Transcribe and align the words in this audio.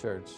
Church. 0.00 0.30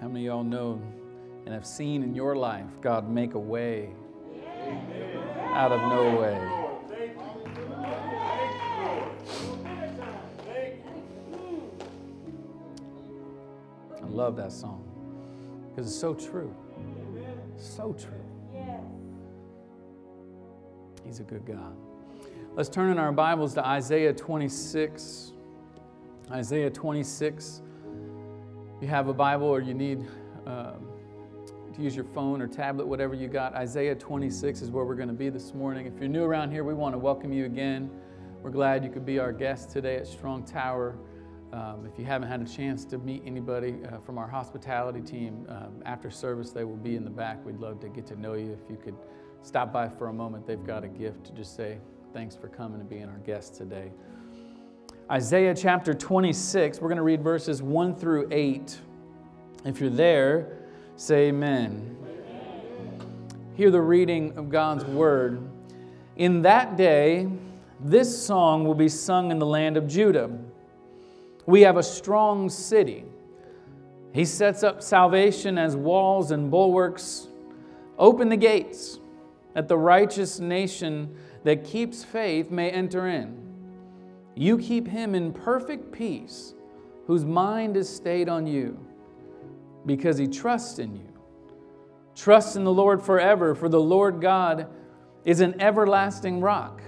How 0.00 0.08
many 0.08 0.26
of 0.26 0.34
y'all 0.34 0.44
know 0.44 0.82
and 1.46 1.54
have 1.54 1.66
seen 1.66 2.02
in 2.02 2.14
your 2.14 2.36
life 2.36 2.66
God 2.82 3.08
make 3.08 3.32
a 3.32 3.38
way 3.38 3.88
out 5.54 5.72
of 5.72 5.80
no 5.80 6.20
way? 6.20 6.36
I 14.02 14.06
love 14.08 14.36
that 14.36 14.52
song 14.52 14.84
because 15.70 15.90
it's 15.90 15.98
so 15.98 16.12
true. 16.12 16.54
So 17.56 17.94
true. 17.94 18.12
He's 21.02 21.20
a 21.20 21.22
good 21.22 21.46
God. 21.46 21.85
Let's 22.56 22.70
turn 22.70 22.90
in 22.90 22.98
our 22.98 23.12
Bibles 23.12 23.52
to 23.52 23.66
Isaiah 23.66 24.14
26. 24.14 25.32
Isaiah 26.30 26.70
26. 26.70 27.60
If 28.74 28.82
you 28.82 28.88
have 28.88 29.08
a 29.08 29.12
Bible 29.12 29.46
or 29.46 29.60
you 29.60 29.74
need 29.74 30.06
um, 30.46 30.88
to 31.74 31.82
use 31.82 31.94
your 31.94 32.06
phone 32.06 32.40
or 32.40 32.46
tablet, 32.46 32.86
whatever 32.86 33.12
you 33.12 33.28
got, 33.28 33.54
Isaiah 33.54 33.94
26 33.94 34.62
is 34.62 34.70
where 34.70 34.86
we're 34.86 34.94
going 34.94 35.10
to 35.10 35.14
be 35.14 35.28
this 35.28 35.52
morning. 35.52 35.84
If 35.84 35.98
you're 36.00 36.08
new 36.08 36.24
around 36.24 36.50
here, 36.50 36.64
we 36.64 36.72
want 36.72 36.94
to 36.94 36.98
welcome 36.98 37.30
you 37.30 37.44
again. 37.44 37.90
We're 38.42 38.48
glad 38.48 38.82
you 38.82 38.88
could 38.88 39.04
be 39.04 39.18
our 39.18 39.34
guest 39.34 39.68
today 39.68 39.96
at 39.96 40.06
Strong 40.06 40.46
Tower. 40.46 40.96
Um, 41.52 41.86
if 41.86 41.98
you 41.98 42.06
haven't 42.06 42.28
had 42.28 42.40
a 42.40 42.46
chance 42.46 42.86
to 42.86 42.96
meet 42.96 43.22
anybody 43.26 43.80
uh, 43.84 43.98
from 43.98 44.16
our 44.16 44.26
hospitality 44.26 45.02
team 45.02 45.44
um, 45.50 45.82
after 45.84 46.10
service, 46.10 46.52
they 46.52 46.64
will 46.64 46.78
be 46.78 46.96
in 46.96 47.04
the 47.04 47.10
back. 47.10 47.44
We'd 47.44 47.60
love 47.60 47.80
to 47.80 47.90
get 47.90 48.06
to 48.06 48.18
know 48.18 48.32
you. 48.32 48.58
If 48.64 48.70
you 48.70 48.78
could 48.82 48.96
stop 49.42 49.74
by 49.74 49.90
for 49.90 50.08
a 50.08 50.12
moment, 50.14 50.46
they've 50.46 50.64
got 50.64 50.84
a 50.84 50.88
gift 50.88 51.26
to 51.26 51.32
just 51.32 51.54
say 51.54 51.80
thanks 52.16 52.34
for 52.34 52.48
coming 52.48 52.80
and 52.80 52.88
being 52.88 53.10
our 53.10 53.18
guest 53.26 53.56
today. 53.56 53.92
Isaiah 55.10 55.54
chapter 55.54 55.92
26, 55.92 56.80
we're 56.80 56.88
going 56.88 56.96
to 56.96 57.02
read 57.02 57.20
verses 57.20 57.60
1 57.60 57.94
through 57.94 58.26
8. 58.30 58.78
If 59.66 59.82
you're 59.82 59.90
there, 59.90 60.56
say 60.96 61.28
amen. 61.28 61.94
amen. 62.08 63.06
Hear 63.54 63.70
the 63.70 63.82
reading 63.82 64.34
of 64.38 64.48
God's 64.48 64.86
word. 64.86 65.46
In 66.16 66.40
that 66.40 66.78
day, 66.78 67.28
this 67.80 68.24
song 68.24 68.64
will 68.64 68.74
be 68.74 68.88
sung 68.88 69.30
in 69.30 69.38
the 69.38 69.44
land 69.44 69.76
of 69.76 69.86
Judah. 69.86 70.30
We 71.44 71.60
have 71.60 71.76
a 71.76 71.82
strong 71.82 72.48
city. 72.48 73.04
He 74.14 74.24
sets 74.24 74.62
up 74.62 74.82
salvation 74.82 75.58
as 75.58 75.76
walls 75.76 76.30
and 76.30 76.50
bulwarks. 76.50 77.28
Open 77.98 78.30
the 78.30 78.38
gates, 78.38 79.00
that 79.52 79.68
the 79.68 79.76
righteous 79.76 80.40
nation 80.40 81.14
that 81.46 81.62
keeps 81.62 82.02
faith 82.02 82.50
may 82.50 82.72
enter 82.72 83.06
in. 83.06 83.40
You 84.34 84.58
keep 84.58 84.88
him 84.88 85.14
in 85.14 85.32
perfect 85.32 85.92
peace, 85.92 86.54
whose 87.06 87.24
mind 87.24 87.76
is 87.76 87.88
stayed 87.88 88.28
on 88.28 88.48
you, 88.48 88.84
because 89.86 90.18
he 90.18 90.26
trusts 90.26 90.80
in 90.80 90.96
you. 90.96 91.06
Trust 92.16 92.56
in 92.56 92.64
the 92.64 92.72
Lord 92.72 93.00
forever, 93.00 93.54
for 93.54 93.68
the 93.68 93.78
Lord 93.78 94.20
God 94.20 94.66
is 95.24 95.38
an 95.38 95.60
everlasting 95.60 96.40
rock. 96.40 96.82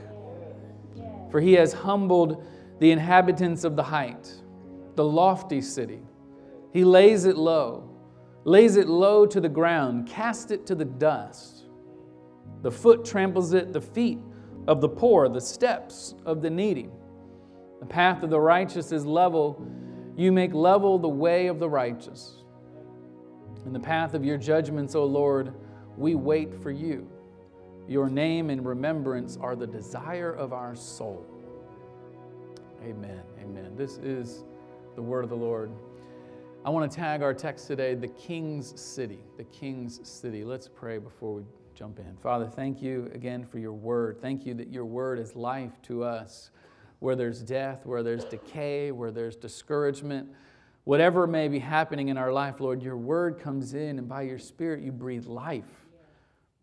For 1.30 1.40
he 1.40 1.52
has 1.52 1.72
humbled 1.72 2.44
the 2.80 2.90
inhabitants 2.90 3.62
of 3.62 3.76
the 3.76 3.84
height 3.84 4.34
the 4.96 5.04
lofty 5.04 5.60
city. 5.60 6.00
He 6.72 6.82
lays 6.82 7.26
it 7.26 7.36
low, 7.36 7.88
lays 8.42 8.74
it 8.74 8.88
low 8.88 9.24
to 9.24 9.40
the 9.40 9.48
ground, 9.48 10.08
cast 10.08 10.50
it 10.50 10.66
to 10.66 10.74
the 10.74 10.84
dust. 10.84 11.66
The 12.62 12.72
foot 12.72 13.04
tramples 13.04 13.52
it, 13.52 13.72
the 13.72 13.80
feet 13.80 14.18
of 14.68 14.82
the 14.82 14.88
poor, 14.88 15.28
the 15.30 15.40
steps 15.40 16.14
of 16.26 16.42
the 16.42 16.50
needy. 16.50 16.90
The 17.80 17.86
path 17.86 18.22
of 18.22 18.28
the 18.28 18.38
righteous 18.38 18.92
is 18.92 19.06
level. 19.06 19.66
You 20.14 20.30
make 20.30 20.52
level 20.52 20.98
the 20.98 21.08
way 21.08 21.46
of 21.46 21.58
the 21.58 21.68
righteous. 21.68 22.44
In 23.64 23.72
the 23.72 23.80
path 23.80 24.12
of 24.12 24.24
your 24.24 24.36
judgments, 24.36 24.94
O 24.94 25.04
Lord, 25.04 25.54
we 25.96 26.14
wait 26.14 26.54
for 26.54 26.70
you. 26.70 27.08
Your 27.88 28.10
name 28.10 28.50
and 28.50 28.64
remembrance 28.64 29.38
are 29.40 29.56
the 29.56 29.66
desire 29.66 30.32
of 30.32 30.52
our 30.52 30.76
soul. 30.76 31.26
Amen. 32.84 33.22
Amen. 33.42 33.74
This 33.74 33.96
is 33.98 34.44
the 34.96 35.02
word 35.02 35.24
of 35.24 35.30
the 35.30 35.36
Lord. 35.36 35.70
I 36.66 36.70
want 36.70 36.90
to 36.90 36.94
tag 36.94 37.22
our 37.22 37.32
text 37.32 37.66
today, 37.66 37.94
the 37.94 38.08
King's 38.08 38.78
City. 38.78 39.20
The 39.38 39.44
King's 39.44 40.06
City. 40.06 40.44
Let's 40.44 40.68
pray 40.68 40.98
before 40.98 41.32
we 41.32 41.44
jump 41.78 42.00
in. 42.00 42.16
Father, 42.16 42.49
thank 42.49 42.83
you 42.83 43.09
again 43.15 43.44
for 43.44 43.61
your 43.61 43.72
word. 43.72 44.21
Thank 44.21 44.44
you 44.44 44.53
that 44.55 44.72
your 44.72 44.84
word 44.84 45.21
is 45.21 45.37
life 45.37 45.71
to 45.83 46.03
us. 46.03 46.50
Where 46.99 47.15
there's 47.15 47.41
death, 47.41 47.87
where 47.87 48.03
there's 48.03 48.25
decay, 48.25 48.91
where 48.91 49.12
there's 49.12 49.37
discouragement, 49.37 50.28
whatever 50.83 51.28
may 51.28 51.47
be 51.47 51.61
happening 51.61 52.09
in 52.09 52.19
our 52.19 52.33
life, 52.33 52.59
Lord, 52.59 52.83
your 52.83 52.97
word 52.97 53.39
comes 53.39 53.75
in 53.75 54.00
and 54.00 54.09
by 54.09 54.22
your 54.22 54.41
spirit 54.41 54.83
you 54.83 54.91
breathe 54.91 55.27
life. 55.27 55.87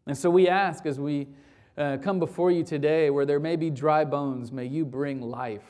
And 0.05 0.17
so 0.17 0.29
we 0.29 0.49
ask 0.49 0.85
as 0.85 0.99
we 0.99 1.29
uh, 1.77 1.95
come 2.01 2.19
before 2.19 2.51
you 2.51 2.65
today, 2.65 3.09
where 3.09 3.25
there 3.25 3.39
may 3.39 3.55
be 3.55 3.69
dry 3.69 4.03
bones, 4.03 4.51
may 4.51 4.65
you 4.65 4.83
bring 4.83 5.21
life. 5.21 5.63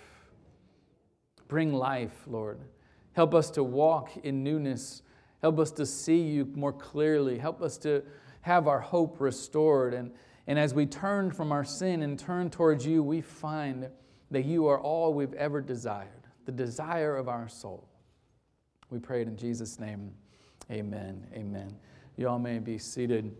Bring 1.47 1.71
life, 1.71 2.23
Lord. 2.25 2.61
Help 3.13 3.35
us 3.35 3.51
to 3.51 3.63
walk 3.63 4.09
in 4.23 4.43
newness. 4.43 5.03
Help 5.43 5.59
us 5.59 5.69
to 5.73 5.85
see 5.85 6.21
you 6.21 6.51
more 6.55 6.73
clearly. 6.73 7.37
Help 7.37 7.61
us 7.61 7.77
to 7.77 8.01
have 8.45 8.67
our 8.67 8.79
hope 8.79 9.19
restored. 9.19 9.95
And, 9.95 10.11
and 10.45 10.59
as 10.59 10.71
we 10.71 10.85
turn 10.85 11.31
from 11.31 11.51
our 11.51 11.63
sin 11.63 12.03
and 12.03 12.17
turn 12.17 12.51
towards 12.51 12.85
you, 12.85 13.01
we 13.01 13.19
find 13.19 13.89
that 14.29 14.45
you 14.45 14.67
are 14.67 14.79
all 14.79 15.15
we've 15.15 15.33
ever 15.33 15.61
desired, 15.61 16.27
the 16.45 16.51
desire 16.51 17.17
of 17.17 17.27
our 17.27 17.49
soul. 17.49 17.89
We 18.91 18.99
pray 18.99 19.23
it 19.23 19.27
in 19.27 19.35
Jesus' 19.35 19.79
name. 19.79 20.11
Amen. 20.69 21.25
Amen. 21.33 21.75
You 22.17 22.29
all 22.29 22.37
may 22.37 22.59
be 22.59 22.77
seated. 22.77 23.35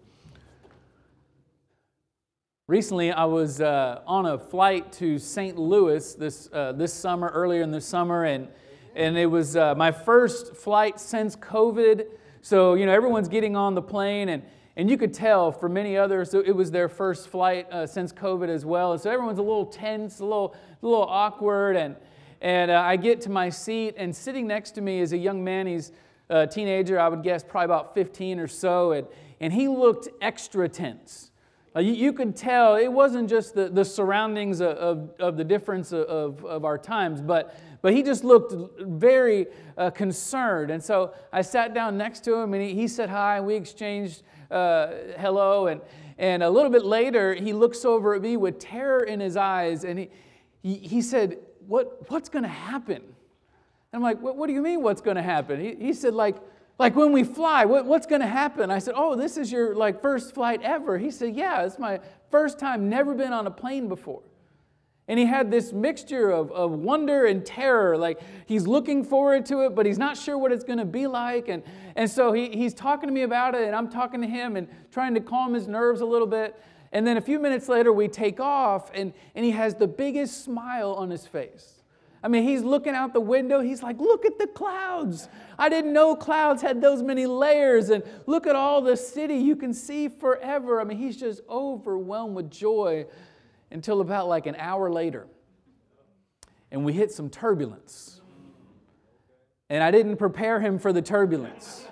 Recently, 2.66 3.12
I 3.12 3.26
was 3.26 3.62
uh, 3.62 4.02
on 4.08 4.26
a 4.26 4.40
flight 4.40 4.92
to 4.94 5.20
St. 5.20 5.56
Louis 5.56 6.16
this, 6.16 6.50
uh, 6.52 6.72
this 6.72 6.92
summer, 6.92 7.28
earlier 7.28 7.62
in 7.62 7.70
the 7.70 7.80
summer, 7.80 8.24
and, 8.24 8.48
and 8.96 9.16
it 9.20 9.28
was 9.28 9.56
uh, 9.56 9.76
my 9.76 9.92
first 9.92 10.56
flight 10.56 11.00
since 11.00 11.36
COVID. 11.36 12.08
So, 12.42 12.74
you 12.74 12.88
know, 12.88 12.92
everyone's 12.92 13.30
getting 13.30 13.56
on 13.56 13.76
the 13.76 13.84
plane, 13.84 14.30
and, 14.30 14.42
and 14.78 14.90
you 14.90 14.98
could 14.98 15.14
tell 15.14 15.52
for 15.52 15.70
many 15.70 15.96
others 15.98 16.34
it 16.34 16.56
was 16.56 16.72
their 16.72 16.90
first 16.90 17.30
flight 17.30 17.72
uh, 17.72 17.88
since 17.88 18.12
COVID 18.12 18.50
as 18.50 18.66
well. 18.66 18.92
And 18.92 19.02
so 19.02 19.10
everyone's 19.10 19.40
a 19.40 19.44
little 19.44 19.66
tense, 19.66 20.20
a 20.20 20.24
little, 20.24 20.56
a 20.82 20.86
little 20.86 21.06
awkward. 21.06 21.78
And, 21.78 21.96
and 22.42 22.70
uh, 22.72 22.82
I 22.82 22.98
get 22.98 23.22
to 23.22 23.30
my 23.30 23.50
seat, 23.50 23.96
and 23.98 24.14
sitting 24.14 24.48
next 24.48 24.72
to 24.72 24.82
me 24.82 25.00
is 25.00 25.14
a 25.14 25.18
young 25.18 25.44
man. 25.44 25.66
He's 25.66 25.92
a 26.30 26.46
teenager, 26.46 27.00
I 27.00 27.08
would 27.08 27.24
guess 27.24 27.44
probably 27.44 27.66
about 27.66 27.94
15 27.94 28.40
or 28.40 28.48
so, 28.48 28.92
and, 28.92 29.08
and 29.40 29.54
he 29.54 29.68
looked 29.68 30.10
extra 30.22 30.68
tense. 30.68 31.32
Uh, 31.76 31.82
you, 31.82 31.94
you, 31.94 32.14
could 32.14 32.36
tell 32.36 32.76
it 32.76 32.88
wasn't 32.88 33.30
just 33.30 33.54
the, 33.54 33.68
the 33.68 33.84
surroundings 33.84 34.62
of, 34.62 34.78
of, 34.78 35.10
of 35.20 35.38
the 35.38 35.44
difference 35.44 35.92
of, 35.92 36.44
of 36.46 36.64
our 36.64 36.78
times, 36.78 37.22
but, 37.22 37.60
but 37.82 37.94
he 37.94 38.02
just 38.02 38.24
looked 38.24 38.54
very 38.80 39.46
uh, 39.78 39.90
concerned. 39.90 40.72
And 40.72 40.82
so 40.82 41.14
I 41.34 41.42
sat 41.42 41.74
down 41.74 41.98
next 41.98 42.24
to 42.24 42.36
him 42.36 42.54
and 42.54 42.64
he, 42.64 42.74
he 42.74 42.88
said 42.88 43.10
hi, 43.10 43.38
and 43.38 43.46
we 43.46 43.56
exchanged 43.56 44.24
uh, 44.52 44.88
hello. 45.18 45.68
And, 45.68 45.82
and 46.18 46.44
a 46.44 46.50
little 46.50 46.72
bit 46.72 46.86
later, 46.86 47.34
he 47.34 47.54
looks 47.54 47.86
over 47.86 48.16
at 48.16 48.22
me 48.22 48.38
with 48.38 48.60
terror 48.60 49.04
in 49.04 49.20
his 49.20 49.38
eyes 49.38 49.84
and 49.84 50.00
he, 50.00 50.10
he, 50.62 50.76
he 50.76 51.02
said, 51.02 51.38
what, 51.68 52.10
What's 52.10 52.30
going 52.30 52.44
to 52.44 52.50
happen? 52.50 53.02
And 53.02 53.04
I'm 53.94 54.02
like, 54.02 54.22
What, 54.22 54.36
what 54.38 54.48
do 54.48 54.54
you 54.54 54.62
mean, 54.62 54.82
what's 54.82 55.02
going 55.02 55.18
to 55.18 55.24
happen? 55.24 55.60
He, 55.60 55.76
he 55.76 55.94
said, 55.94 56.14
like, 56.14 56.38
like 56.78 56.96
when 56.96 57.12
we 57.12 57.24
fly, 57.24 57.66
what, 57.66 57.86
what's 57.86 58.06
going 58.06 58.22
to 58.22 58.28
happen? 58.28 58.70
I 58.70 58.80
said, 58.80 58.94
Oh, 58.98 59.16
this 59.16 59.38
is 59.38 59.52
your 59.52 59.76
like 59.76 60.02
first 60.02 60.34
flight 60.34 60.62
ever. 60.62 60.98
He 60.98 61.12
said, 61.12 61.36
Yeah, 61.36 61.64
it's 61.64 61.80
my 61.80 62.00
first 62.32 62.60
time, 62.60 62.90
never 62.90 63.14
been 63.14 63.34
on 63.34 63.48
a 63.48 63.52
plane 63.52 63.88
before. 63.88 64.22
And 65.08 65.20
he 65.20 65.26
had 65.26 65.52
this 65.52 65.72
mixture 65.72 66.32
of, 66.32 66.52
of 66.52 66.72
wonder 66.72 67.26
and 67.26 67.46
terror. 67.46 67.98
Like 67.98 68.20
he's 68.48 68.66
looking 68.66 69.04
forward 69.04 69.46
to 69.48 69.66
it, 69.66 69.76
but 69.76 69.86
he's 69.86 70.00
not 70.00 70.18
sure 70.18 70.38
what 70.38 70.52
it's 70.52 70.64
going 70.64 70.80
to 70.80 70.86
be 70.86 71.06
like. 71.06 71.48
And, 71.48 71.62
and 71.96 72.10
so 72.10 72.32
he, 72.32 72.50
he's 72.50 72.74
talking 72.74 73.08
to 73.08 73.14
me 73.14 73.22
about 73.22 73.54
it, 73.54 73.64
and 73.66 73.76
I'm 73.76 73.90
talking 73.90 74.22
to 74.22 74.28
him 74.28 74.56
and 74.56 74.68
trying 74.92 75.14
to 75.14 75.22
calm 75.22 75.54
his 75.54 75.68
nerves 75.68 76.02
a 76.02 76.06
little 76.06 76.28
bit. 76.28 76.60
And 76.92 77.06
then 77.06 77.18
a 77.18 77.22
few 77.22 77.40
minutes 77.40 77.70
later, 77.70 77.92
we 77.94 78.08
take 78.08 78.40
off, 78.40 78.90
and, 78.94 79.14
and 79.36 79.46
he 79.46 79.52
has 79.52 79.76
the 79.76 79.88
biggest 79.88 80.44
smile 80.44 80.94
on 80.94 81.10
his 81.10 81.28
face. 81.28 81.84
I 82.24 82.28
mean, 82.28 82.42
he's 82.42 82.64
looking 82.64 82.96
out 82.96 83.14
the 83.14 83.20
window. 83.20 83.60
He's 83.62 83.84
like, 83.84 84.00
look 84.00 84.26
at 84.26 84.40
the 84.40 84.48
clouds. 84.48 85.30
I 85.60 85.70
didn't 85.70 85.94
know 85.94 86.16
clouds 86.16 86.60
had 86.64 86.82
those 86.82 87.04
many 87.04 87.28
layers. 87.28 87.90
And 87.92 88.02
look 88.26 88.48
at 88.48 88.56
all 88.56 88.82
the 88.82 88.98
city 88.98 89.36
you 89.36 89.56
can 89.56 89.76
see 89.76 90.08
forever. 90.08 90.82
I 90.82 90.86
mean, 90.86 90.98
he's 90.98 91.18
just 91.18 91.42
overwhelmed 91.48 92.36
with 92.36 92.50
joy 92.50 93.06
until 93.76 94.00
about 94.00 94.30
like 94.30 94.46
an 94.46 94.56
hour 94.58 94.90
later. 94.90 95.28
And 96.72 96.86
we 96.86 96.94
hit 96.94 97.12
some 97.12 97.30
turbulence. 97.30 98.22
And 99.70 99.84
I 99.84 99.92
didn't 99.92 100.16
prepare 100.16 100.62
him 100.62 100.80
for 100.80 100.92
the 100.92 101.02
turbulence. 101.02 101.86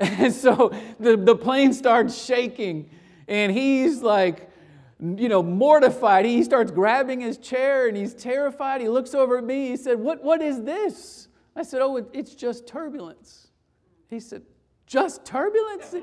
And 0.00 0.32
so 0.32 0.72
the, 1.00 1.16
the 1.16 1.34
plane 1.34 1.72
starts 1.72 2.16
shaking. 2.24 2.88
And 3.26 3.50
he's 3.50 4.00
like, 4.00 4.48
you 5.00 5.28
know, 5.28 5.42
mortified. 5.42 6.24
He 6.24 6.44
starts 6.44 6.70
grabbing 6.70 7.20
his 7.20 7.36
chair 7.36 7.88
and 7.88 7.96
he's 7.96 8.14
terrified. 8.14 8.80
He 8.80 8.88
looks 8.88 9.12
over 9.12 9.38
at 9.38 9.44
me. 9.44 9.66
He 9.66 9.76
said, 9.76 9.98
What, 9.98 10.22
what 10.22 10.40
is 10.40 10.62
this? 10.62 11.26
I 11.56 11.64
said, 11.64 11.82
Oh, 11.82 11.96
it's 12.12 12.36
just 12.36 12.68
turbulence. 12.68 13.48
He 14.08 14.20
said, 14.20 14.42
Just 14.86 15.24
turbulence? 15.24 15.96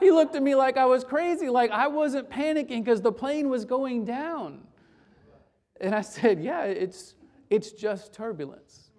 He 0.00 0.10
looked 0.10 0.34
at 0.34 0.42
me 0.42 0.54
like 0.54 0.76
I 0.76 0.86
was 0.86 1.04
crazy, 1.04 1.48
like 1.48 1.70
I 1.70 1.88
wasn't 1.88 2.30
panicking 2.30 2.82
because 2.84 3.02
the 3.02 3.12
plane 3.12 3.48
was 3.48 3.64
going 3.64 4.04
down. 4.04 4.62
And 5.80 5.94
I 5.94 6.00
said, 6.00 6.42
Yeah, 6.42 6.64
it's, 6.64 7.14
it's 7.48 7.72
just 7.72 8.12
turbulence. 8.12 8.90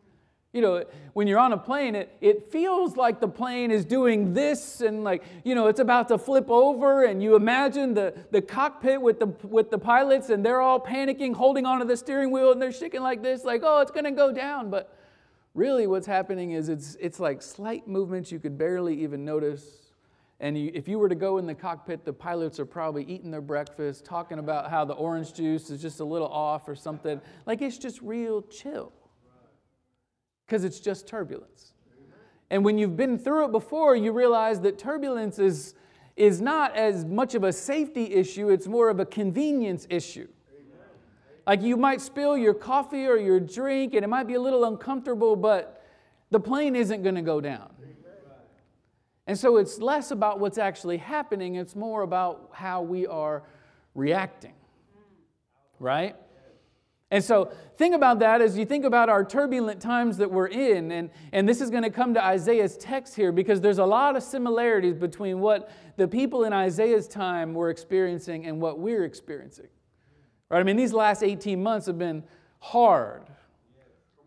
You 0.53 0.61
know, 0.61 0.83
when 1.13 1.27
you're 1.27 1.39
on 1.39 1.53
a 1.53 1.57
plane, 1.57 1.95
it, 1.95 2.17
it 2.19 2.51
feels 2.51 2.97
like 2.97 3.21
the 3.21 3.27
plane 3.27 3.71
is 3.71 3.85
doing 3.85 4.33
this 4.33 4.81
and 4.81 5.01
like, 5.01 5.23
you 5.45 5.55
know, 5.55 5.67
it's 5.67 5.79
about 5.79 6.09
to 6.09 6.17
flip 6.17 6.49
over, 6.49 7.05
and 7.05 7.23
you 7.23 7.37
imagine 7.37 7.93
the, 7.93 8.13
the 8.31 8.41
cockpit 8.41 9.01
with 9.01 9.17
the, 9.21 9.27
with 9.47 9.71
the 9.71 9.77
pilots, 9.77 10.29
and 10.29 10.45
they're 10.45 10.59
all 10.59 10.77
panicking, 10.77 11.33
holding 11.33 11.65
onto 11.65 11.85
the 11.85 11.95
steering 11.95 12.31
wheel, 12.31 12.51
and 12.51 12.61
they're 12.61 12.73
shaking 12.73 13.01
like 13.01 13.23
this, 13.23 13.45
like, 13.45 13.61
oh, 13.63 13.79
it's 13.79 13.91
gonna 13.91 14.11
go 14.11 14.33
down. 14.33 14.69
But 14.69 14.93
really, 15.53 15.87
what's 15.87 16.07
happening 16.07 16.51
is 16.51 16.67
it's, 16.67 16.97
it's 16.99 17.21
like 17.21 17.41
slight 17.41 17.87
movements 17.87 18.29
you 18.29 18.39
could 18.39 18.57
barely 18.57 19.01
even 19.03 19.23
notice. 19.23 19.80
And 20.41 20.57
you, 20.57 20.71
if 20.73 20.87
you 20.87 20.97
were 20.97 21.07
to 21.07 21.15
go 21.15 21.37
in 21.37 21.45
the 21.45 21.53
cockpit, 21.53 22.03
the 22.03 22.11
pilots 22.11 22.59
are 22.59 22.65
probably 22.65 23.03
eating 23.03 23.29
their 23.29 23.41
breakfast, 23.41 24.03
talking 24.03 24.39
about 24.39 24.71
how 24.71 24.83
the 24.83 24.93
orange 24.93 25.33
juice 25.33 25.69
is 25.69 25.79
just 25.79 25.99
a 25.99 26.03
little 26.03 26.27
off 26.27 26.67
or 26.67 26.75
something. 26.75 27.21
Like 27.45 27.61
it's 27.61 27.77
just 27.77 28.01
real 28.01 28.41
chill 28.41 28.91
because 30.45 30.63
it's 30.63 30.79
just 30.79 31.07
turbulence. 31.07 31.73
And 32.49 32.65
when 32.65 32.79
you've 32.79 32.97
been 32.97 33.19
through 33.19 33.45
it 33.45 33.51
before, 33.51 33.95
you 33.95 34.11
realize 34.11 34.59
that 34.61 34.79
turbulence 34.79 35.37
is, 35.37 35.75
is 36.17 36.41
not 36.41 36.75
as 36.75 37.05
much 37.05 37.35
of 37.35 37.43
a 37.43 37.53
safety 37.53 38.11
issue, 38.11 38.49
it's 38.49 38.67
more 38.67 38.89
of 38.89 38.99
a 38.99 39.05
convenience 39.05 39.85
issue. 39.91 40.27
Like 41.45 41.61
you 41.61 41.77
might 41.77 42.01
spill 42.01 42.35
your 42.35 42.53
coffee 42.53 43.05
or 43.05 43.17
your 43.17 43.39
drink, 43.39 43.93
and 43.93 44.03
it 44.03 44.07
might 44.07 44.27
be 44.27 44.33
a 44.33 44.41
little 44.41 44.65
uncomfortable, 44.65 45.35
but 45.35 45.85
the 46.31 46.39
plane 46.39 46.75
isn't 46.75 47.03
going 47.03 47.15
to 47.15 47.21
go 47.21 47.41
down. 47.41 47.69
And 49.31 49.39
so 49.39 49.55
it's 49.55 49.79
less 49.79 50.11
about 50.11 50.41
what's 50.41 50.57
actually 50.57 50.97
happening, 50.97 51.55
it's 51.55 51.73
more 51.73 52.01
about 52.01 52.49
how 52.51 52.81
we 52.81 53.07
are 53.07 53.43
reacting. 53.95 54.51
Right? 55.79 56.17
And 57.11 57.23
so, 57.23 57.53
think 57.77 57.95
about 57.95 58.19
that 58.19 58.41
as 58.41 58.57
you 58.57 58.65
think 58.65 58.83
about 58.83 59.07
our 59.07 59.23
turbulent 59.23 59.81
times 59.81 60.17
that 60.17 60.29
we're 60.29 60.47
in. 60.47 60.91
And, 60.91 61.11
and 61.31 61.47
this 61.47 61.61
is 61.61 61.69
going 61.69 61.83
to 61.83 61.89
come 61.89 62.13
to 62.15 62.21
Isaiah's 62.21 62.75
text 62.75 63.15
here 63.15 63.31
because 63.31 63.61
there's 63.61 63.77
a 63.77 63.85
lot 63.85 64.17
of 64.17 64.23
similarities 64.23 64.97
between 64.97 65.39
what 65.39 65.71
the 65.95 66.09
people 66.09 66.43
in 66.43 66.51
Isaiah's 66.51 67.07
time 67.07 67.53
were 67.53 67.69
experiencing 67.69 68.47
and 68.47 68.59
what 68.59 68.79
we're 68.79 69.05
experiencing. 69.05 69.69
Right? 70.49 70.59
I 70.59 70.63
mean, 70.63 70.75
these 70.75 70.91
last 70.91 71.23
18 71.23 71.63
months 71.63 71.85
have 71.85 71.97
been 71.97 72.25
hard. 72.59 73.30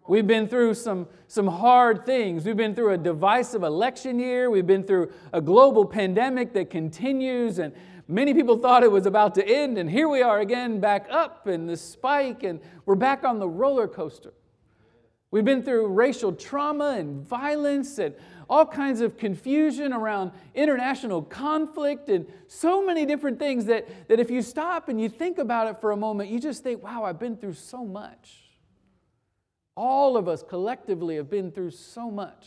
We've 0.07 0.27
been 0.27 0.49
through 0.49 0.75
some, 0.75 1.09
some 1.29 1.47
hard 1.47 2.05
things. 2.05 2.45
We've 2.45 2.57
been 2.57 2.75
through 2.75 2.93
a 2.93 2.99
divisive 2.99 3.63
election 3.63 4.19
year. 4.19 4.51
We've 4.51 4.67
been 4.67 4.85
through 4.85 5.13
a 5.33 5.41
global 5.41 5.87
pandemic 5.87 6.53
that 6.53 6.69
continues. 6.69 7.59
And 7.59 7.73
Many 8.07 8.35
people 8.35 8.59
thought 8.59 8.83
it 8.83 8.91
was 8.91 9.07
about 9.07 9.35
to 9.37 9.49
end, 9.49 9.79
and 9.79 9.89
here 9.89 10.09
we 10.11 10.21
are 10.21 10.41
again 10.41 10.79
back 10.79 11.07
up 11.11 11.49
in 11.49 11.67
the 11.67 11.77
spike, 11.77 12.43
and 12.43 12.61
we're 12.85 12.97
back 12.97 13.25
on 13.25 13.39
the 13.39 13.49
roller 13.49 13.89
coaster. 13.89 14.35
We've 15.31 15.45
been 15.45 15.63
through 15.63 15.89
racial 15.89 16.33
trauma 16.33 16.97
and 16.99 17.27
violence 17.27 17.99
and 17.99 18.15
all 18.49 18.67
kinds 18.67 19.01
of 19.01 19.17
confusion 19.17 19.95
around 19.95 20.33
international 20.55 21.23
conflict 21.23 22.11
and 22.11 22.27
so 22.47 22.85
many 22.85 23.07
different 23.07 23.39
things 23.39 23.65
that, 23.65 24.09
that 24.09 24.21
if 24.21 24.31
you 24.31 24.43
stop 24.43 24.91
and 24.91 25.01
you 25.01 25.09
think 25.09 25.39
about 25.39 25.67
it 25.69 25.81
for 25.81 25.93
a 25.93 25.97
moment, 25.97 26.29
you 26.29 26.39
just 26.39 26.63
think, 26.63 26.85
wow, 26.85 27.05
I've 27.05 27.19
been 27.19 27.37
through 27.37 27.55
so 27.55 27.87
much. 27.87 28.44
All 29.77 30.17
of 30.17 30.29
us 30.29 30.43
collectively 30.43 31.17
have 31.17 31.29
been 31.29 31.51
through 31.51 31.71
so 31.71 32.11
much. 32.11 32.47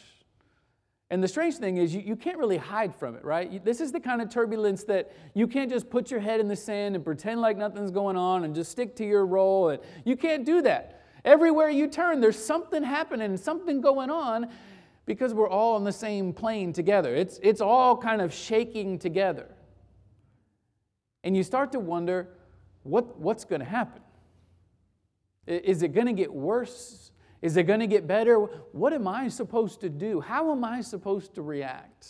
And 1.10 1.24
the 1.24 1.28
strange 1.28 1.56
thing 1.56 1.78
is, 1.78 1.96
you, 1.96 2.02
you 2.02 2.16
can't 2.16 2.38
really 2.38 2.58
hide 2.58 2.94
from 2.94 3.16
it, 3.16 3.24
right? 3.24 3.64
This 3.64 3.80
is 3.80 3.92
the 3.92 4.00
kind 4.00 4.22
of 4.22 4.30
turbulence 4.30 4.84
that 4.86 5.12
you 5.34 5.48
can't 5.48 5.70
just 5.70 5.90
put 5.90 6.12
your 6.12 6.20
head 6.20 6.40
in 6.40 6.48
the 6.50 6.56
sand 6.56 6.96
and 6.96 7.04
pretend 7.04 7.40
like 7.40 7.58
nothing's 7.58 7.92
going 7.92 8.18
on 8.18 8.44
and 8.44 8.54
just 8.54 8.72
stick 8.72 8.96
to 8.98 9.06
your 9.06 9.26
role. 9.26 9.70
And 9.70 9.82
you 10.04 10.18
can't 10.18 10.46
do 10.46 10.62
that. 10.64 11.06
Everywhere 11.24 11.70
you 11.70 11.88
turn, 11.88 12.20
there's 12.20 12.38
something 12.38 12.84
happening, 12.84 13.36
something 13.38 13.80
going 13.80 14.10
on, 14.10 14.50
because 15.06 15.34
we're 15.34 15.50
all 15.50 15.76
on 15.76 15.86
the 15.86 15.92
same 15.92 16.34
plane 16.34 16.74
together. 16.74 17.16
It's, 17.16 17.40
it's 17.42 17.62
all 17.62 17.96
kind 17.98 18.22
of 18.22 18.34
shaking 18.34 19.00
together. 19.00 19.48
And 21.24 21.36
you 21.36 21.44
start 21.44 21.72
to 21.72 21.80
wonder 21.80 22.28
what, 22.84 23.18
what's 23.18 23.46
going 23.46 23.60
to 23.60 23.66
happen? 23.66 24.02
Is 25.46 25.82
it 25.84 25.94
going 25.94 26.08
to 26.08 26.14
get 26.14 26.34
worse? 26.34 27.12
Is 27.42 27.56
it 27.58 27.64
going 27.64 27.80
to 27.80 27.88
get 27.88 28.08
better? 28.08 28.38
What 28.72 28.94
am 28.94 29.08
I 29.08 29.28
supposed 29.28 29.82
to 29.82 29.90
do? 29.90 30.22
How 30.22 30.52
am 30.52 30.64
I 30.64 30.82
supposed 30.82 31.36
to 31.36 31.42
react? 31.42 32.08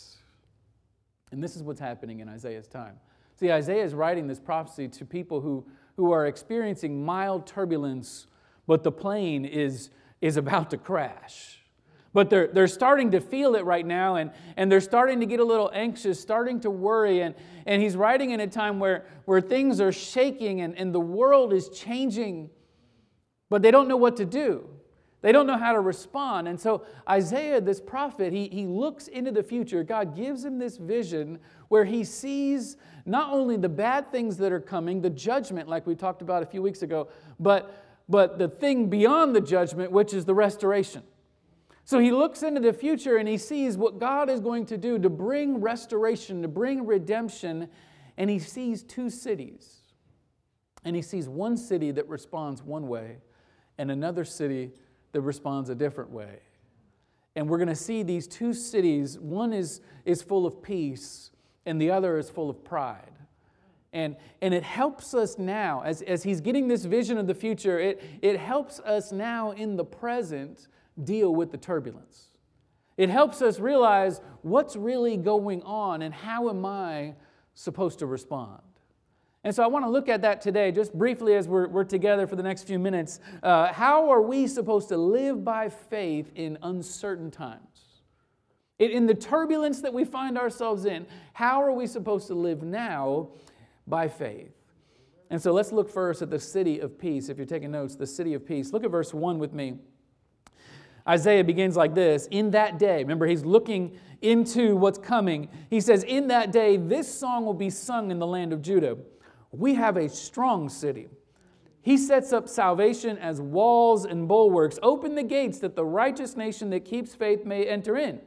And 1.30 1.42
this 1.42 1.56
is 1.56 1.62
what's 1.62 1.80
happening 1.80 2.20
in 2.20 2.28
Isaiah's 2.28 2.68
time. 2.68 2.96
See, 3.38 3.52
Isaiah 3.52 3.84
is 3.84 3.94
writing 3.94 4.26
this 4.26 4.40
prophecy 4.40 4.88
to 4.88 5.04
people 5.04 5.40
who, 5.40 5.66
who 5.96 6.12
are 6.12 6.26
experiencing 6.26 7.04
mild 7.04 7.46
turbulence, 7.46 8.26
but 8.66 8.82
the 8.82 8.90
plane 8.90 9.44
is, 9.44 9.90
is 10.20 10.36
about 10.36 10.70
to 10.70 10.78
crash. 10.78 11.58
But 12.14 12.30
they're, 12.30 12.48
they're 12.48 12.66
starting 12.66 13.10
to 13.10 13.20
feel 13.20 13.54
it 13.54 13.64
right 13.64 13.86
now, 13.86 14.16
and, 14.16 14.32
and 14.56 14.72
they're 14.72 14.80
starting 14.80 15.20
to 15.20 15.26
get 15.26 15.40
a 15.40 15.44
little 15.44 15.70
anxious, 15.74 16.18
starting 16.18 16.58
to 16.60 16.70
worry. 16.70 17.20
And, 17.20 17.34
and 17.66 17.82
he's 17.82 17.96
writing 17.96 18.30
in 18.30 18.40
a 18.40 18.46
time 18.46 18.80
where, 18.80 19.04
where 19.26 19.42
things 19.42 19.80
are 19.80 19.92
shaking 19.92 20.62
and, 20.62 20.76
and 20.76 20.94
the 20.94 21.00
world 21.00 21.52
is 21.52 21.68
changing, 21.68 22.48
but 23.50 23.60
they 23.60 23.70
don't 23.70 23.88
know 23.88 23.98
what 23.98 24.16
to 24.16 24.24
do. 24.24 24.68
They 25.20 25.32
don't 25.32 25.46
know 25.46 25.58
how 25.58 25.72
to 25.72 25.80
respond. 25.80 26.46
And 26.46 26.60
so 26.60 26.84
Isaiah, 27.08 27.60
this 27.60 27.80
prophet, 27.80 28.32
he, 28.32 28.48
he 28.48 28.66
looks 28.66 29.08
into 29.08 29.32
the 29.32 29.42
future. 29.42 29.82
God 29.82 30.14
gives 30.14 30.44
him 30.44 30.58
this 30.58 30.76
vision 30.76 31.40
where 31.68 31.84
he 31.84 32.04
sees 32.04 32.76
not 33.04 33.32
only 33.32 33.56
the 33.56 33.68
bad 33.68 34.12
things 34.12 34.36
that 34.36 34.52
are 34.52 34.60
coming, 34.60 35.00
the 35.00 35.10
judgment, 35.10 35.68
like 35.68 35.86
we 35.86 35.96
talked 35.96 36.22
about 36.22 36.42
a 36.42 36.46
few 36.46 36.62
weeks 36.62 36.82
ago, 36.82 37.08
but, 37.40 37.84
but 38.08 38.38
the 38.38 38.48
thing 38.48 38.88
beyond 38.88 39.34
the 39.34 39.40
judgment, 39.40 39.90
which 39.90 40.14
is 40.14 40.24
the 40.24 40.34
restoration. 40.34 41.02
So 41.84 41.98
he 41.98 42.12
looks 42.12 42.42
into 42.42 42.60
the 42.60 42.72
future 42.72 43.16
and 43.16 43.26
he 43.28 43.38
sees 43.38 43.76
what 43.76 43.98
God 43.98 44.28
is 44.28 44.40
going 44.40 44.66
to 44.66 44.76
do 44.76 44.98
to 44.98 45.08
bring 45.08 45.60
restoration, 45.60 46.42
to 46.42 46.48
bring 46.48 46.86
redemption, 46.86 47.68
and 48.16 48.30
he 48.30 48.38
sees 48.38 48.84
two 48.84 49.10
cities. 49.10 49.78
And 50.84 50.94
he 50.94 51.02
sees 51.02 51.28
one 51.28 51.56
city 51.56 51.90
that 51.92 52.08
responds 52.08 52.62
one 52.62 52.86
way 52.86 53.16
and 53.78 53.90
another 53.90 54.24
city 54.24 54.72
that 55.12 55.20
responds 55.20 55.70
a 55.70 55.74
different 55.74 56.10
way. 56.10 56.40
And 57.36 57.48
we're 57.48 57.58
going 57.58 57.68
to 57.68 57.74
see 57.74 58.02
these 58.02 58.26
two 58.26 58.52
cities 58.52 59.18
one 59.18 59.52
is, 59.52 59.80
is 60.04 60.22
full 60.22 60.46
of 60.46 60.62
peace, 60.62 61.30
and 61.66 61.80
the 61.80 61.90
other 61.90 62.18
is 62.18 62.30
full 62.30 62.50
of 62.50 62.64
pride. 62.64 63.12
And, 63.92 64.16
and 64.42 64.52
it 64.52 64.62
helps 64.62 65.14
us 65.14 65.38
now, 65.38 65.82
as, 65.84 66.02
as 66.02 66.22
he's 66.22 66.40
getting 66.40 66.68
this 66.68 66.84
vision 66.84 67.16
of 67.16 67.26
the 67.26 67.34
future, 67.34 67.78
it, 67.78 68.02
it 68.22 68.38
helps 68.38 68.80
us 68.80 69.12
now 69.12 69.52
in 69.52 69.76
the 69.76 69.84
present 69.84 70.68
deal 71.04 71.34
with 71.34 71.50
the 71.50 71.56
turbulence. 71.56 72.28
It 72.96 73.08
helps 73.08 73.40
us 73.40 73.60
realize 73.60 74.20
what's 74.42 74.76
really 74.76 75.16
going 75.16 75.62
on 75.62 76.02
and 76.02 76.12
how 76.12 76.50
am 76.50 76.66
I 76.66 77.14
supposed 77.54 78.00
to 78.00 78.06
respond. 78.06 78.60
And 79.48 79.54
so 79.54 79.62
I 79.62 79.66
want 79.66 79.86
to 79.86 79.90
look 79.90 80.10
at 80.10 80.20
that 80.20 80.42
today, 80.42 80.70
just 80.70 80.92
briefly 80.92 81.34
as 81.34 81.48
we're, 81.48 81.68
we're 81.68 81.82
together 81.82 82.26
for 82.26 82.36
the 82.36 82.42
next 82.42 82.64
few 82.64 82.78
minutes. 82.78 83.18
Uh, 83.42 83.72
how 83.72 84.10
are 84.10 84.20
we 84.20 84.46
supposed 84.46 84.90
to 84.90 84.98
live 84.98 85.42
by 85.42 85.70
faith 85.70 86.30
in 86.34 86.58
uncertain 86.60 87.30
times? 87.30 88.02
In, 88.78 88.90
in 88.90 89.06
the 89.06 89.14
turbulence 89.14 89.80
that 89.80 89.94
we 89.94 90.04
find 90.04 90.36
ourselves 90.36 90.84
in, 90.84 91.06
how 91.32 91.62
are 91.62 91.72
we 91.72 91.86
supposed 91.86 92.26
to 92.26 92.34
live 92.34 92.62
now 92.62 93.30
by 93.86 94.06
faith? 94.06 94.52
And 95.30 95.40
so 95.40 95.52
let's 95.52 95.72
look 95.72 95.88
first 95.88 96.20
at 96.20 96.28
the 96.28 96.38
city 96.38 96.80
of 96.80 96.98
peace. 96.98 97.30
If 97.30 97.38
you're 97.38 97.46
taking 97.46 97.70
notes, 97.70 97.96
the 97.96 98.06
city 98.06 98.34
of 98.34 98.44
peace. 98.44 98.74
Look 98.74 98.84
at 98.84 98.90
verse 98.90 99.14
1 99.14 99.38
with 99.38 99.54
me. 99.54 99.78
Isaiah 101.08 101.42
begins 101.42 101.74
like 101.74 101.94
this 101.94 102.28
In 102.30 102.50
that 102.50 102.78
day, 102.78 102.98
remember, 102.98 103.26
he's 103.26 103.46
looking 103.46 103.98
into 104.20 104.76
what's 104.76 104.98
coming. 104.98 105.48
He 105.70 105.80
says, 105.80 106.04
In 106.04 106.28
that 106.28 106.52
day, 106.52 106.76
this 106.76 107.10
song 107.10 107.46
will 107.46 107.54
be 107.54 107.70
sung 107.70 108.10
in 108.10 108.18
the 108.18 108.26
land 108.26 108.52
of 108.52 108.60
Judah 108.60 108.98
we 109.50 109.74
have 109.74 109.96
a 109.96 110.08
strong 110.08 110.68
city. 110.68 111.08
He 111.80 111.96
sets 111.96 112.32
up 112.32 112.48
salvation 112.48 113.16
as 113.18 113.40
walls 113.40 114.04
and 114.04 114.28
bulwarks. 114.28 114.78
Open 114.82 115.14
the 115.14 115.22
gates 115.22 115.58
that 115.60 115.74
the 115.74 115.84
righteous 115.84 116.36
nation 116.36 116.70
that 116.70 116.84
keeps 116.84 117.14
faith 117.14 117.44
may 117.44 117.64
enter 117.66 117.96
in. 117.96 118.20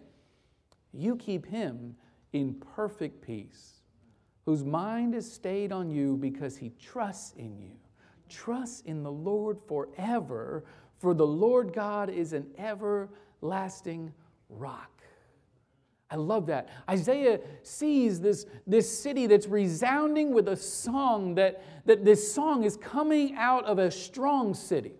You 0.93 1.15
keep 1.15 1.45
him 1.45 1.95
in 2.33 2.55
perfect 2.75 3.21
peace, 3.21 3.81
whose 4.45 4.63
mind 4.63 5.13
is 5.13 5.31
stayed 5.31 5.71
on 5.71 5.91
you 5.91 6.17
because 6.17 6.57
he 6.57 6.71
trusts 6.79 7.33
in 7.37 7.57
you. 7.57 7.71
Trust 8.29 8.85
in 8.85 9.03
the 9.03 9.11
Lord 9.11 9.59
forever, 9.67 10.63
for 10.97 11.13
the 11.13 11.27
Lord 11.27 11.73
God 11.73 12.09
is 12.09 12.33
an 12.33 12.47
everlasting 12.57 14.11
rock. 14.49 15.00
I 16.11 16.15
love 16.15 16.45
that. 16.47 16.67
Isaiah 16.89 17.39
sees 17.63 18.19
this, 18.19 18.45
this 18.67 18.99
city 18.99 19.27
that's 19.27 19.47
resounding 19.47 20.33
with 20.33 20.49
a 20.49 20.57
song, 20.57 21.35
that, 21.35 21.63
that 21.85 22.03
this 22.03 22.33
song 22.33 22.65
is 22.65 22.75
coming 22.75 23.35
out 23.37 23.63
of 23.63 23.79
a 23.79 23.89
strong 23.89 24.53
city. 24.53 24.91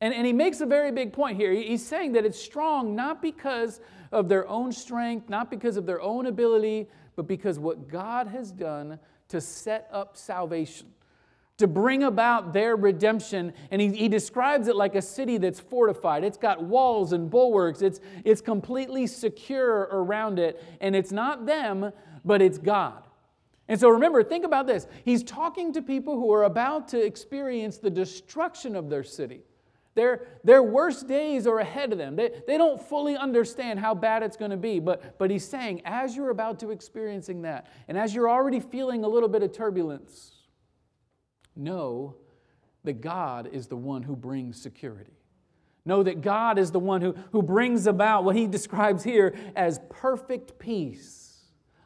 And, 0.00 0.14
and 0.14 0.26
he 0.26 0.32
makes 0.32 0.62
a 0.62 0.66
very 0.66 0.90
big 0.90 1.12
point 1.12 1.36
here. 1.36 1.52
He's 1.52 1.86
saying 1.86 2.12
that 2.12 2.24
it's 2.24 2.38
strong 2.38 2.96
not 2.96 3.20
because 3.20 3.80
of 4.10 4.28
their 4.28 4.48
own 4.48 4.72
strength, 4.72 5.28
not 5.28 5.50
because 5.50 5.76
of 5.76 5.84
their 5.84 6.00
own 6.00 6.26
ability, 6.26 6.88
but 7.14 7.28
because 7.28 7.58
what 7.58 7.88
God 7.88 8.26
has 8.26 8.50
done 8.50 8.98
to 9.28 9.40
set 9.40 9.88
up 9.92 10.16
salvation 10.16 10.88
to 11.58 11.66
bring 11.66 12.02
about 12.02 12.52
their 12.52 12.76
redemption. 12.76 13.52
And 13.70 13.80
he, 13.80 13.92
he 13.92 14.08
describes 14.08 14.68
it 14.68 14.76
like 14.76 14.94
a 14.94 15.02
city 15.02 15.38
that's 15.38 15.60
fortified. 15.60 16.24
It's 16.24 16.38
got 16.38 16.62
walls 16.62 17.12
and 17.12 17.30
bulwarks, 17.30 17.82
it's, 17.82 18.00
it's 18.24 18.40
completely 18.40 19.06
secure 19.06 19.88
around 19.90 20.38
it. 20.38 20.62
And 20.80 20.96
it's 20.96 21.12
not 21.12 21.46
them, 21.46 21.92
but 22.24 22.42
it's 22.42 22.58
God. 22.58 23.04
And 23.68 23.78
so 23.78 23.88
remember, 23.88 24.22
think 24.22 24.44
about 24.44 24.66
this. 24.66 24.86
He's 25.04 25.22
talking 25.22 25.72
to 25.72 25.82
people 25.82 26.16
who 26.16 26.32
are 26.32 26.44
about 26.44 26.88
to 26.88 27.02
experience 27.02 27.78
the 27.78 27.90
destruction 27.90 28.76
of 28.76 28.90
their 28.90 29.04
city. 29.04 29.42
Their, 29.94 30.26
their 30.42 30.62
worst 30.62 31.06
days 31.06 31.46
are 31.46 31.58
ahead 31.58 31.92
of 31.92 31.98
them. 31.98 32.16
They, 32.16 32.30
they 32.46 32.56
don't 32.56 32.80
fully 32.80 33.14
understand 33.14 33.78
how 33.78 33.94
bad 33.94 34.22
it's 34.22 34.36
going 34.36 34.50
to 34.50 34.56
be. 34.56 34.80
But, 34.80 35.18
but 35.18 35.30
he's 35.30 35.46
saying, 35.46 35.82
as 35.84 36.16
you're 36.16 36.30
about 36.30 36.58
to 36.60 36.70
experiencing 36.70 37.42
that, 37.42 37.66
and 37.88 37.98
as 37.98 38.14
you're 38.14 38.28
already 38.28 38.58
feeling 38.60 39.04
a 39.04 39.08
little 39.08 39.28
bit 39.28 39.42
of 39.42 39.52
turbulence, 39.52 40.31
Know 41.56 42.16
that 42.84 43.00
God 43.00 43.48
is 43.52 43.66
the 43.66 43.76
one 43.76 44.02
who 44.02 44.16
brings 44.16 44.60
security. 44.60 45.12
Know 45.84 46.02
that 46.02 46.20
God 46.20 46.58
is 46.58 46.70
the 46.70 46.78
one 46.78 47.00
who, 47.00 47.14
who 47.32 47.42
brings 47.42 47.86
about 47.86 48.24
what 48.24 48.36
he 48.36 48.46
describes 48.46 49.02
here 49.02 49.34
as 49.56 49.80
perfect 49.90 50.58
peace. 50.58 51.40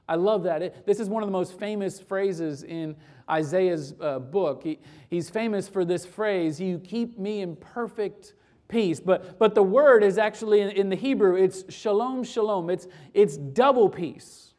I 0.08 0.16
love 0.16 0.44
that. 0.44 0.62
It, 0.62 0.87
this 0.87 1.00
is 1.00 1.08
one 1.08 1.23
of 1.23 1.26
the 1.26 1.32
most 1.32 1.58
famous 1.58 1.99
phrases 1.99 2.62
in 2.62 2.94
Isaiah's 3.28 3.94
uh, 4.00 4.18
book. 4.18 4.62
He, 4.62 4.78
he's 5.11 5.30
famous 5.30 5.68
for 5.68 5.85
this 5.85 6.06
phrase, 6.06 6.61
You 6.61 6.78
keep 6.78 7.18
me 7.18 7.40
in 7.40 7.56
perfect 7.56 8.35
peace. 8.68 9.00
But, 9.00 9.38
but 9.38 9.54
the 9.54 9.62
word 9.62 10.02
is 10.02 10.18
actually 10.18 10.61
in, 10.61 10.70
in 10.70 10.88
the 10.88 10.96
Hebrew, 10.96 11.37
it's 11.37 11.64
shalom, 11.73 12.23
shalom. 12.23 12.70
It's, 12.70 12.87
it's 13.14 13.37
double 13.37 13.88
peace. 13.88 14.52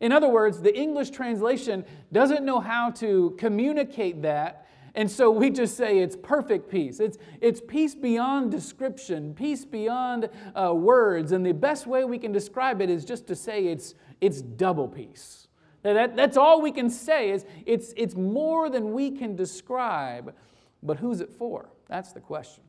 In 0.00 0.12
other 0.12 0.28
words, 0.28 0.62
the 0.62 0.76
English 0.76 1.10
translation 1.10 1.84
doesn't 2.10 2.44
know 2.44 2.60
how 2.60 2.90
to 2.92 3.34
communicate 3.38 4.22
that, 4.22 4.66
and 4.94 5.10
so 5.10 5.30
we 5.30 5.50
just 5.50 5.76
say 5.76 5.98
it's 5.98 6.16
perfect 6.16 6.70
peace. 6.70 6.98
It's, 7.00 7.18
it's 7.40 7.60
peace 7.60 7.94
beyond 7.94 8.50
description, 8.50 9.34
peace 9.34 9.64
beyond 9.64 10.28
uh, 10.54 10.74
words, 10.74 11.32
and 11.32 11.44
the 11.44 11.52
best 11.52 11.86
way 11.86 12.04
we 12.04 12.18
can 12.18 12.32
describe 12.32 12.80
it 12.80 12.90
is 12.90 13.04
just 13.04 13.26
to 13.28 13.36
say 13.36 13.66
it's, 13.66 13.94
it's 14.20 14.40
double 14.40 14.88
peace. 14.88 15.48
That, 15.82 16.16
that's 16.16 16.36
all 16.36 16.60
we 16.60 16.72
can 16.72 16.90
say 16.90 17.30
is 17.30 17.44
it's, 17.64 17.94
it's 17.96 18.14
more 18.14 18.68
than 18.68 18.92
we 18.92 19.10
can 19.10 19.36
describe, 19.36 20.34
but 20.82 20.98
who's 20.98 21.20
it 21.20 21.30
for? 21.30 21.70
That's 21.88 22.12
the 22.12 22.20
question. 22.20 22.64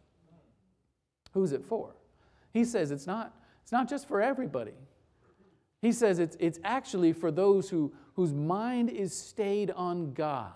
Who's 1.33 1.51
it 1.51 1.63
for? 1.65 1.95
He 2.53 2.63
says 2.65 2.91
it's 2.91 3.07
not, 3.07 3.33
it's 3.63 3.71
not 3.71 3.89
just 3.89 4.07
for 4.07 4.21
everybody. 4.21 4.73
He 5.81 5.91
says 5.91 6.19
it's, 6.19 6.37
it's 6.39 6.59
actually 6.63 7.11
for 7.13 7.31
those 7.31 7.69
who, 7.69 7.91
whose 8.15 8.33
mind 8.33 8.89
is 8.89 9.15
stayed 9.15 9.71
on 9.71 10.13
God. 10.13 10.51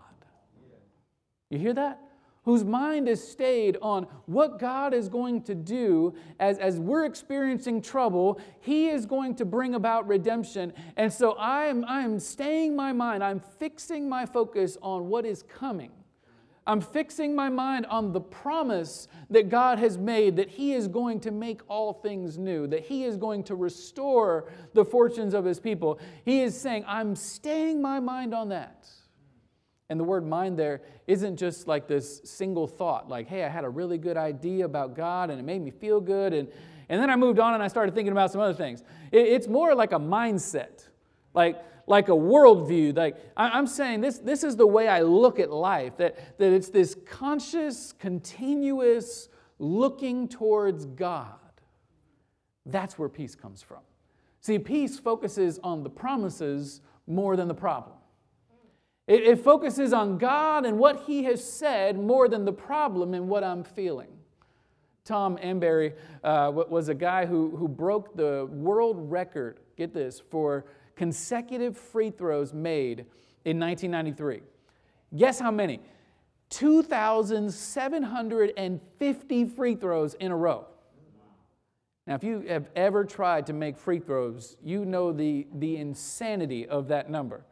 You 1.49 1.57
hear 1.57 1.73
that? 1.73 1.99
Whose 2.43 2.63
mind 2.63 3.07
is 3.07 3.27
stayed 3.27 3.75
on 3.81 4.03
what 4.27 4.59
God 4.59 4.93
is 4.93 5.09
going 5.09 5.41
to 5.43 5.55
do 5.55 6.13
as, 6.39 6.59
as 6.59 6.79
we're 6.79 7.05
experiencing 7.05 7.81
trouble. 7.81 8.39
He 8.59 8.89
is 8.89 9.07
going 9.07 9.35
to 9.37 9.45
bring 9.45 9.73
about 9.73 10.07
redemption. 10.07 10.73
And 10.95 11.11
so 11.11 11.35
I'm, 11.39 11.83
I'm 11.85 12.19
staying 12.19 12.75
my 12.75 12.93
mind, 12.93 13.23
I'm 13.23 13.39
fixing 13.39 14.07
my 14.07 14.27
focus 14.27 14.77
on 14.83 15.07
what 15.07 15.25
is 15.25 15.41
coming. 15.41 15.91
I'm 16.67 16.81
fixing 16.81 17.35
my 17.35 17.49
mind 17.49 17.85
on 17.87 18.11
the 18.11 18.21
promise 18.21 19.07
that 19.29 19.49
God 19.49 19.77
has 19.77 19.97
made 19.97 20.35
that 20.37 20.49
He 20.49 20.73
is 20.73 20.87
going 20.87 21.19
to 21.21 21.31
make 21.31 21.61
all 21.67 21.93
things 21.93 22.37
new, 22.37 22.65
that 22.67 22.85
He 22.85 23.03
is 23.03 23.17
going 23.17 23.43
to 23.43 23.55
restore 23.55 24.51
the 24.73 24.83
fortunes 24.83 25.33
of 25.33 25.45
His 25.45 25.59
people. 25.59 25.99
He 26.23 26.41
is 26.41 26.59
saying, 26.59 26.83
I'm 26.87 27.15
staying 27.15 27.81
my 27.81 27.99
mind 27.99 28.33
on 28.33 28.49
that. 28.49 28.87
And 29.89 29.99
the 29.99 30.03
word 30.03 30.25
mind 30.25 30.57
there 30.57 30.81
isn't 31.05 31.37
just 31.37 31.67
like 31.67 31.87
this 31.87 32.21
single 32.23 32.67
thought, 32.67 33.07
like, 33.07 33.27
hey, 33.27 33.43
I 33.43 33.49
had 33.49 33.63
a 33.63 33.69
really 33.69 33.99
good 33.99 34.17
idea 34.17 34.65
about 34.65 34.95
God 34.95 35.29
and 35.29 35.39
it 35.39 35.43
made 35.43 35.61
me 35.61 35.69
feel 35.69 36.01
good. 36.01 36.33
And, 36.33 36.47
and 36.89 36.99
then 36.99 37.11
I 37.11 37.15
moved 37.15 37.39
on 37.39 37.53
and 37.53 37.61
I 37.61 37.67
started 37.67 37.93
thinking 37.93 38.11
about 38.11 38.31
some 38.31 38.41
other 38.41 38.55
things. 38.55 38.81
It, 39.11 39.27
it's 39.27 39.47
more 39.47 39.75
like 39.75 39.91
a 39.91 39.99
mindset. 39.99 40.87
Like, 41.35 41.61
like 41.87 42.09
a 42.09 42.13
worldview. 42.13 42.95
Like 42.95 43.17
I'm 43.37 43.67
saying 43.67 44.01
this, 44.01 44.17
this 44.19 44.43
is 44.43 44.55
the 44.55 44.67
way 44.67 44.87
I 44.87 45.01
look 45.01 45.39
at 45.39 45.51
life, 45.51 45.97
that, 45.97 46.37
that 46.39 46.51
it's 46.51 46.69
this 46.69 46.95
conscious, 47.05 47.93
continuous 47.93 49.29
looking 49.59 50.27
towards 50.27 50.85
God. 50.85 51.35
That's 52.65 52.97
where 52.97 53.09
peace 53.09 53.35
comes 53.35 53.61
from. 53.61 53.81
See, 54.41 54.59
peace 54.59 54.99
focuses 54.99 55.59
on 55.59 55.83
the 55.83 55.89
promises 55.89 56.81
more 57.07 57.35
than 57.35 57.47
the 57.47 57.53
problem. 57.53 57.95
It, 59.07 59.23
it 59.23 59.43
focuses 59.43 59.93
on 59.93 60.17
God 60.17 60.65
and 60.65 60.79
what 60.79 61.03
He 61.05 61.23
has 61.25 61.43
said 61.43 61.97
more 61.99 62.27
than 62.27 62.45
the 62.45 62.53
problem 62.53 63.13
and 63.13 63.27
what 63.27 63.43
I'm 63.43 63.63
feeling. 63.63 64.09
Tom 65.03 65.37
Amberry 65.37 65.93
uh, 66.23 66.51
was 66.51 66.89
a 66.89 66.95
guy 66.95 67.27
who, 67.27 67.55
who 67.55 67.67
broke 67.67 68.15
the 68.15 68.47
world 68.51 69.11
record, 69.11 69.59
get 69.77 69.93
this, 69.93 70.19
for 70.31 70.65
consecutive 70.95 71.77
free 71.77 72.09
throws 72.09 72.53
made 72.53 73.01
in 73.43 73.59
1993. 73.59 74.41
Guess 75.15 75.39
how 75.39 75.51
many? 75.51 75.79
2,750 76.49 79.45
free 79.45 79.75
throws 79.75 80.15
in 80.15 80.31
a 80.31 80.35
row. 80.35 80.65
Now, 82.07 82.15
if 82.15 82.23
you 82.23 82.41
have 82.41 82.69
ever 82.75 83.03
tried 83.03 83.45
to 83.47 83.53
make 83.53 83.77
free 83.77 83.99
throws, 83.99 84.57
you 84.63 84.85
know 84.85 85.11
the, 85.11 85.47
the 85.55 85.77
insanity 85.77 86.67
of 86.67 86.87
that 86.89 87.09
number. 87.09 87.43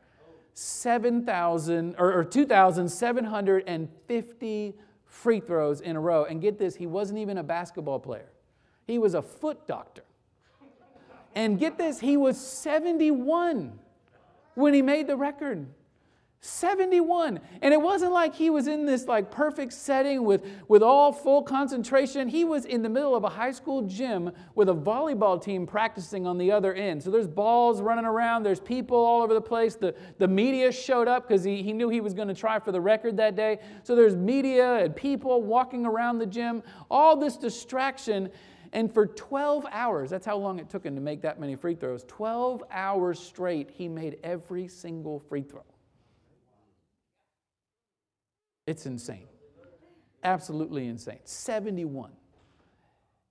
7,000 0.53 1.95
or, 1.97 2.13
or 2.13 2.23
2,750 2.23 4.75
free 5.05 5.39
throws 5.39 5.81
in 5.81 5.95
a 5.95 5.99
row. 5.99 6.25
And 6.25 6.39
get 6.39 6.59
this, 6.59 6.75
he 6.75 6.85
wasn't 6.85 7.17
even 7.19 7.39
a 7.39 7.43
basketball 7.43 7.99
player, 7.99 8.29
he 8.85 8.99
was 8.99 9.15
a 9.15 9.21
foot 9.21 9.67
doctor. 9.67 10.03
And 11.35 11.59
get 11.59 11.77
this, 11.77 11.99
he 11.99 12.17
was 12.17 12.37
71 12.37 13.79
when 14.55 14.73
he 14.73 14.81
made 14.81 15.07
the 15.07 15.17
record. 15.17 15.67
71 16.45 17.39
and 17.61 17.73
it 17.73 17.81
wasn't 17.81 18.11
like 18.11 18.35
he 18.35 18.49
was 18.49 18.67
in 18.67 18.85
this 18.85 19.07
like 19.07 19.31
perfect 19.31 19.71
setting 19.71 20.25
with 20.25 20.45
with 20.67 20.83
all 20.83 21.13
full 21.13 21.41
concentration. 21.41 22.27
He 22.27 22.43
was 22.43 22.65
in 22.65 22.81
the 22.81 22.89
middle 22.89 23.15
of 23.15 23.23
a 23.23 23.29
high 23.29 23.51
school 23.51 23.83
gym 23.83 24.29
with 24.53 24.67
a 24.67 24.73
volleyball 24.73 25.41
team 25.41 25.65
practicing 25.65 26.27
on 26.27 26.37
the 26.37 26.51
other 26.51 26.73
end. 26.73 27.01
So 27.01 27.11
there's 27.11 27.29
balls 27.29 27.81
running 27.81 28.03
around 28.03 28.43
there's 28.43 28.59
people 28.59 28.97
all 28.97 29.21
over 29.21 29.33
the 29.33 29.39
place. 29.39 29.75
The, 29.75 29.95
the 30.17 30.27
media 30.27 30.69
showed 30.73 31.07
up 31.07 31.29
because 31.29 31.45
he, 31.45 31.63
he 31.63 31.71
knew 31.71 31.87
he 31.87 32.01
was 32.01 32.13
going 32.13 32.27
to 32.27 32.33
try 32.33 32.59
for 32.59 32.73
the 32.73 32.81
record 32.81 33.15
that 33.17 33.37
day. 33.37 33.59
So 33.83 33.95
there's 33.95 34.17
media 34.17 34.83
and 34.83 34.93
people 34.93 35.41
walking 35.43 35.85
around 35.85 36.17
the 36.17 36.25
gym. 36.25 36.61
All 36.91 37.15
this 37.15 37.37
distraction 37.37 38.29
and 38.73 38.91
for 38.91 39.05
12 39.05 39.67
hours, 39.71 40.09
that's 40.09 40.25
how 40.25 40.35
long 40.35 40.57
it 40.57 40.67
took 40.67 40.83
him 40.83 40.95
to 40.95 41.01
make 41.01 41.21
that 41.21 41.39
many 41.39 41.55
free 41.55 41.75
throws. 41.75 42.03
12 42.05 42.63
hours 42.71 43.19
straight, 43.19 43.69
he 43.69 43.87
made 43.87 44.17
every 44.23 44.67
single 44.67 45.19
free 45.19 45.43
throw. 45.43 45.63
It's 48.65 48.87
insane. 48.87 49.27
Absolutely 50.23 50.87
insane. 50.87 51.19
71. 51.23 52.11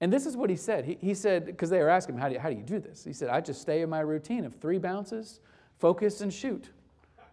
And 0.00 0.12
this 0.12 0.26
is 0.26 0.36
what 0.36 0.48
he 0.48 0.56
said. 0.56 0.84
He, 0.84 0.96
he 1.00 1.14
said, 1.14 1.46
because 1.46 1.70
they 1.70 1.80
were 1.80 1.88
asking 1.88 2.14
him, 2.14 2.20
how 2.20 2.28
do, 2.28 2.34
you, 2.34 2.40
how 2.40 2.48
do 2.48 2.56
you 2.56 2.62
do 2.62 2.78
this? 2.78 3.02
He 3.02 3.12
said, 3.12 3.28
I 3.28 3.40
just 3.40 3.60
stay 3.60 3.82
in 3.82 3.90
my 3.90 4.00
routine 4.00 4.44
of 4.44 4.54
three 4.54 4.78
bounces, 4.78 5.40
focus, 5.78 6.20
and 6.20 6.32
shoot. 6.32 6.70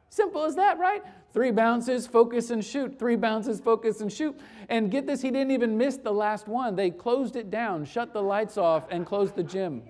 Simple 0.10 0.44
as 0.44 0.56
that, 0.56 0.80
right? 0.80 1.04
Three 1.34 1.52
bounces, 1.52 2.08
focus 2.08 2.50
and 2.50 2.66
shoot. 2.66 2.98
Three 2.98 3.16
bounces, 3.16 3.60
focus 3.60 4.02
and 4.02 4.12
shoot. 4.12 4.40
And 4.68 4.90
get 4.90 5.06
this, 5.06 5.22
he 5.22 5.30
didn't 5.30 5.52
even 5.52 5.78
miss 5.78 5.98
the 5.98 6.12
last 6.12 6.48
one. 6.48 6.76
They 6.76 6.90
closed 6.90 7.36
it 7.36 7.52
down, 7.52 7.86
shut 7.86 8.14
the 8.14 8.22
lights 8.22 8.58
off, 8.58 8.88
and 8.90 9.06
closed 9.06 9.36
the 9.36 9.44
gym. 9.44 9.84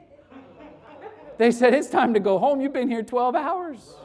They 1.37 1.51
said, 1.51 1.73
It's 1.73 1.89
time 1.89 2.13
to 2.15 2.19
go 2.19 2.37
home. 2.37 2.59
You've 2.59 2.73
been 2.73 2.89
here 2.89 3.01
12 3.01 3.35
hours. 3.35 3.95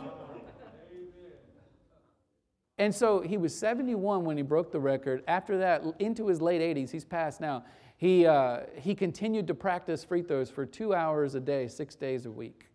And 2.78 2.94
so 2.94 3.21
he 3.21 3.37
was 3.37 3.56
71 3.56 4.25
when 4.25 4.37
he 4.37 4.42
broke 4.42 4.73
the 4.73 4.80
record. 4.80 5.23
After 5.28 5.59
that, 5.59 5.85
into 5.99 6.26
his 6.26 6.40
late 6.40 6.61
80s, 6.61 6.90
he's 6.90 7.04
passed 7.04 7.40
now. 7.40 7.64
He, 7.97 8.26
uh, 8.26 8.61
he 8.76 8.94
continued 8.94 9.47
to 9.47 9.54
practice 9.54 10.04
free 10.04 10.23
throws 10.23 10.50
for 10.50 10.66
two 10.66 10.94
hours 10.94 11.35
a 11.37 11.40
day, 11.40 11.68
six 11.68 11.94
days 11.94 12.26
a 12.26 12.30
week. 12.30 12.66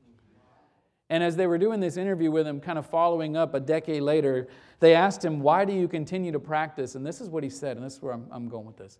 And 1.09 1.23
as 1.23 1.35
they 1.35 1.47
were 1.47 1.57
doing 1.57 1.79
this 1.79 1.97
interview 1.97 2.29
with 2.29 2.45
him, 2.45 2.59
kind 2.59 2.77
of 2.77 2.85
following 2.85 3.35
up 3.35 3.55
a 3.55 3.59
decade 3.59 4.03
later, 4.03 4.47
they 4.79 4.93
asked 4.93 5.25
him, 5.25 5.39
Why 5.39 5.65
do 5.65 5.73
you 5.73 5.87
continue 5.87 6.31
to 6.31 6.39
practice? 6.39 6.95
And 6.95 7.05
this 7.05 7.19
is 7.19 7.29
what 7.29 7.43
he 7.43 7.49
said, 7.49 7.77
and 7.77 7.85
this 7.85 7.95
is 7.95 8.01
where 8.01 8.13
I'm, 8.13 8.27
I'm 8.31 8.47
going 8.47 8.65
with 8.65 8.77
this. 8.77 8.99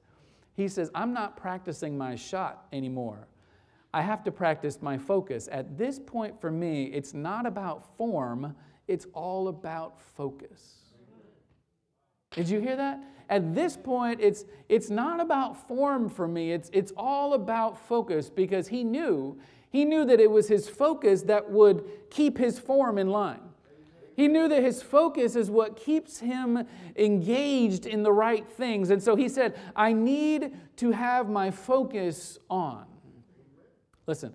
He 0.55 0.67
says, 0.67 0.89
I'm 0.95 1.13
not 1.13 1.37
practicing 1.37 1.97
my 1.97 2.15
shot 2.15 2.65
anymore. 2.73 3.27
I 3.93 4.01
have 4.01 4.23
to 4.25 4.31
practice 4.31 4.81
my 4.81 4.97
focus. 4.97 5.47
At 5.51 5.77
this 5.77 5.99
point 5.99 6.39
for 6.39 6.51
me, 6.51 6.85
it's 6.85 7.13
not 7.13 7.45
about 7.45 7.95
form, 7.97 8.55
it's 8.87 9.07
all 9.13 9.47
about 9.47 9.99
focus. 9.99 10.75
Did 12.31 12.49
you 12.49 12.59
hear 12.59 12.75
that? 12.75 13.03
At 13.29 13.53
this 13.53 13.77
point, 13.77 14.19
it's, 14.21 14.45
it's 14.69 14.89
not 14.89 15.19
about 15.19 15.67
form 15.67 16.09
for 16.09 16.27
me, 16.27 16.51
it's, 16.51 16.69
it's 16.73 16.91
all 16.97 17.33
about 17.33 17.77
focus 17.87 18.29
because 18.29 18.67
he 18.67 18.83
knew, 18.83 19.39
he 19.69 19.85
knew 19.85 20.05
that 20.05 20.19
it 20.19 20.31
was 20.31 20.47
his 20.47 20.67
focus 20.67 21.23
that 21.23 21.51
would 21.51 21.85
keep 22.09 22.37
his 22.37 22.59
form 22.59 22.97
in 22.97 23.09
line. 23.09 23.41
He 24.15 24.27
knew 24.27 24.49
that 24.49 24.61
his 24.61 24.81
focus 24.81 25.37
is 25.37 25.49
what 25.49 25.77
keeps 25.77 26.19
him 26.19 26.67
engaged 26.97 27.85
in 27.85 28.03
the 28.03 28.11
right 28.11 28.45
things. 28.45 28.89
And 28.89 29.01
so 29.01 29.15
he 29.15 29.29
said, 29.29 29.57
I 29.75 29.93
need 29.93 30.57
to 30.77 30.91
have 30.91 31.29
my 31.29 31.51
focus 31.51 32.37
on. 32.49 32.85
Listen, 34.07 34.33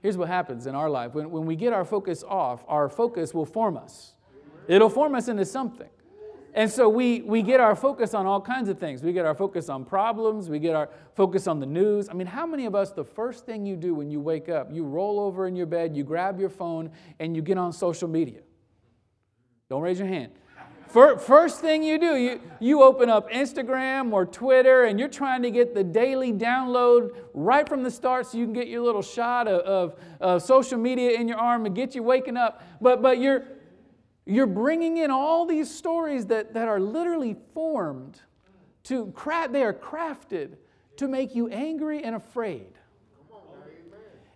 here's 0.00 0.16
what 0.16 0.28
happens 0.28 0.66
in 0.66 0.74
our 0.74 0.88
life. 0.88 1.14
When, 1.14 1.30
when 1.30 1.44
we 1.44 1.54
get 1.54 1.74
our 1.74 1.84
focus 1.84 2.24
off, 2.26 2.64
our 2.66 2.88
focus 2.88 3.34
will 3.34 3.44
form 3.44 3.76
us, 3.76 4.14
it'll 4.68 4.88
form 4.88 5.14
us 5.14 5.28
into 5.28 5.44
something. 5.44 5.90
And 6.56 6.70
so 6.70 6.88
we, 6.88 7.20
we 7.20 7.42
get 7.42 7.60
our 7.60 7.76
focus 7.76 8.14
on 8.14 8.24
all 8.24 8.40
kinds 8.40 8.70
of 8.70 8.78
things. 8.78 9.02
We 9.02 9.12
get 9.12 9.26
our 9.26 9.34
focus 9.34 9.68
on 9.68 9.84
problems. 9.84 10.48
We 10.48 10.58
get 10.58 10.74
our 10.74 10.88
focus 11.14 11.46
on 11.46 11.60
the 11.60 11.66
news. 11.66 12.08
I 12.08 12.14
mean, 12.14 12.26
how 12.26 12.46
many 12.46 12.64
of 12.64 12.74
us, 12.74 12.92
the 12.92 13.04
first 13.04 13.44
thing 13.44 13.66
you 13.66 13.76
do 13.76 13.94
when 13.94 14.10
you 14.10 14.20
wake 14.20 14.48
up, 14.48 14.72
you 14.72 14.82
roll 14.82 15.20
over 15.20 15.46
in 15.46 15.54
your 15.54 15.66
bed, 15.66 15.94
you 15.94 16.02
grab 16.02 16.40
your 16.40 16.48
phone, 16.48 16.90
and 17.20 17.36
you 17.36 17.42
get 17.42 17.58
on 17.58 17.74
social 17.74 18.08
media? 18.08 18.40
Don't 19.68 19.82
raise 19.82 19.98
your 19.98 20.08
hand. 20.08 20.32
First 20.88 21.60
thing 21.60 21.82
you 21.82 21.98
do, 21.98 22.16
you, 22.16 22.40
you 22.58 22.82
open 22.82 23.10
up 23.10 23.30
Instagram 23.30 24.12
or 24.14 24.24
Twitter 24.24 24.84
and 24.84 24.98
you're 24.98 25.10
trying 25.10 25.42
to 25.42 25.50
get 25.50 25.74
the 25.74 25.84
daily 25.84 26.32
download 26.32 27.10
right 27.34 27.68
from 27.68 27.82
the 27.82 27.90
start 27.90 28.26
so 28.26 28.38
you 28.38 28.46
can 28.46 28.54
get 28.54 28.68
your 28.68 28.82
little 28.82 29.02
shot 29.02 29.46
of, 29.46 29.60
of, 29.60 30.00
of 30.20 30.42
social 30.42 30.78
media 30.78 31.20
in 31.20 31.28
your 31.28 31.36
arm 31.36 31.66
and 31.66 31.74
get 31.74 31.94
you 31.94 32.02
waking 32.02 32.38
up. 32.38 32.62
But, 32.80 33.02
but 33.02 33.18
you're, 33.18 33.44
you're 34.26 34.46
bringing 34.46 34.96
in 34.98 35.10
all 35.10 35.46
these 35.46 35.72
stories 35.72 36.26
that, 36.26 36.52
that 36.54 36.66
are 36.66 36.80
literally 36.80 37.36
formed 37.54 38.20
to 38.84 39.06
craft, 39.12 39.52
they 39.52 39.62
are 39.62 39.72
crafted 39.72 40.56
to 40.96 41.08
make 41.08 41.34
you 41.34 41.48
angry 41.48 42.02
and 42.02 42.16
afraid. 42.16 42.72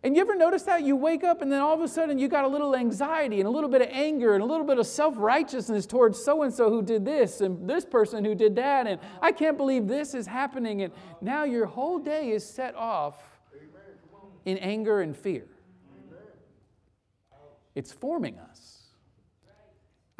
And 0.02 0.16
you 0.16 0.22
ever 0.22 0.34
notice 0.34 0.62
that? 0.62 0.82
You 0.82 0.96
wake 0.96 1.24
up 1.24 1.42
and 1.42 1.52
then 1.52 1.60
all 1.60 1.74
of 1.74 1.82
a 1.82 1.88
sudden 1.88 2.18
you 2.18 2.26
got 2.26 2.44
a 2.44 2.48
little 2.48 2.74
anxiety 2.74 3.38
and 3.38 3.46
a 3.46 3.50
little 3.50 3.68
bit 3.68 3.82
of 3.82 3.88
anger 3.90 4.32
and 4.32 4.42
a 4.42 4.46
little 4.46 4.64
bit 4.64 4.78
of 4.78 4.86
self 4.86 5.14
righteousness 5.18 5.84
towards 5.84 6.22
so 6.22 6.42
and 6.42 6.54
so 6.54 6.70
who 6.70 6.80
did 6.82 7.04
this 7.04 7.42
and 7.42 7.68
this 7.68 7.84
person 7.84 8.24
who 8.24 8.34
did 8.34 8.56
that. 8.56 8.86
And 8.86 8.98
I 9.20 9.30
can't 9.30 9.58
believe 9.58 9.86
this 9.86 10.14
is 10.14 10.26
happening. 10.26 10.82
And 10.82 10.92
now 11.20 11.44
your 11.44 11.66
whole 11.66 11.98
day 11.98 12.30
is 12.30 12.48
set 12.48 12.74
off 12.76 13.22
in 14.46 14.56
anger 14.56 15.02
and 15.02 15.14
fear. 15.14 15.46
It's 17.74 17.92
forming 17.92 18.38
us. 18.38 18.49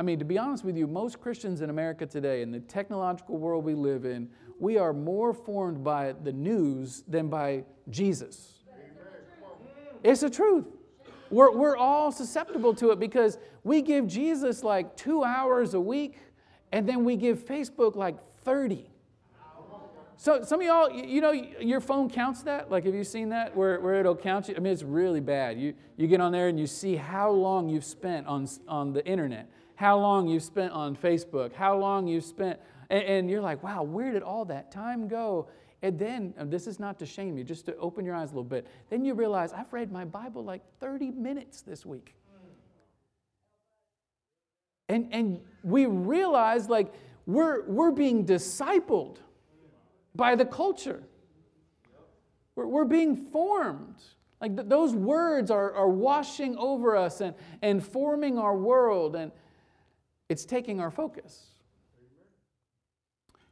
I 0.00 0.02
mean, 0.02 0.19
to 0.19 0.25
be 0.25 0.38
honest 0.38 0.64
with 0.64 0.78
you, 0.78 0.87
most 0.87 1.21
Christians 1.21 1.61
in 1.61 1.69
America 1.69 2.07
today, 2.07 2.40
in 2.40 2.50
the 2.50 2.61
technological 2.61 3.37
world 3.37 3.66
we 3.66 3.75
live 3.75 4.07
in, 4.07 4.30
we 4.59 4.78
are 4.78 4.95
more 4.95 5.35
formed 5.35 5.85
by 5.85 6.14
the 6.25 6.33
news 6.33 7.04
than 7.07 7.28
by 7.28 7.64
Jesus. 7.90 8.62
It's 10.02 10.23
the 10.23 10.30
truth. 10.30 10.64
We're, 11.28 11.54
we're 11.54 11.76
all 11.76 12.11
susceptible 12.12 12.73
to 12.76 12.92
it 12.92 12.99
because 12.99 13.37
we 13.62 13.83
give 13.83 14.07
Jesus 14.07 14.64
like 14.64 14.97
two 14.97 15.23
hours 15.23 15.75
a 15.75 15.80
week 15.80 16.16
and 16.73 16.88
then 16.88 17.04
we 17.04 17.16
give 17.16 17.45
Facebook 17.45 17.95
like 17.95 18.16
30. 18.38 18.90
So 20.16 20.42
some 20.42 20.61
of 20.61 20.66
y'all, 20.66 20.90
you 20.90 21.21
know, 21.21 21.33
your 21.33 21.80
phone 21.80 22.09
counts 22.09 22.42
that. 22.45 22.71
Like, 22.71 22.85
have 22.85 22.95
you 22.95 23.04
seen 23.04 23.28
that 23.30 23.54
where, 23.54 23.80
where 23.80 24.00
it'll 24.00 24.16
count 24.16 24.49
you? 24.49 24.54
I 24.57 24.61
mean, 24.61 24.73
it's 24.73 24.82
really 24.82 25.21
bad. 25.21 25.58
You, 25.58 25.75
you 25.99 26.06
get 26.06 26.23
on 26.23 26.32
there 26.32 26.49
and 26.49 26.58
you 26.58 26.67
see 26.67 26.97
how 26.97 27.30
long 27.30 27.69
you've 27.69 27.84
spent 27.84 28.26
on, 28.26 28.47
on 28.67 28.95
the 28.95 29.04
internet, 29.06 29.50
how 29.80 29.99
long 29.99 30.28
you've 30.28 30.43
spent 30.43 30.71
on 30.73 30.95
Facebook, 30.95 31.54
how 31.54 31.75
long 31.75 32.06
you've 32.06 32.23
spent, 32.23 32.60
and, 32.90 33.02
and 33.02 33.30
you're 33.30 33.40
like, 33.40 33.62
wow, 33.62 33.82
where 33.82 34.12
did 34.12 34.23
all 34.23 34.45
that 34.45 34.71
time 34.71 35.08
go? 35.08 35.49
And 35.80 35.99
then, 35.99 36.34
and 36.36 36.50
this 36.50 36.66
is 36.66 36.78
not 36.78 36.99
to 36.99 37.06
shame 37.06 37.38
you, 37.38 37.45
just 37.45 37.64
to 37.64 37.75
open 37.78 38.04
your 38.04 38.14
eyes 38.14 38.28
a 38.28 38.32
little 38.32 38.45
bit. 38.45 38.66
Then 38.90 39.06
you 39.06 39.14
realize, 39.14 39.54
I've 39.54 39.73
read 39.73 39.90
my 39.90 40.04
Bible 40.04 40.45
like 40.45 40.60
30 40.80 41.12
minutes 41.12 41.62
this 41.62 41.86
week. 41.86 42.14
And, 44.90 45.08
and 45.12 45.40
we 45.62 45.86
realize 45.86 46.69
like 46.69 46.93
we're, 47.25 47.66
we're 47.66 47.90
being 47.90 48.26
discipled 48.26 49.16
by 50.14 50.34
the 50.34 50.45
culture. 50.45 51.02
We're, 52.54 52.66
we're 52.66 52.84
being 52.84 53.16
formed. 53.16 54.02
Like 54.43 54.56
th- 54.56 54.69
those 54.69 54.95
words 54.95 55.50
are, 55.50 55.73
are 55.73 55.88
washing 55.88 56.54
over 56.58 56.99
us 56.99 57.23
and, 57.23 57.34
and 57.62 57.82
forming 57.82 58.36
our 58.36 58.54
world, 58.54 59.16
and 59.16 59.32
it's 60.30 60.45
taking 60.45 60.80
our 60.80 60.93
focus. 60.93 61.49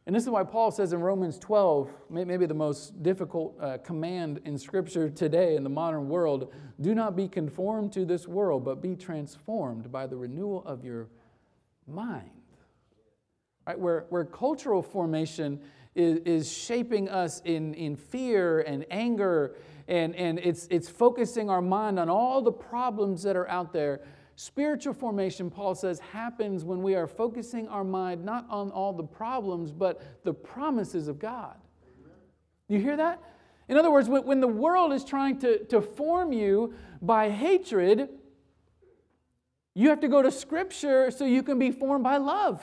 And 0.07 0.17
this 0.17 0.23
is 0.23 0.31
why 0.31 0.45
Paul 0.45 0.71
says 0.71 0.95
in 0.95 1.01
Romans 1.01 1.39
12, 1.39 1.91
maybe 2.09 2.47
the 2.47 2.55
most 2.55 3.03
difficult 3.03 3.55
uh, 3.61 3.77
command 3.79 4.41
in 4.47 4.57
Scripture 4.57 5.11
today 5.11 5.57
in 5.57 5.65
the 5.65 5.69
modern 5.69 6.09
world 6.09 6.51
do 6.81 6.95
not 6.95 7.15
be 7.15 7.29
conformed 7.29 7.93
to 7.93 8.07
this 8.07 8.27
world, 8.27 8.65
but 8.65 8.81
be 8.81 8.97
transformed 8.97 9.93
by 9.93 10.07
the 10.07 10.17
renewal 10.17 10.65
of 10.65 10.83
your 10.83 11.09
mind. 11.87 12.31
Right? 13.67 13.79
Where, 13.79 14.07
where 14.09 14.25
cultural 14.25 14.81
formation 14.81 15.61
is, 15.95 16.21
is 16.21 16.51
shaping 16.51 17.11
us 17.11 17.43
in, 17.45 17.75
in 17.75 17.97
fear 17.97 18.61
and 18.61 18.87
anger, 18.91 19.57
and, 19.89 20.15
and 20.15 20.39
it's, 20.39 20.69
it's 20.71 20.89
focusing 20.89 21.51
our 21.51 21.61
mind 21.61 21.99
on 21.99 22.09
all 22.09 22.41
the 22.41 22.53
problems 22.53 23.25
that 23.25 23.37
are 23.37 23.49
out 23.49 23.75
there 23.75 24.01
Spiritual 24.41 24.95
formation, 24.95 25.51
Paul 25.51 25.75
says, 25.75 25.99
happens 25.99 26.65
when 26.65 26.81
we 26.81 26.95
are 26.95 27.09
focusing 27.09 27.67
our 27.67 27.83
mind 27.83 28.25
not 28.25 28.47
on 28.49 28.71
all 28.71 28.93
the 28.93 29.03
problems, 29.03 29.73
but 29.73 30.23
the 30.23 30.33
promises 30.33 31.09
of 31.09 31.19
God. 31.19 31.57
You 32.69 32.79
hear 32.79 32.97
that? 32.97 33.21
In 33.67 33.77
other 33.77 33.91
words, 33.91 34.09
when 34.09 34.39
the 34.39 34.47
world 34.47 34.93
is 34.93 35.05
trying 35.05 35.41
to, 35.41 35.65
to 35.65 35.81
form 35.81 36.33
you 36.33 36.73
by 37.03 37.31
hatred, 37.31 38.11
you 39.75 39.89
have 39.89 39.99
to 40.03 40.09
go 40.09 40.23
to 40.23 40.31
Scripture 40.31 41.11
so 41.11 41.25
you 41.25 41.43
can 41.43 41.59
be 41.59 41.73
formed 41.73 42.05
by 42.05 42.19
love. 42.19 42.63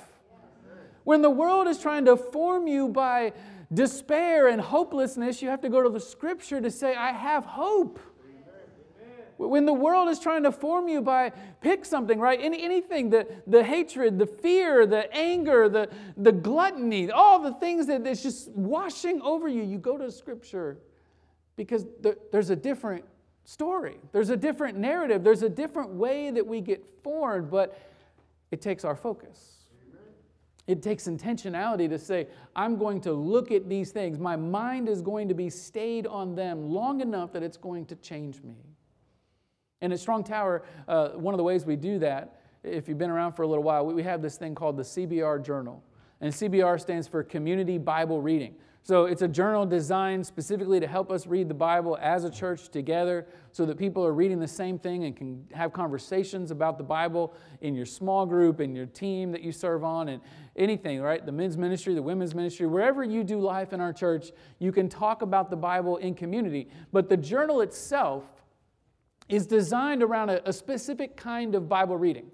When 1.03 1.21
the 1.21 1.29
world 1.29 1.67
is 1.67 1.77
trying 1.77 2.05
to 2.05 2.15
form 2.15 2.67
you 2.67 2.88
by 2.88 3.33
despair 3.73 4.47
and 4.47 4.61
hopelessness, 4.61 5.41
you 5.41 5.49
have 5.49 5.59
to 5.59 5.69
go 5.69 5.83
to 5.83 5.89
the 5.89 5.99
Scripture 5.99 6.61
to 6.61 6.71
say, 6.71 6.95
I 6.95 7.11
have 7.11 7.43
hope. 7.43 7.99
When 9.38 9.65
the 9.65 9.74
world 9.74 10.10
is 10.10 10.19
trying 10.19 10.43
to 10.43 10.52
form 10.52 10.88
you 10.88 11.02
by 11.02 11.32
pick 11.62 11.84
something, 11.84 12.19
right? 12.19 12.39
Any, 12.41 12.63
anything, 12.63 13.10
the, 13.10 13.28
the 13.48 13.63
hatred, 13.63 14.17
the 14.17 14.26
fear, 14.26 14.86
the 14.86 15.13
anger, 15.13 15.67
the, 15.67 15.89
the 16.15 16.32
gluttony, 16.32 17.12
all 17.12 17.39
the 17.39 17.54
things 17.54 17.88
that 17.88 18.08
is 18.08 18.24
just 18.24 18.50
washing 18.52 19.21
over 19.21 19.48
you, 19.48 19.63
you 19.63 19.78
go 19.78 19.98
to 19.98 20.10
Scripture 20.10 20.80
because 21.58 21.86
there, 22.02 22.15
there's 22.32 22.50
a 22.50 22.56
different 22.56 23.04
story. 23.43 23.98
There's 24.12 24.30
a 24.30 24.38
different 24.38 24.78
narrative. 24.78 25.24
There's 25.24 25.43
a 25.43 25.50
different 25.50 25.91
way 25.91 26.32
that 26.32 26.45
we 26.45 26.62
get 26.62 26.84
formed, 27.04 27.52
but 27.52 27.78
it 28.52 28.62
takes 28.62 28.86
our 28.86 28.95
focus. 28.95 29.52
It 30.67 30.82
takes 30.82 31.08
intentionality 31.08 31.88
to 31.89 32.00
say, 32.00 32.28
I'm 32.56 32.78
going 32.78 33.00
to 33.02 33.13
look 33.13 33.52
at 33.52 33.69
these 33.69 33.91
things. 33.91 34.17
My 34.17 34.36
mind 34.36 34.89
is 34.89 35.02
going 35.02 35.28
to 35.28 35.36
be 35.36 35.50
stayed 35.50 36.08
on 36.08 36.34
them 36.34 36.71
long 36.71 37.02
enough 37.02 37.34
that 37.34 37.43
it's 37.43 37.58
going 37.58 37.86
to 37.88 37.95
change 37.98 38.41
me. 38.41 38.56
And 39.86 39.93
at 39.93 40.00
Strong 40.00 40.24
Tower, 40.24 40.63
uh, 40.88 41.10
one 41.10 41.36
of 41.36 41.38
the 41.38 41.43
ways 41.43 41.63
we 41.63 41.76
do 41.76 42.00
that, 42.00 42.41
if 42.63 42.89
you've 42.89 42.98
been 42.98 43.12
around 43.12 43.34
for 43.34 43.43
a 43.43 43.48
little 43.48 43.63
while, 43.63 43.86
we 43.86 44.02
have 44.02 44.19
this 44.19 44.36
thing 44.36 44.56
called 44.56 44.78
the 44.78 44.84
CBR 44.84 45.45
Journal. 45.45 45.84
And 46.21 46.34
CBR 46.34 46.82
stands 46.82 47.08
for 47.08 47.21
Community 47.21 47.78
Bible 47.78 48.19
Reading. 48.19 48.56
So 48.82 49.06
it's 49.06 49.21
a 49.21 49.28
journal 49.28 49.63
designed 49.63 50.26
specifically 50.26 50.80
to 50.80 50.88
help 50.88 51.12
us 51.12 51.28
read 51.28 51.50
the 51.50 51.54
Bible 51.56 52.00
as 52.02 52.24
a 52.24 52.32
church 52.32 52.69
together 52.69 53.28
so 53.52 53.63
that 53.67 53.78
people 53.78 54.04
are 54.04 54.13
reading 54.13 54.39
the 54.39 54.48
same 54.48 54.80
thing 54.80 55.04
and 55.04 55.15
can 55.15 55.45
have 55.54 55.71
conversations 55.71 56.50
about 56.50 56.80
the 56.80 56.84
Bible 56.84 57.36
in 57.62 57.76
your 57.76 57.86
small 57.86 58.26
group, 58.26 58.60
in 58.62 58.76
your 58.76 58.88
team 58.88 59.32
that 59.34 59.41
you 59.41 59.52
serve 59.52 59.84
on, 59.84 60.10
and 60.10 60.21
anything, 60.56 61.00
right? 61.00 61.24
The 61.24 61.32
men's 61.32 61.58
ministry, 61.58 61.93
the 61.93 62.02
women's 62.02 62.34
ministry, 62.34 62.65
wherever 62.65 63.04
you 63.04 63.24
do 63.24 63.39
life 63.39 63.71
in 63.71 63.82
our 63.82 63.93
church, 63.93 64.32
you 64.58 64.71
can 64.71 64.89
talk 64.89 65.21
about 65.21 65.52
the 65.52 65.58
Bible 65.58 65.98
in 65.98 66.15
community. 66.15 66.69
But 66.91 67.08
the 67.08 67.17
journal 67.17 67.62
itself 67.62 68.24
is 69.29 69.45
designed 69.45 70.03
around 70.03 70.29
a, 70.29 70.47
a 70.47 70.53
specific 70.53 71.15
kind 71.17 71.55
of 71.55 71.67
Bible 71.67 71.97
reading. 71.97 72.29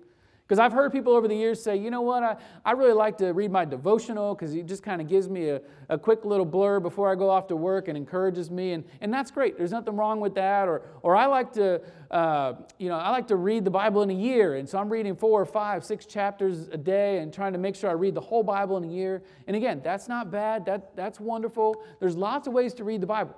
Because 0.51 0.59
I've 0.59 0.73
heard 0.73 0.91
people 0.91 1.13
over 1.13 1.29
the 1.29 1.35
years 1.35 1.63
say, 1.63 1.77
you 1.77 1.89
know 1.89 2.01
what, 2.01 2.23
I, 2.23 2.35
I 2.65 2.73
really 2.73 2.91
like 2.91 3.17
to 3.19 3.31
read 3.31 3.51
my 3.51 3.63
devotional 3.63 4.35
because 4.35 4.53
it 4.53 4.65
just 4.65 4.83
kind 4.83 4.99
of 4.99 5.07
gives 5.07 5.29
me 5.29 5.47
a, 5.47 5.61
a 5.87 5.97
quick 5.97 6.25
little 6.25 6.43
blur 6.43 6.81
before 6.81 7.09
I 7.09 7.15
go 7.15 7.29
off 7.29 7.47
to 7.47 7.55
work 7.55 7.87
and 7.87 7.95
encourages 7.95 8.51
me. 8.51 8.73
And, 8.73 8.83
and 8.99 9.13
that's 9.13 9.31
great. 9.31 9.57
There's 9.57 9.71
nothing 9.71 9.95
wrong 9.95 10.19
with 10.19 10.35
that. 10.35 10.67
Or, 10.67 10.81
or 11.03 11.15
I 11.15 11.27
like 11.27 11.53
to, 11.53 11.81
uh, 12.11 12.55
you 12.79 12.89
know, 12.89 12.97
I 12.97 13.11
like 13.11 13.27
to 13.27 13.37
read 13.37 13.63
the 13.63 13.71
Bible 13.71 14.01
in 14.01 14.09
a 14.09 14.13
year. 14.13 14.55
And 14.55 14.67
so 14.67 14.77
I'm 14.77 14.89
reading 14.89 15.15
four 15.15 15.39
or 15.39 15.45
five, 15.45 15.85
six 15.85 16.05
chapters 16.05 16.67
a 16.67 16.77
day 16.77 17.19
and 17.19 17.33
trying 17.33 17.53
to 17.53 17.57
make 17.57 17.73
sure 17.73 17.89
I 17.89 17.93
read 17.93 18.13
the 18.13 18.19
whole 18.19 18.43
Bible 18.43 18.75
in 18.75 18.83
a 18.83 18.91
year. 18.91 19.23
And 19.47 19.55
again, 19.55 19.79
that's 19.81 20.09
not 20.09 20.31
bad. 20.31 20.65
That, 20.65 20.97
that's 20.97 21.17
wonderful. 21.17 21.81
There's 22.01 22.17
lots 22.17 22.47
of 22.47 22.51
ways 22.51 22.73
to 22.73 22.83
read 22.83 22.99
the 22.99 23.07
Bible. 23.07 23.37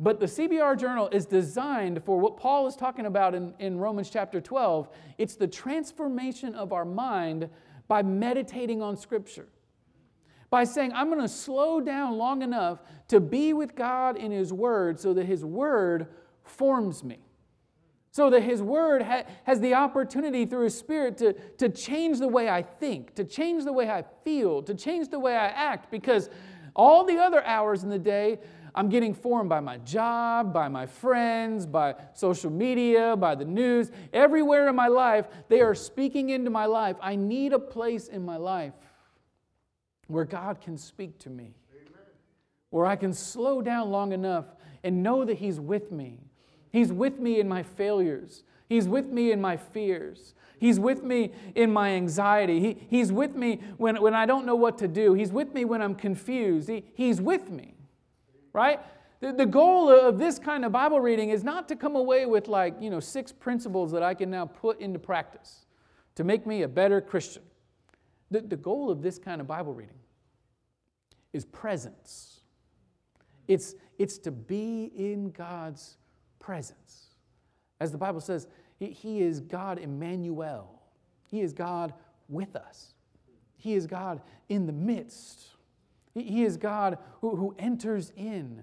But 0.00 0.18
the 0.18 0.26
CBR 0.26 0.78
journal 0.78 1.08
is 1.12 1.24
designed 1.24 2.02
for 2.04 2.18
what 2.18 2.36
Paul 2.36 2.66
is 2.66 2.74
talking 2.74 3.06
about 3.06 3.34
in, 3.34 3.54
in 3.60 3.78
Romans 3.78 4.10
chapter 4.10 4.40
12. 4.40 4.88
It's 5.18 5.36
the 5.36 5.46
transformation 5.46 6.54
of 6.54 6.72
our 6.72 6.84
mind 6.84 7.48
by 7.86 8.02
meditating 8.02 8.82
on 8.82 8.96
Scripture. 8.96 9.46
By 10.50 10.64
saying, 10.64 10.92
I'm 10.94 11.08
going 11.08 11.20
to 11.20 11.28
slow 11.28 11.80
down 11.80 12.18
long 12.18 12.42
enough 12.42 12.80
to 13.08 13.20
be 13.20 13.52
with 13.52 13.76
God 13.76 14.16
in 14.16 14.32
His 14.32 14.52
Word 14.52 14.98
so 14.98 15.14
that 15.14 15.26
His 15.26 15.44
Word 15.44 16.08
forms 16.42 17.04
me. 17.04 17.18
So 18.10 18.30
that 18.30 18.42
His 18.42 18.62
Word 18.62 19.02
ha- 19.02 19.24
has 19.44 19.60
the 19.60 19.74
opportunity 19.74 20.44
through 20.44 20.64
His 20.64 20.76
Spirit 20.76 21.16
to, 21.18 21.34
to 21.58 21.68
change 21.68 22.18
the 22.18 22.28
way 22.28 22.48
I 22.48 22.62
think, 22.62 23.14
to 23.14 23.24
change 23.24 23.64
the 23.64 23.72
way 23.72 23.90
I 23.90 24.04
feel, 24.24 24.62
to 24.62 24.74
change 24.74 25.08
the 25.08 25.18
way 25.18 25.36
I 25.36 25.46
act, 25.46 25.90
because 25.90 26.30
all 26.76 27.04
the 27.04 27.18
other 27.18 27.44
hours 27.44 27.84
in 27.84 27.90
the 27.90 27.98
day, 27.98 28.38
I'm 28.74 28.88
getting 28.88 29.14
formed 29.14 29.48
by 29.48 29.60
my 29.60 29.78
job, 29.78 30.52
by 30.52 30.68
my 30.68 30.86
friends, 30.86 31.64
by 31.64 31.94
social 32.12 32.50
media, 32.50 33.14
by 33.14 33.36
the 33.36 33.44
news. 33.44 33.92
Everywhere 34.12 34.68
in 34.68 34.74
my 34.74 34.88
life, 34.88 35.26
they 35.48 35.60
are 35.60 35.74
speaking 35.74 36.30
into 36.30 36.50
my 36.50 36.66
life. 36.66 36.96
I 37.00 37.14
need 37.14 37.52
a 37.52 37.58
place 37.58 38.08
in 38.08 38.24
my 38.24 38.36
life 38.36 38.72
where 40.08 40.24
God 40.24 40.60
can 40.60 40.76
speak 40.76 41.18
to 41.20 41.30
me, 41.30 41.54
where 42.70 42.84
I 42.84 42.96
can 42.96 43.12
slow 43.12 43.62
down 43.62 43.90
long 43.90 44.12
enough 44.12 44.46
and 44.82 45.02
know 45.02 45.24
that 45.24 45.38
He's 45.38 45.60
with 45.60 45.92
me. 45.92 46.18
He's 46.72 46.92
with 46.92 47.20
me 47.20 47.38
in 47.38 47.48
my 47.48 47.62
failures, 47.62 48.42
He's 48.68 48.88
with 48.88 49.06
me 49.06 49.30
in 49.30 49.40
my 49.40 49.56
fears. 49.56 50.34
He's 50.56 50.80
with 50.80 51.02
me 51.02 51.32
in 51.56 51.72
my 51.72 51.90
anxiety. 51.90 52.58
He, 52.60 52.86
he's 52.88 53.12
with 53.12 53.34
me 53.34 53.60
when, 53.76 54.00
when 54.00 54.14
I 54.14 54.24
don't 54.24 54.46
know 54.46 54.54
what 54.54 54.78
to 54.78 54.88
do. 54.88 55.12
He's 55.12 55.30
with 55.30 55.52
me 55.52 55.66
when 55.66 55.82
I'm 55.82 55.94
confused. 55.94 56.70
He, 56.70 56.84
he's 56.94 57.20
with 57.20 57.50
me 57.50 57.73
right? 58.54 58.80
The, 59.20 59.32
the 59.32 59.44
goal 59.44 59.90
of 59.90 60.18
this 60.18 60.38
kind 60.38 60.64
of 60.64 60.72
Bible 60.72 61.00
reading 61.00 61.28
is 61.28 61.44
not 61.44 61.68
to 61.68 61.76
come 61.76 61.96
away 61.96 62.24
with 62.24 62.48
like, 62.48 62.74
you 62.80 62.88
know, 62.88 63.00
six 63.00 63.32
principles 63.32 63.92
that 63.92 64.02
I 64.02 64.14
can 64.14 64.30
now 64.30 64.46
put 64.46 64.80
into 64.80 64.98
practice 64.98 65.66
to 66.14 66.24
make 66.24 66.46
me 66.46 66.62
a 66.62 66.68
better 66.68 67.02
Christian. 67.02 67.42
The, 68.30 68.40
the 68.40 68.56
goal 68.56 68.90
of 68.90 69.02
this 69.02 69.18
kind 69.18 69.40
of 69.40 69.46
Bible 69.46 69.74
reading 69.74 69.98
is 71.32 71.44
presence. 71.44 72.40
It's, 73.48 73.74
it's 73.98 74.18
to 74.18 74.30
be 74.30 74.90
in 74.96 75.30
God's 75.30 75.96
presence. 76.38 77.08
As 77.80 77.92
the 77.92 77.98
Bible 77.98 78.20
says, 78.20 78.46
he, 78.78 78.90
he 78.90 79.20
is 79.20 79.40
God 79.40 79.78
Emmanuel. 79.78 80.82
He 81.30 81.40
is 81.40 81.52
God 81.52 81.92
with 82.28 82.54
us. 82.56 82.94
He 83.56 83.74
is 83.74 83.86
God 83.86 84.20
in 84.48 84.66
the 84.66 84.72
midst. 84.72 85.53
He 86.14 86.44
is 86.44 86.56
God 86.56 86.98
who, 87.20 87.34
who 87.34 87.54
enters 87.58 88.12
in, 88.16 88.62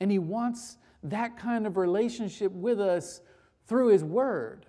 and 0.00 0.10
He 0.10 0.18
wants 0.18 0.78
that 1.04 1.36
kind 1.36 1.66
of 1.66 1.76
relationship 1.76 2.52
with 2.52 2.80
us 2.80 3.20
through 3.66 3.88
His 3.88 4.04
Word. 4.04 4.66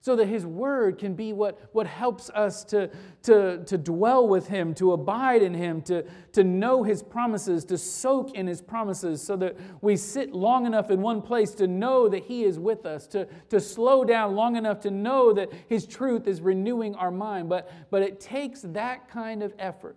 So 0.00 0.16
that 0.16 0.26
His 0.26 0.44
Word 0.44 0.98
can 0.98 1.14
be 1.14 1.32
what, 1.32 1.60
what 1.70 1.86
helps 1.86 2.28
us 2.30 2.64
to, 2.64 2.90
to, 3.22 3.62
to 3.64 3.78
dwell 3.78 4.26
with 4.26 4.48
Him, 4.48 4.74
to 4.74 4.94
abide 4.94 5.42
in 5.42 5.54
Him, 5.54 5.80
to, 5.82 6.04
to 6.32 6.42
know 6.42 6.82
His 6.82 7.04
promises, 7.04 7.64
to 7.66 7.78
soak 7.78 8.34
in 8.34 8.48
His 8.48 8.60
promises, 8.60 9.22
so 9.22 9.36
that 9.36 9.56
we 9.80 9.94
sit 9.96 10.34
long 10.34 10.66
enough 10.66 10.90
in 10.90 11.00
one 11.00 11.22
place 11.22 11.52
to 11.52 11.68
know 11.68 12.08
that 12.08 12.24
He 12.24 12.42
is 12.42 12.58
with 12.58 12.84
us, 12.84 13.06
to, 13.08 13.28
to 13.50 13.60
slow 13.60 14.02
down 14.02 14.34
long 14.34 14.56
enough 14.56 14.80
to 14.80 14.90
know 14.90 15.32
that 15.34 15.52
His 15.68 15.86
truth 15.86 16.26
is 16.26 16.40
renewing 16.40 16.96
our 16.96 17.12
mind. 17.12 17.48
But, 17.48 17.70
but 17.92 18.02
it 18.02 18.18
takes 18.18 18.62
that 18.62 19.08
kind 19.08 19.44
of 19.44 19.54
effort 19.60 19.96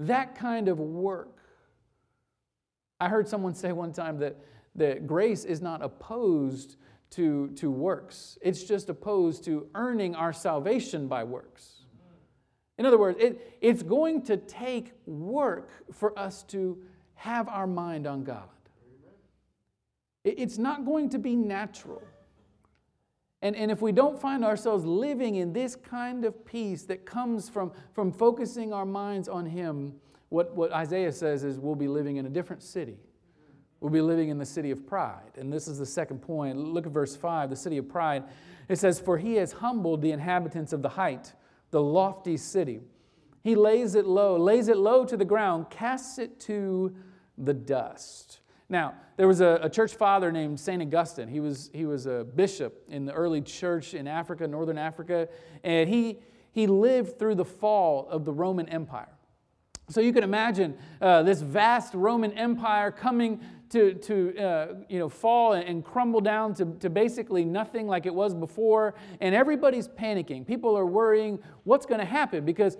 that 0.00 0.34
kind 0.34 0.68
of 0.68 0.80
work. 0.80 1.36
I 2.98 3.08
heard 3.08 3.28
someone 3.28 3.54
say 3.54 3.72
one 3.72 3.92
time 3.92 4.18
that, 4.18 4.36
that 4.74 5.06
grace 5.06 5.44
is 5.44 5.60
not 5.60 5.82
opposed 5.82 6.76
to, 7.10 7.48
to 7.56 7.70
works, 7.70 8.38
it's 8.40 8.62
just 8.62 8.88
opposed 8.88 9.44
to 9.44 9.66
earning 9.74 10.14
our 10.14 10.32
salvation 10.32 11.08
by 11.08 11.24
works. 11.24 11.80
In 12.78 12.86
other 12.86 12.98
words, 12.98 13.18
it, 13.20 13.58
it's 13.60 13.82
going 13.82 14.22
to 14.22 14.36
take 14.36 14.92
work 15.06 15.70
for 15.92 16.18
us 16.18 16.44
to 16.44 16.78
have 17.14 17.48
our 17.48 17.66
mind 17.66 18.06
on 18.06 18.24
God. 18.24 18.48
It, 20.24 20.38
it's 20.38 20.56
not 20.56 20.86
going 20.86 21.10
to 21.10 21.18
be 21.18 21.36
natural. 21.36 22.02
And, 23.42 23.56
and 23.56 23.70
if 23.70 23.80
we 23.80 23.92
don't 23.92 24.20
find 24.20 24.44
ourselves 24.44 24.84
living 24.84 25.36
in 25.36 25.52
this 25.52 25.74
kind 25.74 26.24
of 26.24 26.44
peace 26.44 26.82
that 26.84 27.06
comes 27.06 27.48
from, 27.48 27.72
from 27.94 28.12
focusing 28.12 28.72
our 28.72 28.84
minds 28.84 29.28
on 29.28 29.46
Him, 29.46 29.94
what, 30.28 30.54
what 30.54 30.72
Isaiah 30.72 31.12
says 31.12 31.42
is 31.42 31.58
we'll 31.58 31.74
be 31.74 31.88
living 31.88 32.16
in 32.16 32.26
a 32.26 32.28
different 32.28 32.62
city. 32.62 32.98
We'll 33.80 33.90
be 33.90 34.02
living 34.02 34.28
in 34.28 34.36
the 34.36 34.44
city 34.46 34.70
of 34.70 34.86
pride. 34.86 35.32
And 35.36 35.50
this 35.50 35.66
is 35.66 35.78
the 35.78 35.86
second 35.86 36.20
point. 36.20 36.58
Look 36.58 36.86
at 36.86 36.92
verse 36.92 37.16
5, 37.16 37.48
the 37.48 37.56
city 37.56 37.78
of 37.78 37.88
pride. 37.88 38.24
It 38.68 38.78
says, 38.78 39.00
For 39.00 39.16
he 39.16 39.34
has 39.36 39.52
humbled 39.52 40.02
the 40.02 40.12
inhabitants 40.12 40.74
of 40.74 40.82
the 40.82 40.90
height, 40.90 41.32
the 41.70 41.80
lofty 41.80 42.36
city. 42.36 42.80
He 43.42 43.54
lays 43.54 43.94
it 43.94 44.06
low, 44.06 44.36
lays 44.36 44.68
it 44.68 44.76
low 44.76 45.06
to 45.06 45.16
the 45.16 45.24
ground, 45.24 45.70
casts 45.70 46.18
it 46.18 46.38
to 46.40 46.94
the 47.38 47.54
dust. 47.54 48.40
Now, 48.70 48.94
there 49.16 49.26
was 49.26 49.40
a, 49.40 49.58
a, 49.62 49.68
church 49.68 49.94
father 49.94 50.30
named 50.30 50.58
St. 50.58 50.80
Augustine. 50.80 51.28
He 51.28 51.40
was, 51.40 51.70
he 51.74 51.84
was 51.84 52.06
a 52.06 52.24
bishop 52.36 52.84
in 52.88 53.04
the 53.04 53.12
early 53.12 53.42
church 53.42 53.94
in 53.94 54.06
Africa, 54.06 54.46
northern 54.46 54.78
Africa, 54.78 55.28
and 55.64 55.90
he, 55.90 56.20
he 56.52 56.68
lived 56.68 57.18
through 57.18 57.34
the 57.34 57.44
fall 57.44 58.08
of 58.08 58.24
the 58.24 58.32
Roman 58.32 58.68
Empire. 58.68 59.12
So 59.90 60.00
you 60.00 60.12
can 60.12 60.22
imagine 60.22 60.78
uh, 61.02 61.24
this 61.24 61.42
vast 61.42 61.94
Roman 61.94 62.32
Empire 62.32 62.92
coming 62.92 63.40
to, 63.70 63.94
to 63.94 64.38
uh, 64.38 64.66
you 64.88 65.00
know, 65.00 65.08
fall 65.08 65.54
and 65.54 65.84
crumble 65.84 66.20
down 66.20 66.54
to, 66.54 66.64
to 66.78 66.88
basically 66.88 67.44
nothing 67.44 67.88
like 67.88 68.06
it 68.06 68.14
was 68.14 68.34
before, 68.34 68.94
and 69.20 69.34
everybody's 69.34 69.88
panicking. 69.88 70.46
People 70.46 70.78
are 70.78 70.86
worrying 70.86 71.40
what's 71.64 71.86
going 71.86 71.98
to 71.98 72.06
happen 72.06 72.44
because 72.44 72.76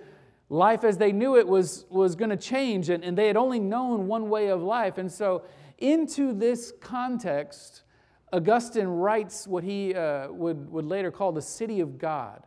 life 0.47 0.85
as 0.85 0.97
they 0.97 1.11
knew 1.11 1.37
it 1.37 1.47
was, 1.47 1.85
was 1.89 2.15
going 2.15 2.29
to 2.29 2.37
change, 2.37 2.89
and, 2.89 3.03
and 3.03 3.17
they 3.17 3.27
had 3.27 3.37
only 3.37 3.59
known 3.59 4.07
one 4.07 4.29
way 4.29 4.47
of 4.47 4.61
life. 4.61 4.97
And 4.97 5.11
so 5.11 5.43
into 5.81 6.33
this 6.33 6.71
context, 6.79 7.83
Augustine 8.31 8.87
writes 8.87 9.47
what 9.47 9.63
he 9.63 9.93
uh, 9.93 10.31
would, 10.31 10.69
would 10.71 10.85
later 10.85 11.11
call 11.11 11.31
the 11.31 11.41
city 11.41 11.81
of 11.81 11.97
God. 11.97 12.43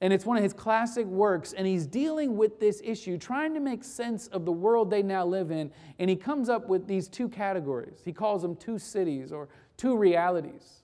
And 0.00 0.12
it's 0.12 0.26
one 0.26 0.36
of 0.36 0.42
his 0.42 0.52
classic 0.52 1.06
works, 1.06 1.54
and 1.54 1.66
he's 1.66 1.86
dealing 1.86 2.36
with 2.36 2.60
this 2.60 2.82
issue, 2.84 3.16
trying 3.16 3.54
to 3.54 3.60
make 3.60 3.82
sense 3.82 4.26
of 4.28 4.44
the 4.44 4.52
world 4.52 4.90
they 4.90 5.02
now 5.02 5.24
live 5.24 5.50
in. 5.50 5.70
And 5.98 6.10
he 6.10 6.16
comes 6.16 6.48
up 6.48 6.68
with 6.68 6.86
these 6.86 7.08
two 7.08 7.28
categories. 7.28 8.02
He 8.04 8.12
calls 8.12 8.42
them 8.42 8.54
two 8.54 8.78
cities 8.78 9.32
or 9.32 9.48
two 9.76 9.96
realities. 9.96 10.82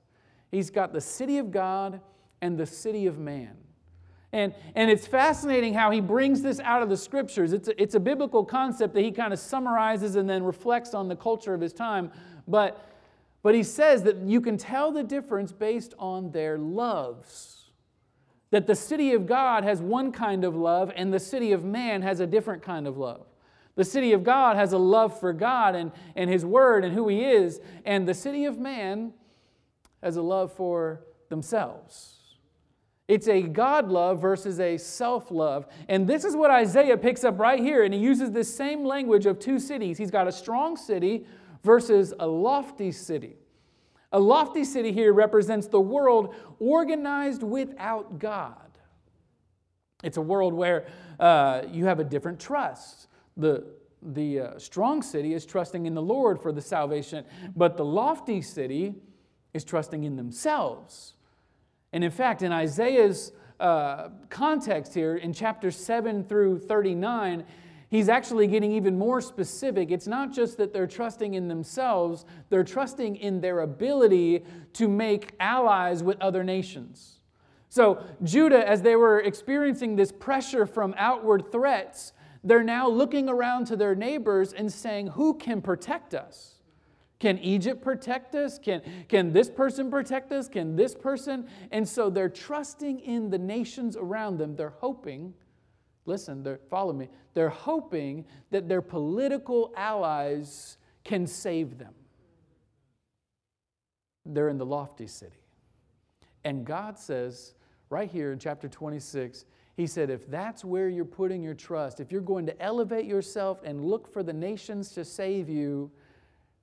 He's 0.51 0.71
got 0.71 0.93
the 0.93 1.01
city 1.01 1.39
of 1.39 1.51
God 1.51 2.01
and 2.41 2.57
the 2.57 2.67
city 2.67 3.07
of 3.07 3.19
man. 3.19 3.57
And, 4.33 4.55
and 4.77 4.91
it's 4.91 5.07
fascinating 5.07 5.75
how 5.75 5.91
he 5.91 6.01
brings 6.01 6.43
this 6.43 6.61
out 6.61 6.83
of 6.83 6.89
the 6.89 6.97
scriptures. 6.97 7.53
It's 7.53 7.69
a, 7.69 7.83
it's 7.83 7.95
a 7.97 8.01
biblical 8.01 8.45
concept 8.45 8.95
that 8.95 9.03
he 9.03 9.11
kind 9.11 9.33
of 9.33 9.41
summarizes 9.41 10.15
and 10.15 10.31
then 10.31 10.45
reflects 10.45 10.95
on 10.95 11.09
the 11.09 11.17
culture 11.17 11.53
of 11.53 11.61
his 11.61 11.73
time. 11.73 12.13
But, 12.47 12.93
but 13.43 13.55
he 13.55 13.65
says 13.65 14.05
that 14.05 14.19
you 14.19 14.41
can 14.41 14.57
tell 14.57 14.93
the 14.93 15.03
difference 15.03 15.51
based 15.51 15.95
on 15.99 16.31
their 16.31 16.59
loves. 16.59 17.71
That 18.53 18.67
the 18.67 18.77
city 18.77 19.13
of 19.15 19.27
God 19.27 19.65
has 19.65 19.81
one 19.81 20.13
kind 20.13 20.45
of 20.45 20.55
love 20.55 20.93
and 20.95 21.13
the 21.13 21.21
city 21.21 21.51
of 21.51 21.65
man 21.65 22.03
has 22.03 22.21
a 22.21 22.27
different 22.27 22.63
kind 22.63 22.87
of 22.87 22.97
love. 22.97 23.27
The 23.75 23.85
city 23.85 24.13
of 24.13 24.23
God 24.23 24.57
has 24.57 24.73
a 24.73 24.79
love 24.79 25.19
for 25.19 25.33
God 25.33 25.75
and, 25.75 25.91
and 26.15 26.29
His 26.29 26.45
Word 26.45 26.85
and 26.85 26.93
who 26.93 27.09
He 27.09 27.25
is, 27.25 27.61
and 27.85 28.07
the 28.07 28.15
city 28.15 28.45
of 28.45 28.59
man 28.59 29.13
has 30.03 30.17
a 30.17 30.23
love 30.23 30.53
for 30.53 31.01
themselves. 31.29 32.20
It's 33.11 33.27
a 33.27 33.43
God 33.43 33.89
love 33.89 34.21
versus 34.21 34.61
a 34.61 34.77
self 34.77 35.33
love. 35.33 35.67
And 35.89 36.07
this 36.07 36.25
is 36.25 36.37
what 36.37 36.53
Isaiah 36.53 36.97
picks 36.97 37.25
up 37.25 37.41
right 37.41 37.59
here. 37.59 37.83
And 37.83 37.93
he 37.93 37.99
uses 37.99 38.31
this 38.31 38.55
same 38.55 38.85
language 38.85 39.27
of 39.27 39.41
two 39.41 39.59
cities. 39.59 39.99
He's 39.99 40.13
got 40.13 40.29
a 40.29 40.33
strong 40.33 40.77
city 40.77 41.27
versus 41.65 42.15
a 42.21 42.27
lofty 42.29 42.93
city. 42.93 43.35
A 44.13 44.21
lofty 44.21 44.63
city 44.63 44.93
here 44.93 45.13
represents 45.13 45.67
the 45.67 45.81
world 45.81 46.37
organized 46.61 47.43
without 47.43 48.21
God. 48.21 48.79
It's 50.05 50.17
a 50.17 50.23
world 50.23 50.55
where 50.55 50.87
uh, 51.19 51.63
you 51.69 51.87
have 51.87 51.99
a 51.99 52.05
different 52.05 52.39
trust. 52.39 53.09
The, 53.37 53.65
the 54.01 54.39
uh, 54.39 54.59
strong 54.61 55.03
city 55.03 55.35
is 55.35 55.45
trusting 55.45 55.85
in 55.85 55.95
the 55.95 56.03
Lord 56.03 56.41
for 56.41 56.53
the 56.53 56.63
salvation, 56.63 57.25
but 57.57 57.77
the 57.77 57.85
lofty 57.85 58.41
city 58.41 58.95
is 59.53 59.65
trusting 59.65 60.05
in 60.05 60.15
themselves 60.15 61.15
and 61.93 62.05
in 62.05 62.11
fact, 62.11 62.43
in 62.43 62.53
Isaiah's 62.53 63.33
uh, 63.59 64.09
context 64.29 64.95
here, 64.95 65.17
in 65.17 65.33
chapter 65.33 65.71
7 65.71 66.25
through 66.25 66.61
39, 66.61 67.45
he's 67.89 68.09
actually 68.09 68.47
getting 68.47 68.73
even 68.73 68.97
more 68.97 69.21
specific. 69.21 69.91
It's 69.91 70.07
not 70.07 70.33
just 70.33 70.57
that 70.59 70.73
they're 70.73 70.87
trusting 70.87 71.35
in 71.35 71.49
themselves, 71.49 72.25
they're 72.49 72.65
trusting 72.65 73.17
in 73.17 73.41
their 73.41 73.61
ability 73.61 74.45
to 74.75 74.89
make 74.89 75.35
allies 75.41 76.03
with 76.03 76.21
other 76.21 76.45
nations. 76.45 77.21
So, 77.69 78.03
Judah, 78.25 78.69
as 78.69 78.83
they 78.83 78.97
were 78.97 79.21
experiencing 79.21 79.95
this 79.95 80.11
pressure 80.11 80.67
from 80.67 80.95
outward 80.97 81.53
threats, 81.53 82.13
they're 82.43 82.65
now 82.65 82.89
looking 82.89 83.29
around 83.29 83.67
to 83.67 83.77
their 83.77 83.95
neighbors 83.95 84.53
and 84.53 84.73
saying, 84.73 85.09
Who 85.09 85.35
can 85.35 85.61
protect 85.61 86.15
us? 86.15 86.60
Can 87.21 87.39
Egypt 87.39 87.83
protect 87.83 88.35
us? 88.35 88.59
Can, 88.59 88.81
can 89.09 89.33
this 89.33 89.51
person 89.51 89.91
protect 89.91 90.33
us? 90.33 90.49
Can 90.49 90.75
this 90.75 90.95
person? 90.95 91.47
And 91.71 91.87
so 91.87 92.09
they're 92.09 92.31
trusting 92.31 93.01
in 93.01 93.29
the 93.29 93.39
nations 93.39 93.95
around 93.95 94.39
them. 94.39 94.57
They're 94.57 94.75
hoping, 94.79 95.35
listen, 96.07 96.43
they're, 96.43 96.61
follow 96.71 96.95
me, 96.95 97.09
they're 97.35 97.51
hoping 97.51 98.25
that 98.51 98.69
their 98.69 98.81
political 98.81 99.73
allies 99.77 100.79
can 101.05 101.27
save 101.27 101.77
them. 101.79 101.93
They're 104.25 104.49
in 104.49 104.59
the 104.59 104.67
lofty 104.67 105.07
city. 105.07 105.37
And 106.45 106.65
God 106.65 106.99
says, 106.99 107.55
right 107.91 108.11
here 108.11 108.33
in 108.33 108.39
chapter 108.39 108.67
26, 108.67 109.45
He 109.77 109.87
said, 109.87 110.09
if 110.09 110.27
that's 110.31 110.65
where 110.65 110.89
you're 110.89 111.05
putting 111.05 111.43
your 111.43 111.55
trust, 111.55 112.01
if 112.01 112.11
you're 112.11 112.23
going 112.23 112.47
to 112.47 112.63
elevate 112.63 113.05
yourself 113.05 113.61
and 113.63 113.85
look 113.85 114.11
for 114.11 114.23
the 114.23 114.33
nations 114.33 114.93
to 114.93 115.05
save 115.05 115.51
you, 115.51 115.91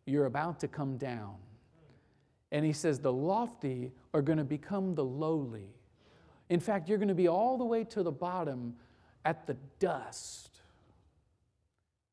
you're 0.07 0.25
about 0.25 0.59
to 0.61 0.67
come 0.67 0.97
down. 0.97 1.35
And 2.51 2.65
he 2.65 2.73
says, 2.73 2.99
the 2.99 3.11
lofty 3.11 3.91
are 4.13 4.21
going 4.21 4.37
to 4.37 4.43
become 4.43 4.95
the 4.95 5.03
lowly. 5.03 5.73
In 6.49 6.59
fact, 6.59 6.87
you're 6.87 6.97
going 6.97 7.09
to 7.09 7.13
be 7.13 7.27
all 7.27 7.57
the 7.57 7.65
way 7.65 7.83
to 7.85 8.03
the 8.03 8.11
bottom 8.11 8.75
at 9.25 9.45
the 9.47 9.57
dust. 9.79 10.61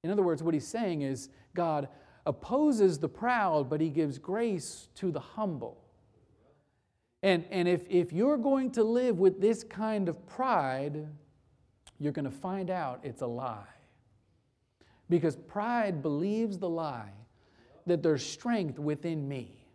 In 0.03 0.11
other 0.11 0.23
words, 0.23 0.43
what 0.43 0.55
he's 0.55 0.67
saying 0.67 1.03
is 1.03 1.29
God 1.55 1.89
opposes 2.27 2.99
the 2.99 3.09
proud, 3.09 3.71
but 3.71 3.81
he 3.81 3.91
gives 3.91 4.19
grace 4.19 4.89
to 4.97 5.13
the 5.13 5.21
humble. 5.21 5.79
And, 7.23 7.45
and 7.51 7.69
if, 7.69 7.85
if 7.89 8.13
you're 8.13 8.37
going 8.37 8.73
to 8.73 8.85
live 8.85 9.19
with 9.19 9.41
this 9.41 9.63
kind 9.63 10.09
of 10.09 10.27
pride, 10.27 11.07
you're 11.99 12.13
going 12.13 12.25
to 12.25 12.31
find 12.31 12.71
out 12.71 13.01
it's 13.03 13.23
a 13.23 13.27
lie. 13.27 13.65
Because 15.09 15.37
pride 15.37 16.03
believes 16.03 16.59
the 16.59 16.69
lie 16.69 17.13
that 17.87 18.03
there's 18.03 18.25
strength 18.25 18.79
within 18.79 19.29
me. 19.29 19.67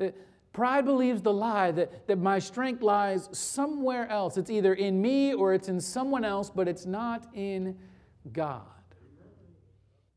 Uh, 0.00 0.08
pride 0.52 0.84
believes 0.84 1.22
the 1.22 1.32
lie 1.32 1.70
that, 1.70 2.06
that 2.06 2.18
my 2.18 2.38
strength 2.38 2.82
lies 2.82 3.28
somewhere 3.32 4.08
else. 4.08 4.36
It's 4.36 4.50
either 4.50 4.74
in 4.74 5.00
me 5.00 5.34
or 5.34 5.54
it's 5.54 5.68
in 5.68 5.80
someone 5.80 6.24
else, 6.24 6.50
but 6.50 6.68
it's 6.68 6.86
not 6.86 7.26
in 7.34 7.78
God. 8.32 8.71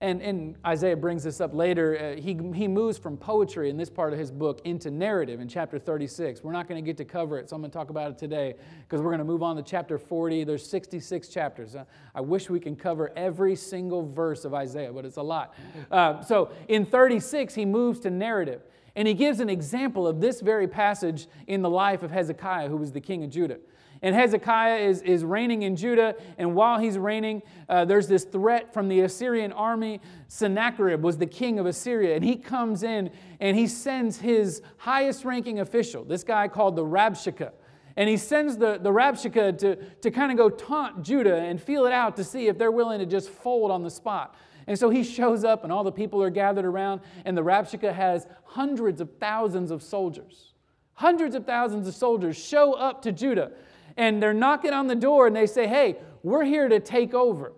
And, 0.05 0.21
and 0.21 0.55
Isaiah 0.63 0.95
brings 0.95 1.23
this 1.23 1.41
up 1.41 1.55
later. 1.55 2.15
Uh, 2.15 2.21
he, 2.21 2.37
he 2.53 2.67
moves 2.67 2.95
from 2.95 3.17
poetry 3.17 3.71
in 3.71 3.77
this 3.77 3.89
part 3.89 4.13
of 4.13 4.19
his 4.19 4.29
book 4.29 4.61
into 4.63 4.91
narrative 4.91 5.39
in 5.39 5.47
chapter 5.47 5.79
36. 5.79 6.43
We're 6.43 6.51
not 6.51 6.67
going 6.67 6.79
to 6.79 6.85
get 6.85 6.95
to 6.97 7.05
cover 7.05 7.39
it, 7.39 7.49
so 7.49 7.55
I'm 7.55 7.63
going 7.63 7.71
to 7.71 7.75
talk 7.75 7.89
about 7.89 8.11
it 8.11 8.17
today 8.19 8.53
because 8.83 9.01
we're 9.01 9.09
going 9.09 9.17
to 9.17 9.25
move 9.25 9.41
on 9.41 9.55
to 9.55 9.63
chapter 9.63 9.97
40. 9.97 10.43
There's 10.43 10.63
66 10.69 11.27
chapters. 11.29 11.75
Uh, 11.75 11.85
I 12.13 12.21
wish 12.21 12.51
we 12.51 12.59
can 12.59 12.75
cover 12.75 13.13
every 13.15 13.55
single 13.55 14.07
verse 14.07 14.45
of 14.45 14.53
Isaiah, 14.53 14.93
but 14.93 15.05
it's 15.05 15.17
a 15.17 15.23
lot. 15.23 15.55
Uh, 15.89 16.21
so 16.21 16.51
in 16.67 16.85
36, 16.85 17.55
he 17.55 17.65
moves 17.65 17.99
to 18.01 18.11
narrative. 18.11 18.61
And 18.95 19.07
he 19.07 19.13
gives 19.13 19.39
an 19.39 19.49
example 19.49 20.07
of 20.07 20.21
this 20.21 20.41
very 20.41 20.67
passage 20.67 21.27
in 21.47 21.61
the 21.61 21.69
life 21.69 22.01
of 22.03 22.11
Hezekiah, 22.11 22.69
who 22.69 22.77
was 22.77 22.91
the 22.91 23.01
king 23.01 23.23
of 23.23 23.29
Judah. 23.29 23.57
And 24.01 24.13
Hezekiah 24.13 24.77
is, 24.77 25.01
is 25.01 25.23
reigning 25.23 25.63
in 25.63 25.75
Judah, 25.75 26.15
and 26.37 26.53
while 26.53 26.79
he's 26.79 26.97
reigning, 26.97 27.41
uh, 27.67 27.85
there's 27.85 28.07
this 28.07 28.23
threat 28.23 28.73
from 28.73 28.87
the 28.87 29.01
Assyrian 29.01 29.51
army. 29.51 30.01
Sennacherib 30.27 31.01
was 31.01 31.17
the 31.17 31.25
king 31.25 31.59
of 31.59 31.65
Assyria, 31.65 32.15
and 32.15 32.23
he 32.23 32.35
comes 32.35 32.83
in 32.83 33.09
and 33.39 33.57
he 33.57 33.67
sends 33.67 34.19
his 34.19 34.61
highest 34.77 35.25
ranking 35.25 35.59
official, 35.59 36.03
this 36.03 36.23
guy 36.23 36.47
called 36.47 36.75
the 36.75 36.83
Rabshakeh. 36.83 37.51
And 37.97 38.09
he 38.09 38.17
sends 38.17 38.57
the, 38.57 38.77
the 38.77 38.91
Rabshakeh 38.91 39.57
to, 39.59 39.75
to 39.75 40.11
kind 40.11 40.31
of 40.31 40.37
go 40.37 40.49
taunt 40.49 41.01
Judah 41.01 41.37
and 41.37 41.61
feel 41.61 41.85
it 41.85 41.93
out 41.93 42.17
to 42.17 42.23
see 42.23 42.47
if 42.47 42.57
they're 42.57 42.71
willing 42.71 42.99
to 42.99 43.05
just 43.05 43.29
fold 43.29 43.71
on 43.71 43.83
the 43.83 43.89
spot. 43.89 44.35
And 44.67 44.77
so 44.77 44.89
he 44.89 45.03
shows 45.03 45.43
up, 45.43 45.63
and 45.63 45.71
all 45.71 45.83
the 45.83 45.91
people 45.91 46.21
are 46.23 46.29
gathered 46.29 46.65
around, 46.65 47.01
and 47.23 47.37
the 47.37 47.43
Rabshakeh 47.43 47.93
has 47.93 48.25
hundreds 48.43 48.99
of 48.99 49.09
thousands 49.19 49.69
of 49.71 49.83
soldiers. 49.83 50.53
Hundreds 50.93 51.35
of 51.35 51.45
thousands 51.45 51.87
of 51.87 51.93
soldiers 51.93 52.37
show 52.37 52.73
up 52.73 53.01
to 53.01 53.11
Judah 53.11 53.51
and 53.97 54.21
they're 54.21 54.33
knocking 54.33 54.73
on 54.73 54.87
the 54.87 54.95
door 54.95 55.27
and 55.27 55.35
they 55.35 55.45
say, 55.45 55.67
Hey, 55.67 55.97
we're 56.23 56.43
here 56.43 56.67
to 56.67 56.79
take 56.79 57.13
over. 57.13 57.53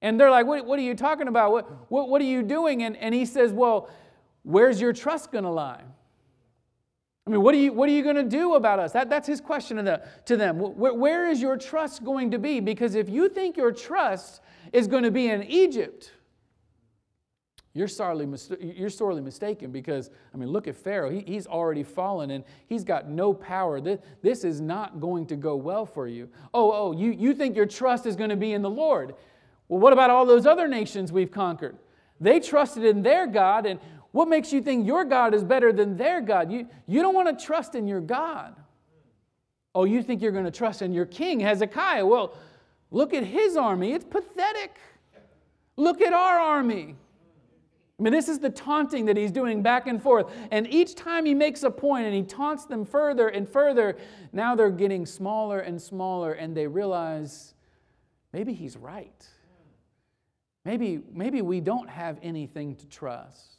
And 0.00 0.18
they're 0.18 0.30
like, 0.30 0.46
What, 0.46 0.66
what 0.66 0.78
are 0.78 0.82
you 0.82 0.94
talking 0.94 1.28
about? 1.28 1.52
What, 1.52 1.90
what, 1.90 2.08
what 2.08 2.20
are 2.20 2.26
you 2.26 2.42
doing? 2.42 2.82
And, 2.82 2.96
and 2.96 3.14
he 3.14 3.24
says, 3.24 3.52
Well, 3.52 3.88
where's 4.42 4.80
your 4.80 4.92
trust 4.92 5.32
going 5.32 5.44
to 5.44 5.50
lie? 5.50 5.82
I 7.26 7.30
mean, 7.30 7.42
what 7.42 7.54
are 7.54 7.58
you, 7.58 7.74
what 7.74 7.90
are 7.90 7.92
you 7.92 8.02
going 8.02 8.16
to 8.16 8.22
do 8.22 8.54
about 8.54 8.78
us? 8.78 8.92
That, 8.92 9.10
that's 9.10 9.28
his 9.28 9.38
question 9.38 9.76
to, 9.76 9.82
the, 9.82 10.02
to 10.24 10.36
them. 10.38 10.58
Where, 10.58 10.94
where 10.94 11.28
is 11.28 11.42
your 11.42 11.58
trust 11.58 12.02
going 12.02 12.30
to 12.30 12.38
be? 12.38 12.58
Because 12.60 12.94
if 12.94 13.10
you 13.10 13.28
think 13.28 13.58
your 13.58 13.70
trust 13.70 14.40
is 14.72 14.86
going 14.86 15.04
to 15.04 15.10
be 15.10 15.28
in 15.28 15.42
Egypt, 15.44 16.12
you're 17.74 17.88
sorely, 17.88 18.26
you're 18.60 18.90
sorely 18.90 19.20
mistaken 19.20 19.70
because, 19.70 20.10
I 20.34 20.36
mean, 20.36 20.48
look 20.48 20.66
at 20.66 20.74
Pharaoh. 20.74 21.10
He, 21.10 21.20
he's 21.20 21.46
already 21.46 21.82
fallen 21.84 22.32
and 22.32 22.44
he's 22.66 22.82
got 22.82 23.08
no 23.08 23.32
power. 23.32 23.80
This, 23.80 24.00
this 24.22 24.42
is 24.42 24.60
not 24.60 25.00
going 25.00 25.26
to 25.26 25.36
go 25.36 25.54
well 25.54 25.86
for 25.86 26.08
you. 26.08 26.28
Oh, 26.52 26.72
oh, 26.72 26.92
you, 26.92 27.12
you 27.12 27.34
think 27.34 27.54
your 27.54 27.66
trust 27.66 28.04
is 28.06 28.16
going 28.16 28.30
to 28.30 28.36
be 28.36 28.52
in 28.52 28.62
the 28.62 28.70
Lord. 28.70 29.14
Well, 29.68 29.80
what 29.80 29.92
about 29.92 30.10
all 30.10 30.26
those 30.26 30.46
other 30.46 30.66
nations 30.66 31.12
we've 31.12 31.30
conquered? 31.30 31.76
They 32.20 32.40
trusted 32.40 32.84
in 32.84 33.02
their 33.02 33.26
God, 33.28 33.64
and 33.64 33.78
what 34.10 34.28
makes 34.28 34.52
you 34.52 34.60
think 34.60 34.86
your 34.86 35.04
God 35.04 35.34
is 35.34 35.44
better 35.44 35.72
than 35.72 35.96
their 35.96 36.20
God? 36.20 36.50
You, 36.50 36.66
you 36.86 37.00
don't 37.02 37.14
want 37.14 37.38
to 37.38 37.44
trust 37.44 37.74
in 37.74 37.86
your 37.86 38.00
God. 38.00 38.56
Oh, 39.74 39.84
you 39.84 40.02
think 40.02 40.20
you're 40.20 40.32
going 40.32 40.46
to 40.46 40.50
trust 40.50 40.82
in 40.82 40.92
your 40.92 41.06
king, 41.06 41.38
Hezekiah? 41.38 42.04
Well, 42.04 42.34
look 42.90 43.14
at 43.14 43.24
his 43.24 43.56
army. 43.56 43.92
It's 43.92 44.04
pathetic. 44.04 44.78
Look 45.76 46.00
at 46.00 46.12
our 46.12 46.38
army. 46.38 46.96
I 47.98 48.02
mean, 48.02 48.12
this 48.12 48.28
is 48.28 48.38
the 48.38 48.50
taunting 48.50 49.06
that 49.06 49.16
he's 49.16 49.32
doing 49.32 49.60
back 49.60 49.88
and 49.88 50.00
forth. 50.00 50.32
And 50.52 50.72
each 50.72 50.94
time 50.94 51.24
he 51.24 51.34
makes 51.34 51.64
a 51.64 51.70
point 51.70 52.06
and 52.06 52.14
he 52.14 52.22
taunts 52.22 52.64
them 52.64 52.84
further 52.84 53.28
and 53.28 53.48
further, 53.48 53.96
now 54.32 54.54
they're 54.54 54.70
getting 54.70 55.04
smaller 55.04 55.60
and 55.60 55.82
smaller, 55.82 56.32
and 56.34 56.56
they 56.56 56.68
realize 56.68 57.54
maybe 58.32 58.52
he's 58.52 58.76
right. 58.76 59.26
Maybe, 60.64 61.00
maybe 61.12 61.42
we 61.42 61.60
don't 61.60 61.88
have 61.88 62.18
anything 62.22 62.76
to 62.76 62.86
trust. 62.86 63.56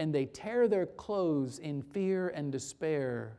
And 0.00 0.12
they 0.12 0.24
tear 0.24 0.66
their 0.66 0.86
clothes 0.86 1.58
in 1.58 1.82
fear 1.82 2.30
and 2.30 2.50
despair 2.50 3.36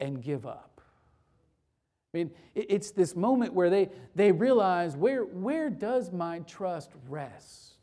and 0.00 0.22
give 0.22 0.46
up. 0.46 0.73
I 2.14 2.18
mean, 2.18 2.30
it's 2.54 2.92
this 2.92 3.16
moment 3.16 3.54
where 3.54 3.68
they, 3.68 3.88
they 4.14 4.30
realize 4.30 4.96
where, 4.96 5.24
where 5.24 5.68
does 5.68 6.12
my 6.12 6.38
trust 6.40 6.92
rest? 7.08 7.74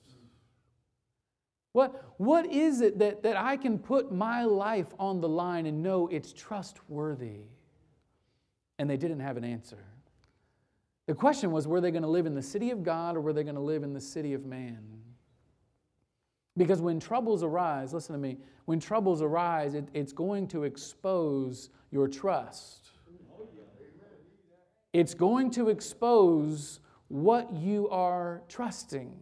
What, 1.74 2.14
what 2.16 2.46
is 2.46 2.80
it 2.80 3.00
that, 3.00 3.24
that 3.24 3.36
I 3.36 3.58
can 3.58 3.78
put 3.78 4.10
my 4.10 4.46
life 4.46 4.88
on 4.98 5.20
the 5.20 5.28
line 5.28 5.66
and 5.66 5.84
know 5.84 6.08
it's 6.08 6.32
trustworthy? 6.32 7.42
And 8.80 8.90
they 8.90 8.98
didn't 8.98 9.20
have 9.20 9.36
an 9.36 9.44
answer. 9.44 9.84
The 11.08 11.14
question 11.14 11.52
was 11.52 11.68
were 11.68 11.82
they 11.82 11.92
going 11.92 12.04
to 12.04 12.10
live 12.10 12.26
in 12.26 12.34
the 12.34 12.42
city 12.42 12.72
of 12.72 12.84
God 12.84 13.18
or 13.18 13.22
were 13.22 13.34
they 13.34 13.44
going 13.44 13.56
to 13.56 13.62
live 13.62 13.84
in 13.84 13.94
the 13.94 14.02
city 14.02 14.34
of 14.34 14.46
man? 14.46 14.82
Because 16.56 16.82
when 16.82 17.02
troubles 17.02 17.44
arise, 17.44 17.94
listen 17.94 18.14
to 18.14 18.20
me, 18.20 18.38
when 18.64 18.80
troubles 18.80 19.22
arise, 19.22 19.74
it, 19.74 19.90
it's 19.94 20.14
going 20.14 20.48
to 20.50 20.64
expose 20.64 21.70
your 21.92 22.08
trust. 22.08 22.81
It's 24.94 25.14
going 25.14 25.52
to 25.52 25.70
expose 25.70 26.80
what 27.08 27.54
you 27.54 27.90
are 27.90 28.42
trusting. 28.48 29.14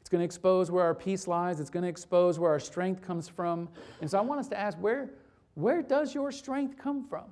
It's 0.00 0.08
going 0.10 0.20
to 0.20 0.24
expose 0.24 0.70
where 0.70 0.84
our 0.84 0.94
peace 0.94 1.26
lies. 1.26 1.60
It's 1.60 1.70
going 1.70 1.82
to 1.82 1.88
expose 1.88 2.38
where 2.38 2.50
our 2.50 2.60
strength 2.60 3.00
comes 3.00 3.28
from. 3.28 3.68
And 4.00 4.10
so 4.10 4.18
I 4.18 4.20
want 4.20 4.40
us 4.40 4.48
to 4.48 4.58
ask 4.58 4.76
where, 4.78 5.10
where 5.54 5.82
does 5.82 6.14
your 6.14 6.30
strength 6.30 6.76
come 6.76 7.06
from? 7.08 7.24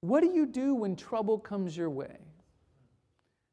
What 0.00 0.22
do 0.22 0.28
you 0.28 0.44
do 0.44 0.74
when 0.74 0.96
trouble 0.96 1.38
comes 1.38 1.76
your 1.76 1.88
way? 1.88 2.18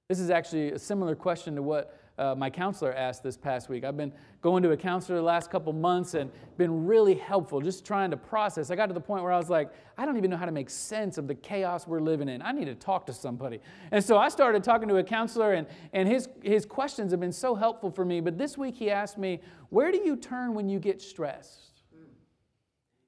This 0.09 0.19
is 0.19 0.29
actually 0.29 0.71
a 0.71 0.79
similar 0.79 1.15
question 1.15 1.55
to 1.55 1.61
what 1.61 2.00
uh, 2.21 2.35
my 2.35 2.49
counselor 2.49 2.93
asked 2.93 3.23
this 3.23 3.35
past 3.35 3.67
week. 3.67 3.83
I've 3.83 3.97
been 3.97 4.13
going 4.41 4.61
to 4.61 4.71
a 4.71 4.77
counselor 4.77 5.17
the 5.17 5.23
last 5.23 5.49
couple 5.49 5.73
months 5.73 6.13
and 6.13 6.29
been 6.55 6.85
really 6.85 7.15
helpful, 7.15 7.59
just 7.61 7.83
trying 7.83 8.11
to 8.11 8.17
process. 8.17 8.69
I 8.69 8.75
got 8.75 8.87
to 8.87 8.93
the 8.93 9.01
point 9.01 9.23
where 9.23 9.31
I 9.31 9.37
was 9.37 9.49
like, 9.49 9.71
I 9.97 10.05
don't 10.05 10.17
even 10.17 10.29
know 10.29 10.37
how 10.37 10.45
to 10.45 10.51
make 10.51 10.69
sense 10.69 11.17
of 11.17 11.27
the 11.27 11.33
chaos 11.33 11.87
we're 11.87 11.99
living 11.99 12.29
in. 12.29 12.41
I 12.43 12.51
need 12.51 12.65
to 12.65 12.75
talk 12.75 13.07
to 13.07 13.13
somebody. 13.13 13.59
And 13.91 14.03
so 14.03 14.19
I 14.19 14.29
started 14.29 14.63
talking 14.63 14.87
to 14.89 14.97
a 14.97 15.03
counselor, 15.03 15.53
and, 15.53 15.65
and 15.93 16.07
his, 16.07 16.29
his 16.43 16.63
questions 16.63 17.11
have 17.11 17.19
been 17.19 17.31
so 17.31 17.55
helpful 17.55 17.89
for 17.89 18.05
me. 18.05 18.21
But 18.21 18.37
this 18.37 18.55
week 18.55 18.75
he 18.75 18.91
asked 18.91 19.17
me, 19.17 19.41
Where 19.69 19.91
do 19.91 19.99
you 20.03 20.15
turn 20.15 20.53
when 20.53 20.69
you 20.69 20.77
get 20.77 21.01
stressed? 21.01 21.71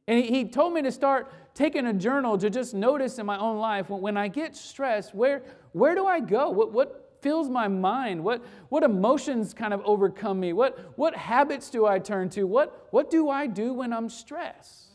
And 0.07 0.19
he, 0.19 0.29
he 0.29 0.45
told 0.45 0.73
me 0.73 0.81
to 0.81 0.91
start 0.91 1.31
taking 1.53 1.85
a 1.85 1.93
journal 1.93 2.37
to 2.37 2.49
just 2.49 2.73
notice 2.73 3.19
in 3.19 3.25
my 3.25 3.37
own 3.37 3.57
life 3.57 3.89
when, 3.89 4.01
when 4.01 4.17
I 4.17 4.27
get 4.27 4.55
stressed, 4.55 5.13
where, 5.13 5.43
where 5.71 5.95
do 5.95 6.05
I 6.05 6.19
go? 6.19 6.49
What, 6.49 6.73
what, 6.73 7.02
fills 7.23 7.49
my 7.49 7.67
mind? 7.67 8.23
What, 8.23 8.43
what 8.69 8.83
emotions 8.83 9.53
kind 9.53 9.73
of 9.73 9.81
overcome 9.85 10.39
me? 10.39 10.53
What, 10.53 10.93
what 10.97 11.15
habits 11.15 11.69
do 11.69 11.87
I 11.87 11.97
turn 11.97 12.29
to? 12.31 12.43
What, 12.43 12.87
what 12.91 13.09
do 13.09 13.29
I 13.29 13.47
do 13.47 13.73
when 13.73 13.91
I'm 13.93 14.09
stressed? 14.09 14.89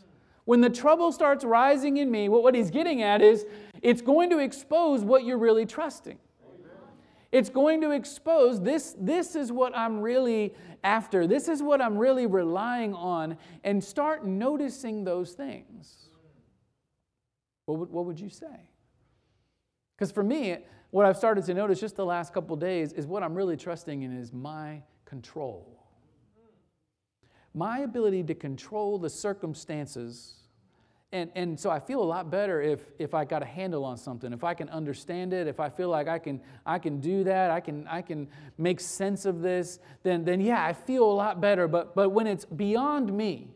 When 0.45 0.61
the 0.61 0.71
trouble 0.71 1.11
starts 1.11 1.45
rising 1.45 1.97
in 1.97 2.11
me, 2.11 2.29
what, 2.29 2.43
what 2.43 2.55
he's 2.55 2.71
getting 2.71 3.03
at 3.03 3.23
is 3.23 3.45
it's 3.83 4.03
going 4.03 4.31
to 4.31 4.39
expose 4.39 5.03
what 5.03 5.25
you're 5.25 5.39
really 5.39 5.67
trusting. 5.67 6.19
It's 7.31 7.51
going 7.51 7.83
to 7.83 7.91
expose 7.91 8.63
this, 8.63 8.95
this 8.99 9.37
is 9.37 9.53
what 9.53 9.77
I'm 9.77 10.01
really 10.01 10.55
after. 10.83 11.27
This 11.27 11.49
is 11.49 11.63
what 11.63 11.83
I'm 11.83 11.99
really 11.99 12.27
relying 12.27 12.95
on. 12.95 13.37
And 13.65 13.83
start 13.83 14.25
noticing 14.25 15.05
those 15.05 15.33
things. 15.33 16.09
What 17.67 17.81
would, 17.81 17.91
what 17.91 18.07
would 18.07 18.19
you 18.19 18.31
say? 18.31 18.71
Because 19.95 20.11
for 20.11 20.23
me, 20.23 20.57
what 20.91 21.07
I've 21.07 21.17
started 21.17 21.45
to 21.47 21.55
notice 21.55 21.81
just 21.81 21.97
the 21.97 22.05
last 22.05 22.33
couple 22.33 22.57
days 22.57 22.93
is 22.93 23.07
what 23.07 23.23
I'm 23.23 23.35
really 23.35 23.57
trusting 23.57 24.03
in 24.03 24.17
is 24.17 24.33
my 24.33 24.83
control. 25.05 25.75
My 27.55 27.81
ability 27.81 28.25
to 28.25 28.35
control 28.35 28.99
the 28.99 29.11
circumstances 29.11 30.39
and, 31.11 31.31
and 31.35 31.59
so 31.59 31.71
I 31.71 31.81
feel 31.81 32.03
a 32.03 32.05
lot 32.05 32.31
better 32.31 32.61
if, 32.61 32.81
if 32.99 33.15
I 33.15 33.25
got 33.25 33.43
a 33.43 33.47
handle 33.47 33.85
on 33.85 33.97
something, 33.97 34.31
if 34.33 34.45
I 34.45 34.53
can 34.53 34.69
understand 34.69 35.33
it, 35.33 35.47
if 35.47 35.59
I 35.59 35.71
feel 35.71 35.89
like 35.89 36.07
I 36.07 36.19
can, 36.19 36.41
I 36.67 36.79
can 36.79 37.01
do 37.01 37.25
that, 37.25 37.51
I 37.51 37.61
can, 37.61 37.87
I 37.87 38.03
can 38.03 38.29
make 38.59 38.79
sense 38.79 39.25
of 39.25 39.41
this, 39.41 39.79
then, 40.03 40.25
then 40.25 40.41
yeah, 40.41 40.63
I 40.63 40.75
feel 40.75 41.11
a 41.11 41.13
lot 41.15 41.41
better. 41.41 41.67
But, 41.67 41.95
but 41.95 42.11
when 42.11 42.27
it's 42.27 42.45
beyond 42.45 43.11
me, 43.11 43.55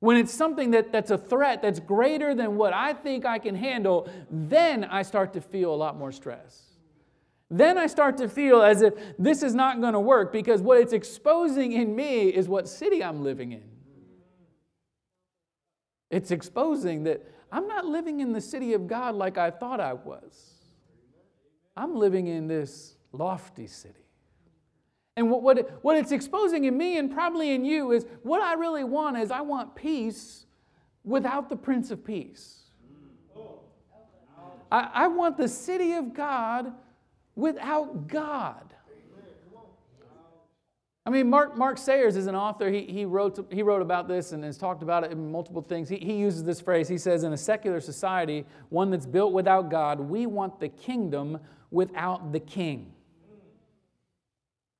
when 0.00 0.16
it's 0.16 0.32
something 0.32 0.70
that, 0.72 0.92
that's 0.92 1.10
a 1.10 1.18
threat 1.18 1.62
that's 1.62 1.80
greater 1.80 2.34
than 2.34 2.56
what 2.56 2.72
I 2.72 2.92
think 2.92 3.26
I 3.26 3.38
can 3.38 3.54
handle, 3.54 4.08
then 4.30 4.84
I 4.84 5.02
start 5.02 5.32
to 5.32 5.40
feel 5.40 5.74
a 5.74 5.76
lot 5.76 5.96
more 5.96 6.12
stress. 6.12 6.64
Then 7.50 7.78
I 7.78 7.86
start 7.86 8.18
to 8.18 8.28
feel 8.28 8.62
as 8.62 8.82
if 8.82 8.94
this 9.18 9.42
is 9.42 9.54
not 9.54 9.80
going 9.80 9.94
to 9.94 10.00
work 10.00 10.32
because 10.32 10.60
what 10.60 10.78
it's 10.78 10.92
exposing 10.92 11.72
in 11.72 11.96
me 11.96 12.28
is 12.28 12.48
what 12.48 12.68
city 12.68 13.02
I'm 13.02 13.24
living 13.24 13.52
in. 13.52 13.64
It's 16.10 16.30
exposing 16.30 17.04
that 17.04 17.26
I'm 17.50 17.66
not 17.66 17.84
living 17.84 18.20
in 18.20 18.32
the 18.32 18.40
city 18.40 18.74
of 18.74 18.86
God 18.86 19.14
like 19.14 19.38
I 19.38 19.50
thought 19.50 19.80
I 19.80 19.94
was. 19.94 20.54
I'm 21.76 21.96
living 21.96 22.26
in 22.26 22.48
this 22.48 22.96
lofty 23.12 23.66
city. 23.66 24.07
And 25.18 25.28
what, 25.28 25.42
what, 25.42 25.78
what 25.82 25.96
it's 25.96 26.12
exposing 26.12 26.62
in 26.62 26.78
me 26.78 26.96
and 26.96 27.12
probably 27.12 27.50
in 27.50 27.64
you 27.64 27.90
is 27.90 28.06
what 28.22 28.40
I 28.40 28.54
really 28.54 28.84
want 28.84 29.18
is 29.18 29.32
I 29.32 29.40
want 29.40 29.74
peace 29.74 30.46
without 31.02 31.48
the 31.48 31.56
Prince 31.56 31.90
of 31.90 32.04
Peace. 32.04 32.70
I, 34.70 34.90
I 34.94 35.06
want 35.08 35.36
the 35.36 35.48
city 35.48 35.94
of 35.94 36.14
God 36.14 36.72
without 37.34 38.06
God. 38.06 38.74
I 41.04 41.10
mean, 41.10 41.28
Mark, 41.28 41.56
Mark 41.56 41.78
Sayers 41.78 42.14
is 42.14 42.28
an 42.28 42.36
author. 42.36 42.70
He, 42.70 42.82
he, 42.82 43.04
wrote, 43.04 43.44
he 43.50 43.64
wrote 43.64 43.82
about 43.82 44.06
this 44.06 44.30
and 44.30 44.44
has 44.44 44.56
talked 44.56 44.84
about 44.84 45.02
it 45.02 45.10
in 45.10 45.32
multiple 45.32 45.62
things. 45.62 45.88
He, 45.88 45.96
he 45.96 46.12
uses 46.12 46.44
this 46.44 46.60
phrase. 46.60 46.86
He 46.86 46.98
says, 46.98 47.24
In 47.24 47.32
a 47.32 47.36
secular 47.36 47.80
society, 47.80 48.46
one 48.68 48.90
that's 48.90 49.06
built 49.06 49.32
without 49.32 49.68
God, 49.68 49.98
we 49.98 50.26
want 50.26 50.60
the 50.60 50.68
kingdom 50.68 51.40
without 51.72 52.30
the 52.30 52.38
king. 52.38 52.92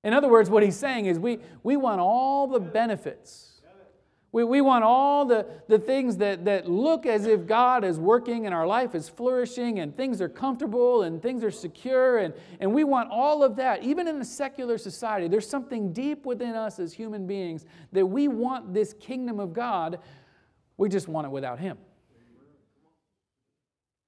In 0.05 0.13
other 0.13 0.29
words, 0.29 0.49
what 0.49 0.63
he's 0.63 0.77
saying 0.77 1.07
is 1.07 1.19
we, 1.19 1.39
we 1.63 1.77
want 1.77 2.01
all 2.01 2.47
the 2.47 2.61
benefits 2.61 3.49
we, 4.31 4.45
we 4.45 4.61
want 4.61 4.85
all 4.85 5.25
the, 5.25 5.47
the 5.69 5.79
things 5.79 6.19
that, 6.19 6.45
that 6.45 6.71
look 6.71 7.07
as 7.07 7.25
if 7.25 7.47
God 7.47 7.83
is 7.83 7.99
working 7.99 8.45
and 8.45 8.55
our 8.55 8.67
life 8.67 8.95
is 8.95 9.09
flourishing 9.09 9.79
and 9.79 9.97
things 9.97 10.21
are 10.21 10.29
comfortable 10.29 11.03
and 11.03 11.23
things 11.23 11.43
are 11.43 11.51
secure. 11.51 12.19
And, 12.19 12.35
and 12.61 12.75
we 12.75 12.85
want 12.85 13.11
all 13.11 13.43
of 13.43 13.57
that. 13.57 13.83
Even 13.83 14.07
in 14.07 14.21
a 14.21 14.25
secular 14.25 14.77
society, 14.77 15.29
there's 15.29 15.49
something 15.49 15.95
deep 15.95 16.27
within 16.27 16.55
us 16.55 16.79
as 16.79 16.93
human 16.93 17.27
beings 17.27 17.65
that 17.93 18.05
we 18.05 18.29
want 18.29 18.75
this 18.75 18.93
kingdom 18.93 19.41
of 19.41 19.55
God. 19.55 19.99
We 20.77 20.91
just 20.91 21.09
want 21.09 21.27
it 21.27 21.31
without 21.31 21.59
Him. 21.59 21.79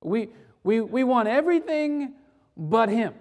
We, 0.03 0.29
we, 0.63 0.83
we 0.83 1.03
want 1.03 1.29
everything 1.29 2.13
but 2.59 2.91
Him. 2.91 3.15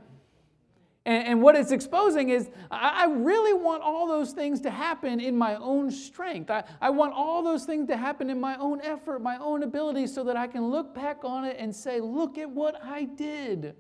And, 1.10 1.28
and 1.28 1.42
what 1.42 1.56
it's 1.56 1.72
exposing 1.72 2.30
is 2.30 2.52
I, 2.70 3.06
I, 3.06 3.06
really 3.12 3.54
want 3.54 3.82
all 3.82 4.08
those 4.08 4.32
things 4.32 4.62
to 4.62 4.70
happen 4.70 5.20
in 5.20 5.36
my 5.36 5.56
own 5.56 5.90
strength. 5.90 6.52
I, 6.52 6.64
I 6.80 6.92
want 6.92 7.14
all 7.16 7.42
those 7.42 7.66
things 7.66 7.88
to 7.88 7.98
happen 7.98 8.30
in 8.30 8.40
my 8.40 8.56
own 8.58 8.80
effort, 8.82 9.20
my 9.20 9.40
own 9.40 9.64
ability, 9.64 10.06
so 10.06 10.24
that 10.26 10.38
I 10.38 10.46
can 10.46 10.70
look 10.70 10.94
back 10.94 11.22
on 11.24 11.46
it 11.46 11.56
and 11.58 11.76
say, 11.76 12.00
look 12.00 12.38
at 12.38 12.48
what 12.48 12.80
I 12.84 13.06
did. 13.06 13.76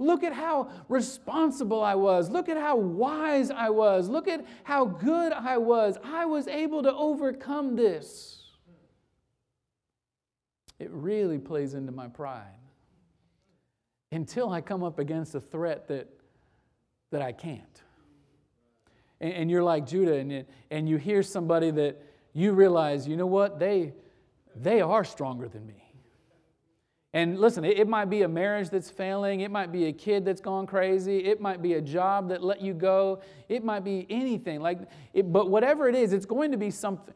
Look 0.00 0.24
at 0.24 0.32
how 0.32 0.72
responsible 0.88 1.80
I 1.80 1.94
was. 1.94 2.28
Look 2.28 2.48
at 2.48 2.56
how 2.56 2.74
wise 2.74 3.52
I 3.52 3.70
was. 3.70 4.08
Look 4.08 4.26
at 4.26 4.44
how 4.64 4.86
good 4.86 5.32
I 5.32 5.56
was. 5.56 5.98
I 6.02 6.24
was 6.24 6.48
able 6.48 6.82
to 6.82 6.92
overcome 6.92 7.76
this. 7.76 8.42
It 10.80 10.90
really 10.90 11.38
plays 11.38 11.74
into 11.74 11.92
my 11.92 12.08
pride 12.08 12.58
until 14.14 14.50
I 14.50 14.60
come 14.60 14.82
up 14.82 14.98
against 14.98 15.34
a 15.34 15.40
threat 15.40 15.88
that, 15.88 16.08
that 17.10 17.22
I 17.22 17.32
can't. 17.32 17.82
And, 19.20 19.32
and 19.32 19.50
you're 19.50 19.62
like 19.62 19.86
Judah, 19.86 20.14
and, 20.14 20.30
you, 20.30 20.44
and 20.70 20.88
you 20.88 20.96
hear 20.96 21.22
somebody 21.22 21.70
that 21.72 22.02
you 22.32 22.52
realize, 22.52 23.06
you 23.06 23.16
know 23.16 23.26
what, 23.26 23.58
they, 23.58 23.92
they 24.56 24.80
are 24.80 25.04
stronger 25.04 25.48
than 25.48 25.66
me. 25.66 25.80
And 27.12 27.38
listen, 27.38 27.64
it, 27.64 27.78
it 27.78 27.86
might 27.86 28.06
be 28.10 28.22
a 28.22 28.28
marriage 28.28 28.70
that's 28.70 28.90
failing. 28.90 29.40
It 29.40 29.50
might 29.52 29.70
be 29.70 29.86
a 29.86 29.92
kid 29.92 30.24
that's 30.24 30.40
gone 30.40 30.66
crazy. 30.66 31.18
It 31.18 31.40
might 31.40 31.62
be 31.62 31.74
a 31.74 31.80
job 31.80 32.28
that 32.30 32.42
let 32.42 32.60
you 32.60 32.74
go. 32.74 33.20
It 33.48 33.62
might 33.62 33.84
be 33.84 34.04
anything. 34.10 34.60
Like, 34.60 34.80
it, 35.12 35.32
but 35.32 35.48
whatever 35.48 35.88
it 35.88 35.94
is, 35.94 36.12
it's 36.12 36.26
going 36.26 36.50
to 36.50 36.58
be 36.58 36.72
something. 36.72 37.14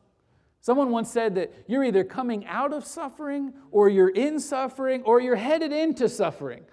Someone 0.60 0.90
once 0.90 1.10
said 1.10 1.34
that 1.34 1.52
you're 1.66 1.84
either 1.84 2.04
coming 2.04 2.46
out 2.46 2.72
of 2.72 2.84
suffering, 2.84 3.52
or 3.70 3.88
you're 3.88 4.08
in 4.08 4.38
suffering, 4.38 5.02
or 5.02 5.20
you're 5.20 5.36
headed 5.36 5.72
into 5.72 6.08
suffering. 6.08 6.64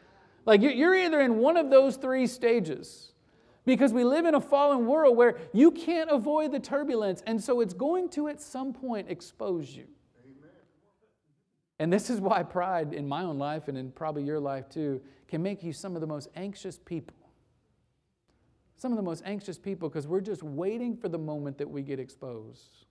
Like 0.45 0.61
you're 0.61 0.95
either 0.95 1.21
in 1.21 1.37
one 1.37 1.57
of 1.57 1.69
those 1.69 1.95
three 1.95 2.27
stages 2.27 3.11
because 3.65 3.91
we 3.91 4.03
live 4.03 4.25
in 4.25 4.35
a 4.35 4.41
fallen 4.41 4.85
world 4.85 5.17
where 5.17 5.37
you 5.53 5.71
can't 5.71 6.09
avoid 6.11 6.51
the 6.51 6.59
turbulence, 6.59 7.23
and 7.25 7.43
so 7.43 7.61
it's 7.61 7.73
going 7.73 8.09
to 8.09 8.27
at 8.27 8.39
some 8.39 8.73
point 8.73 9.09
expose 9.09 9.75
you. 9.75 9.87
And 11.79 11.91
this 11.91 12.09
is 12.09 12.21
why 12.21 12.43
pride 12.43 12.93
in 12.93 13.07
my 13.07 13.23
own 13.23 13.37
life 13.37 13.67
and 13.67 13.77
in 13.77 13.91
probably 13.91 14.23
your 14.23 14.39
life 14.39 14.69
too 14.69 15.01
can 15.27 15.41
make 15.41 15.63
you 15.63 15.73
some 15.73 15.95
of 15.95 16.01
the 16.01 16.07
most 16.07 16.29
anxious 16.35 16.79
people. 16.79 17.17
Some 18.77 18.91
of 18.91 18.97
the 18.97 19.03
most 19.03 19.23
anxious 19.25 19.57
people 19.57 19.89
because 19.89 20.07
we're 20.07 20.21
just 20.21 20.43
waiting 20.43 20.95
for 20.95 21.09
the 21.09 21.17
moment 21.17 21.57
that 21.57 21.69
we 21.69 21.81
get 21.81 21.99
exposed, 21.99 22.85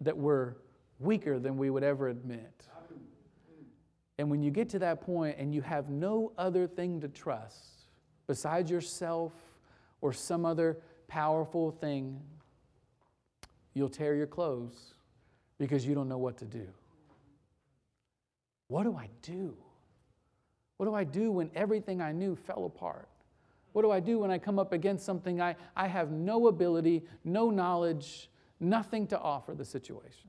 that 0.00 0.16
we're 0.16 0.54
weaker 0.98 1.38
than 1.38 1.56
we 1.56 1.68
would 1.68 1.82
ever 1.82 2.08
admit. 2.08 2.66
And 4.18 4.30
when 4.30 4.42
you 4.42 4.50
get 4.50 4.68
to 4.70 4.78
that 4.80 5.00
point 5.00 5.36
and 5.38 5.54
you 5.54 5.62
have 5.62 5.88
no 5.88 6.32
other 6.38 6.66
thing 6.66 7.00
to 7.00 7.08
trust 7.08 7.88
besides 8.26 8.70
yourself 8.70 9.32
or 10.00 10.12
some 10.12 10.44
other 10.44 10.78
powerful 11.08 11.70
thing, 11.70 12.20
you'll 13.74 13.88
tear 13.88 14.14
your 14.14 14.26
clothes 14.26 14.94
because 15.58 15.86
you 15.86 15.94
don't 15.94 16.08
know 16.08 16.18
what 16.18 16.36
to 16.38 16.44
do. 16.44 16.66
What 18.68 18.84
do 18.84 18.96
I 18.96 19.08
do? 19.22 19.56
What 20.76 20.86
do 20.86 20.94
I 20.94 21.04
do 21.04 21.30
when 21.30 21.50
everything 21.54 22.00
I 22.00 22.12
knew 22.12 22.34
fell 22.34 22.64
apart? 22.64 23.08
What 23.72 23.82
do 23.82 23.90
I 23.90 24.00
do 24.00 24.18
when 24.18 24.30
I 24.30 24.38
come 24.38 24.58
up 24.58 24.72
against 24.72 25.04
something 25.04 25.40
I, 25.40 25.56
I 25.76 25.86
have 25.86 26.10
no 26.10 26.48
ability, 26.48 27.04
no 27.24 27.50
knowledge, 27.50 28.30
nothing 28.60 29.06
to 29.08 29.18
offer 29.18 29.54
the 29.54 29.64
situation? 29.64 30.28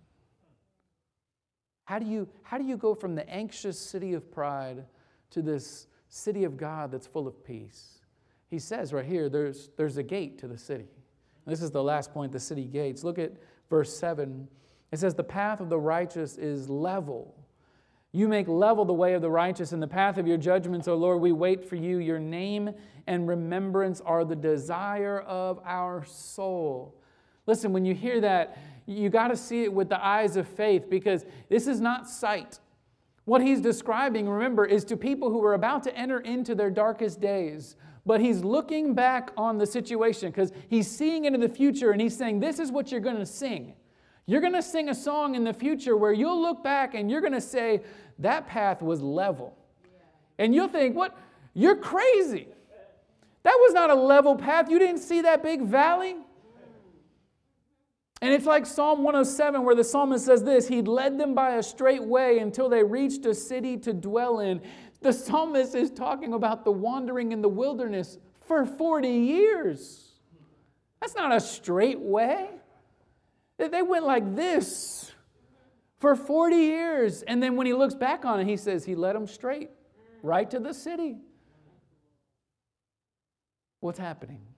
How 1.86 2.00
do 2.00 2.06
you, 2.06 2.28
how 2.44 2.58
do 2.58 2.64
you 2.64 2.78
go 2.78 2.96
from 2.96 3.16
the 3.16 3.30
anxious 3.30 3.78
city 3.80 4.14
of 4.14 4.32
pride 4.32 4.86
to 5.32 5.42
this 5.42 5.88
city 6.10 6.44
of 6.44 6.58
God 6.58 6.92
that's 6.92 7.08
full 7.08 7.28
of 7.28 7.44
peace? 7.44 8.00
He 8.50 8.60
says 8.60 8.94
right 8.94 9.06
here, 9.06 9.30
there's, 9.30 9.70
there's 9.78 9.98
a 9.98 10.04
gate 10.04 10.40
to 10.40 10.48
the 10.48 10.58
city. 10.58 10.88
This 11.46 11.62
is 11.62 11.72
the 11.72 11.84
last 11.84 12.14
point, 12.14 12.32
the 12.32 12.40
city 12.40 12.66
gates. 12.66 13.04
Look 13.04 13.20
at 13.20 13.34
verse 13.70 13.96
7. 13.98 14.48
It 14.92 15.00
says, 15.00 15.16
The 15.16 15.24
path 15.24 15.60
of 15.60 15.70
the 15.70 15.80
righteous 15.80 16.38
is 16.38 16.70
level. 16.70 17.36
You 18.12 18.28
make 18.28 18.48
level 18.48 18.86
the 18.86 18.94
way 18.94 19.16
of 19.16 19.24
the 19.24 19.30
righteous, 19.30 19.72
and 19.72 19.82
the 19.82 19.88
path 19.88 20.18
of 20.20 20.28
your 20.28 20.38
judgments, 20.38 20.88
O 20.88 20.96
Lord, 20.96 21.20
we 21.20 21.32
wait 21.32 21.68
for 21.68 21.76
you. 21.76 21.98
Your 21.98 22.20
name 22.20 22.70
and 23.08 23.28
remembrance 23.28 24.02
are 24.02 24.24
the 24.24 24.36
desire 24.36 25.20
of 25.22 25.60
our 25.66 26.06
soul. 26.06 26.96
Listen, 27.48 27.74
when 27.74 27.86
you 27.86 27.96
hear 27.96 28.22
that, 28.22 28.58
you 28.86 29.10
got 29.10 29.30
to 29.30 29.38
see 29.38 29.64
it 29.64 29.74
with 29.74 29.90
the 29.90 30.04
eyes 30.04 30.36
of 30.36 30.48
faith 30.48 30.90
because 30.90 31.26
this 31.50 31.68
is 31.68 31.80
not 31.80 32.10
sight. 32.10 32.60
What 33.26 33.42
he's 33.42 33.62
describing, 33.62 34.28
remember, 34.28 34.66
is 34.66 34.84
to 34.86 34.98
people 34.98 35.30
who 35.30 35.44
are 35.46 35.54
about 35.54 35.84
to 35.84 35.98
enter 35.98 36.20
into 36.20 36.56
their 36.56 36.70
darkest 36.70 37.22
days. 37.22 37.76
But 38.06 38.20
he's 38.20 38.44
looking 38.44 38.94
back 38.94 39.32
on 39.38 39.58
the 39.58 39.66
situation 39.66 40.30
because 40.30 40.52
he's 40.70 40.90
seeing 40.90 41.24
into 41.24 41.40
the 41.40 41.48
future 41.48 41.92
and 41.92 42.02
he's 42.02 42.18
saying, 42.18 42.42
This 42.42 42.60
is 42.60 42.72
what 42.72 42.92
you're 42.92 43.00
going 43.00 43.18
to 43.18 43.26
sing. 43.26 43.76
You're 44.26 44.42
going 44.42 44.54
to 44.54 44.62
sing 44.62 44.90
a 44.90 44.96
song 44.96 45.36
in 45.36 45.46
the 45.46 45.54
future 45.54 45.96
where 45.96 46.12
you'll 46.12 46.42
look 46.42 46.64
back 46.64 46.96
and 46.96 47.10
you're 47.10 47.22
going 47.22 47.34
to 47.34 47.42
say, 47.42 47.82
That 48.20 48.48
path 48.48 48.82
was 48.82 49.02
level. 49.02 49.58
And 50.38 50.54
you'll 50.54 50.68
think, 50.68 50.96
What? 50.96 51.18
You're 51.54 51.78
crazy. 51.78 52.48
That 53.44 53.58
was 53.60 53.74
not 53.74 53.90
a 53.90 53.96
level 53.96 54.36
path. 54.36 54.70
You 54.70 54.80
didn't 54.80 55.02
see 55.02 55.22
that 55.22 55.44
big 55.44 55.62
valley. 55.62 56.16
And 58.24 58.32
it's 58.32 58.46
like 58.46 58.66
Psalm 58.66 59.04
107, 59.04 59.66
where 59.66 59.76
the 59.76 59.84
psalmist 59.84 60.26
says 60.26 60.46
this 60.46 60.66
He 60.66 60.82
led 60.82 61.20
them 61.20 61.36
by 61.36 61.56
a 61.56 61.64
straight 61.64 62.02
way 62.02 62.40
until 62.40 62.70
they 62.70 62.82
reached 62.82 63.26
a 63.26 63.36
city 63.36 63.76
to 63.80 63.92
dwell 63.92 64.40
in. 64.40 64.62
The 65.02 65.12
psalmist 65.12 65.76
is 65.76 65.92
talking 65.92 66.34
about 66.34 66.64
the 66.64 66.72
wandering 66.72 67.34
in 67.34 67.42
the 67.42 67.50
wilderness 67.50 68.18
for 68.40 68.66
40 68.66 69.10
years. 69.10 70.14
That's 71.02 71.16
not 71.16 71.36
a 71.36 71.42
straight 71.42 72.00
way. 72.00 72.48
They 73.58 73.82
went 73.82 74.06
like 74.06 74.38
this 74.38 75.12
for 76.00 76.16
40 76.16 76.56
years. 76.56 77.24
And 77.24 77.44
then 77.44 77.58
when 77.58 77.68
he 77.68 77.74
looks 77.74 77.94
back 77.94 78.24
on 78.24 78.40
it, 78.40 78.48
he 78.48 78.56
says 78.56 78.86
he 78.86 78.96
led 78.96 79.18
them 79.18 79.28
straight 79.28 79.70
right 80.22 80.50
to 80.50 80.62
the 80.62 80.74
city. 80.74 81.18
What's 83.82 84.00
happening? 84.00 84.53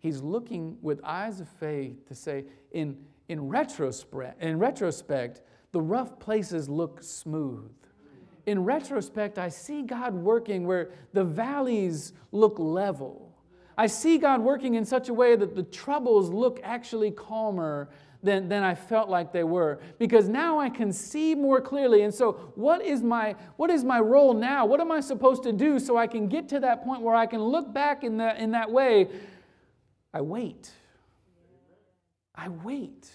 He, 0.00 0.08
he's 0.08 0.22
looking 0.22 0.76
with 0.82 1.00
eyes 1.04 1.40
of 1.40 1.48
faith 1.48 2.06
to 2.08 2.14
say, 2.14 2.44
in, 2.72 2.96
in, 3.28 3.48
retrospect, 3.48 4.42
in 4.42 4.58
retrospect, 4.58 5.42
the 5.72 5.80
rough 5.80 6.18
places 6.18 6.68
look 6.68 7.02
smooth. 7.02 7.70
In 8.46 8.64
retrospect, 8.64 9.38
I 9.38 9.48
see 9.48 9.82
God 9.82 10.14
working 10.14 10.66
where 10.66 10.90
the 11.12 11.24
valleys 11.24 12.12
look 12.32 12.58
level. 12.58 13.32
I 13.78 13.86
see 13.86 14.18
God 14.18 14.40
working 14.40 14.74
in 14.74 14.84
such 14.84 15.08
a 15.08 15.14
way 15.14 15.36
that 15.36 15.54
the 15.54 15.62
troubles 15.62 16.30
look 16.30 16.60
actually 16.62 17.12
calmer 17.12 17.88
than, 18.22 18.48
than 18.48 18.62
I 18.62 18.74
felt 18.74 19.08
like 19.08 19.32
they 19.32 19.44
were 19.44 19.80
because 19.98 20.28
now 20.28 20.58
I 20.58 20.68
can 20.68 20.92
see 20.92 21.34
more 21.34 21.60
clearly. 21.60 22.02
And 22.02 22.12
so, 22.12 22.52
what 22.54 22.84
is, 22.84 23.02
my, 23.02 23.34
what 23.56 23.70
is 23.70 23.84
my 23.84 24.00
role 24.00 24.34
now? 24.34 24.66
What 24.66 24.80
am 24.80 24.92
I 24.92 25.00
supposed 25.00 25.42
to 25.44 25.52
do 25.52 25.78
so 25.78 25.96
I 25.96 26.06
can 26.06 26.28
get 26.28 26.48
to 26.50 26.60
that 26.60 26.84
point 26.84 27.00
where 27.02 27.14
I 27.14 27.26
can 27.26 27.40
look 27.40 27.72
back 27.72 28.04
in 28.04 28.18
that, 28.18 28.38
in 28.38 28.50
that 28.50 28.70
way? 28.70 29.08
I 30.12 30.20
wait. 30.20 30.70
I 32.34 32.48
wait. 32.48 33.10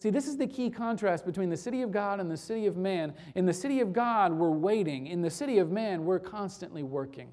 See, 0.00 0.10
this 0.10 0.28
is 0.28 0.36
the 0.36 0.46
key 0.46 0.70
contrast 0.70 1.26
between 1.26 1.50
the 1.50 1.56
city 1.56 1.82
of 1.82 1.90
God 1.90 2.20
and 2.20 2.30
the 2.30 2.36
city 2.36 2.66
of 2.66 2.76
man. 2.76 3.14
In 3.34 3.46
the 3.46 3.52
city 3.52 3.80
of 3.80 3.92
God, 3.92 4.32
we're 4.32 4.50
waiting. 4.50 5.08
In 5.08 5.20
the 5.22 5.30
city 5.30 5.58
of 5.58 5.70
man, 5.70 6.04
we're 6.04 6.20
constantly 6.20 6.84
working. 6.84 7.30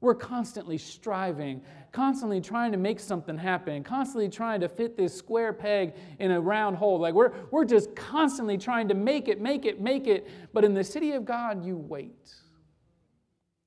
We're 0.00 0.14
constantly 0.14 0.78
striving, 0.78 1.62
constantly 1.90 2.40
trying 2.40 2.70
to 2.72 2.78
make 2.78 3.00
something 3.00 3.38
happen, 3.38 3.82
constantly 3.82 4.28
trying 4.28 4.60
to 4.60 4.68
fit 4.68 4.96
this 4.96 5.14
square 5.14 5.52
peg 5.52 5.94
in 6.18 6.32
a 6.32 6.40
round 6.40 6.76
hole. 6.76 6.98
Like 6.98 7.14
we're, 7.14 7.32
we're 7.50 7.64
just 7.64 7.94
constantly 7.96 8.58
trying 8.58 8.88
to 8.88 8.94
make 8.94 9.28
it, 9.28 9.40
make 9.40 9.64
it, 9.64 9.80
make 9.80 10.06
it. 10.06 10.28
But 10.52 10.64
in 10.64 10.74
the 10.74 10.84
city 10.84 11.12
of 11.12 11.24
God, 11.24 11.64
you 11.64 11.76
wait. 11.76 12.34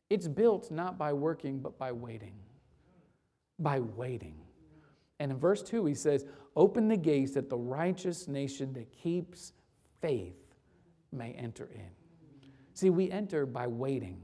It's 0.10 0.28
built 0.28 0.72
not 0.72 0.98
by 0.98 1.14
working, 1.14 1.60
but 1.60 1.80
by 1.80 1.92
waiting. 1.92 2.34
By 3.60 3.80
waiting. 3.80 4.36
And 5.20 5.32
in 5.32 5.38
verse 5.38 5.62
2, 5.62 5.86
he 5.86 5.94
says, 5.94 6.26
Open 6.56 6.88
the 6.88 6.98
gates 6.98 7.34
that 7.34 7.50
the 7.50 7.58
righteous 7.58 8.28
nation 8.28 8.74
that 8.74 8.92
keeps 8.92 9.54
faith 10.02 10.36
may 11.12 11.32
enter 11.34 11.70
in. 11.74 11.90
See, 12.74 12.90
we 12.90 13.12
enter 13.12 13.46
by 13.46 13.68
waiting. 13.68 14.22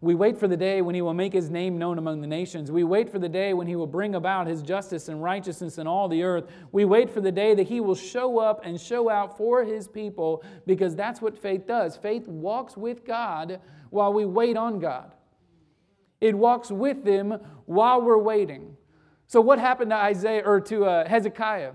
We 0.00 0.14
wait 0.14 0.36
for 0.36 0.48
the 0.48 0.56
day 0.56 0.82
when 0.82 0.94
he 0.94 1.00
will 1.00 1.14
make 1.14 1.32
his 1.32 1.48
name 1.48 1.78
known 1.78 1.96
among 1.96 2.20
the 2.20 2.26
nations. 2.26 2.70
We 2.70 2.84
wait 2.84 3.08
for 3.08 3.18
the 3.18 3.28
day 3.28 3.54
when 3.54 3.66
he 3.66 3.74
will 3.74 3.86
bring 3.86 4.16
about 4.16 4.46
his 4.46 4.60
justice 4.60 5.08
and 5.08 5.22
righteousness 5.22 5.78
in 5.78 5.86
all 5.86 6.08
the 6.08 6.22
earth. 6.22 6.44
We 6.72 6.84
wait 6.84 7.08
for 7.08 7.22
the 7.22 7.32
day 7.32 7.54
that 7.54 7.66
he 7.66 7.80
will 7.80 7.94
show 7.94 8.38
up 8.38 8.60
and 8.64 8.78
show 8.78 9.08
out 9.08 9.38
for 9.38 9.64
his 9.64 9.88
people 9.88 10.44
because 10.66 10.94
that's 10.94 11.22
what 11.22 11.38
faith 11.38 11.66
does. 11.66 11.96
Faith 11.96 12.28
walks 12.28 12.76
with 12.76 13.06
God 13.06 13.60
while 13.88 14.12
we 14.12 14.26
wait 14.26 14.58
on 14.58 14.78
God, 14.78 15.14
it 16.24 16.34
walks 16.34 16.70
with 16.70 17.04
them 17.04 17.38
while 17.66 18.00
we're 18.00 18.16
waiting. 18.16 18.78
So, 19.26 19.42
what 19.42 19.58
happened 19.58 19.90
to 19.90 19.96
Isaiah 19.96 20.42
or 20.42 20.58
to 20.62 20.86
uh, 20.86 21.08
Hezekiah? 21.08 21.72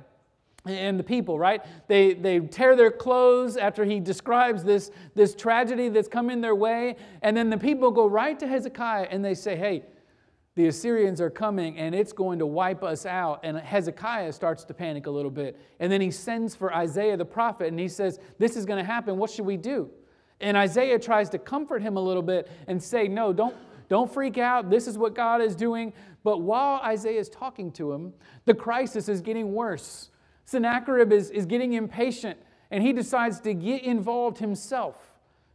and 0.66 1.00
the 1.00 1.04
people, 1.04 1.39
right? 1.39 1.66
They, 1.88 2.14
they 2.14 2.41
tear 2.41 2.76
their 2.76 2.91
clothes 2.91 3.56
after 3.56 3.86
he 3.86 4.02
describes 4.02 4.62
this, 4.62 4.91
this 5.16 5.34
tragedy 5.34 5.88
that's 5.88 6.10
come 6.10 6.30
in 6.30 6.41
their 6.41 6.54
way. 6.54 6.97
And 7.22 7.36
then 7.36 7.50
the 7.50 7.58
people 7.58 7.91
go 7.91 8.08
right 8.08 8.38
to 8.38 8.45
Hezekiah 8.45 9.08
and 9.10 9.24
they 9.24 9.36
say, 9.36 9.56
Hey, 9.56 9.86
the 10.56 10.68
Assyrians 10.68 11.22
are 11.22 11.30
coming 11.30 11.78
and 11.78 11.95
it's 11.95 12.12
going 12.12 12.39
to 12.39 12.45
wipe 12.45 12.84
us 12.84 13.06
out. 13.06 13.39
And 13.43 13.58
Hezekiah 13.58 14.34
starts 14.34 14.66
to 14.66 14.74
panic 14.74 15.08
a 15.08 15.12
little 15.12 15.32
bit. 15.32 15.58
And 15.80 15.89
then 15.89 16.02
he 16.02 16.12
sends 16.12 16.56
for 16.56 16.76
Isaiah 16.76 17.16
the 17.16 17.26
prophet 17.26 17.68
and 17.68 17.80
he 17.80 17.88
says, 17.88 18.20
This 18.38 18.58
is 18.58 18.66
going 18.66 18.80
to 18.80 18.91
happen. 18.91 19.18
What 19.18 19.30
should 19.32 19.45
we 19.45 19.58
do? 19.58 19.89
And 20.41 20.58
Isaiah 20.58 21.00
tries 21.00 21.30
to 21.30 21.39
comfort 21.39 21.82
him 21.82 21.95
a 21.95 22.02
little 22.02 22.22
bit 22.22 22.52
and 22.68 22.84
say, 22.84 23.08
No, 23.08 23.32
don't, 23.32 23.56
don't 23.89 24.11
freak 24.11 24.37
out. 24.37 24.69
This 24.69 24.87
is 24.87 24.97
what 24.97 25.15
God 25.15 25.41
is 25.41 25.55
doing. 25.55 25.91
But 26.23 26.41
while 26.41 26.79
Isaiah 26.81 27.19
is 27.19 27.29
talking 27.29 27.71
to 27.73 27.91
him, 27.91 28.13
the 28.45 28.53
crisis 28.53 29.09
is 29.09 29.19
getting 29.21 29.53
worse. 29.53 30.09
Sennacherib 30.45 31.11
is, 31.11 31.29
is 31.31 31.45
getting 31.45 31.73
impatient 31.73 32.39
and 32.71 32.83
he 32.83 32.93
decides 32.93 33.39
to 33.41 33.53
get 33.53 33.83
involved 33.83 34.37
himself. 34.37 34.95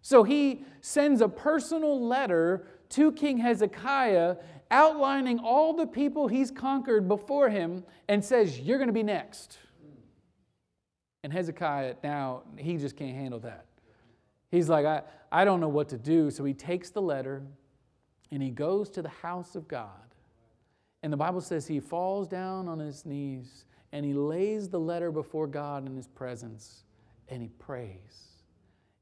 So 0.03 0.23
he 0.25 0.65
sends 0.81 1.21
a 1.21 1.29
personal 1.29 2.05
letter 2.05 2.67
to 2.91 3.13
King 3.13 3.39
Hezekiah 3.39 4.37
outlining 4.71 5.39
all 5.39 5.73
the 5.73 5.87
people 5.87 6.29
he's 6.29 6.51
conquered 6.51 7.07
before 7.09 7.49
him 7.49 7.85
and 8.09 8.25
says, 8.25 8.59
You're 8.61 8.79
going 8.79 8.89
to 8.89 8.95
be 8.95 9.03
next. 9.03 9.59
And 11.23 11.33
Hezekiah 11.33 11.95
now, 12.03 12.43
he 12.57 12.77
just 12.77 12.97
can't 12.97 13.15
handle 13.15 13.41
that. 13.41 13.65
He's 14.51 14.69
like, 14.69 14.85
I, 14.85 15.03
I 15.33 15.45
don't 15.45 15.61
know 15.61 15.69
what 15.69 15.89
to 15.89 15.99
do. 15.99 16.31
So 16.31 16.45
he 16.45 16.53
takes 16.53 16.91
the 16.91 17.01
letter 17.01 17.43
and 18.35 18.43
he 18.43 18.51
goes 18.51 18.91
to 18.91 19.03
the 19.03 19.09
house 19.09 19.55
of 19.55 19.69
God. 19.69 19.89
And 21.03 21.13
the 21.13 21.17
Bible 21.17 21.41
says 21.41 21.67
he 21.67 21.81
falls 21.81 22.27
down 22.27 22.67
on 22.67 22.79
his 22.81 23.07
knees 23.07 23.65
and 23.93 24.05
he 24.05 24.13
lays 24.13 24.69
the 24.69 24.81
letter 24.81 25.13
before 25.13 25.47
God 25.47 25.87
in 25.87 25.95
his 25.97 26.09
presence 26.09 26.83
and 27.29 27.41
he 27.41 27.49
prays. 27.49 28.43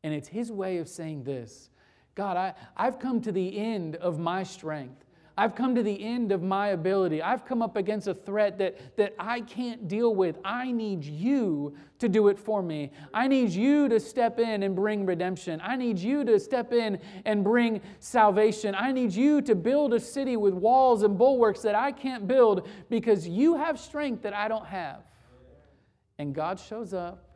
And 0.05 0.13
it's 0.13 0.29
his 0.29 0.53
way 0.53 0.79
of 0.79 0.89
saying 0.89 1.25
this 1.25 1.71
God, 2.15 2.37
I, 2.37 2.55
I've 2.77 2.99
come 2.99 3.23
to 3.23 3.33
the 3.33 3.59
end 3.59 3.97
of 3.97 4.19
my 4.19 4.43
strength. 4.43 5.05
I've 5.37 5.55
come 5.55 5.75
to 5.75 5.83
the 5.83 6.03
end 6.03 6.31
of 6.31 6.43
my 6.43 6.69
ability. 6.69 7.23
I've 7.23 7.47
come 7.47 7.63
up 7.63 7.77
against 7.77 8.07
a 8.07 8.15
threat 8.15 8.59
that, 8.59 8.97
that 8.97 9.15
I 9.19 9.41
can't 9.41 9.89
deal 9.89 10.15
with. 10.15 10.39
I 10.45 10.73
need 10.73 11.05
you 11.05 11.75
to 12.01 12.09
do 12.09 12.29
it 12.29 12.39
for 12.39 12.63
me. 12.63 12.91
I 13.15 13.29
need 13.29 13.51
you 13.51 13.89
to 13.89 13.99
step 13.99 14.39
in 14.39 14.63
and 14.63 14.77
bring 14.77 15.07
redemption. 15.07 15.61
I 15.65 15.77
need 15.77 15.99
you 15.99 16.25
to 16.25 16.39
step 16.39 16.73
in 16.73 16.99
and 17.25 17.43
bring 17.43 17.81
salvation. 17.99 18.75
I 18.75 18.93
need 18.93 19.13
you 19.13 19.41
to 19.43 19.55
build 19.55 19.95
a 19.95 20.01
city 20.01 20.37
with 20.37 20.53
walls 20.53 21.03
and 21.03 21.17
bulwarks 21.17 21.63
that 21.63 21.75
I 21.75 21.93
can't 21.93 22.29
build 22.29 22.69
because 22.91 23.27
you 23.27 23.57
have 23.57 23.81
strength 23.81 24.23
that 24.23 24.35
I 24.35 24.49
don't 24.49 24.67
have. 24.67 25.01
And 26.19 26.35
God 26.35 26.61
shows 26.61 26.93
up 26.93 27.31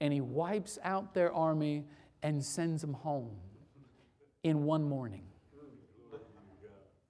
and 0.00 0.12
he 0.12 0.20
wipes 0.20 0.78
out 0.84 1.14
their 1.14 1.32
army 1.32 1.84
and 2.22 2.44
sends 2.44 2.80
them 2.80 2.92
home 2.92 3.36
in 4.44 4.64
one 4.64 4.88
morning. 4.88 5.22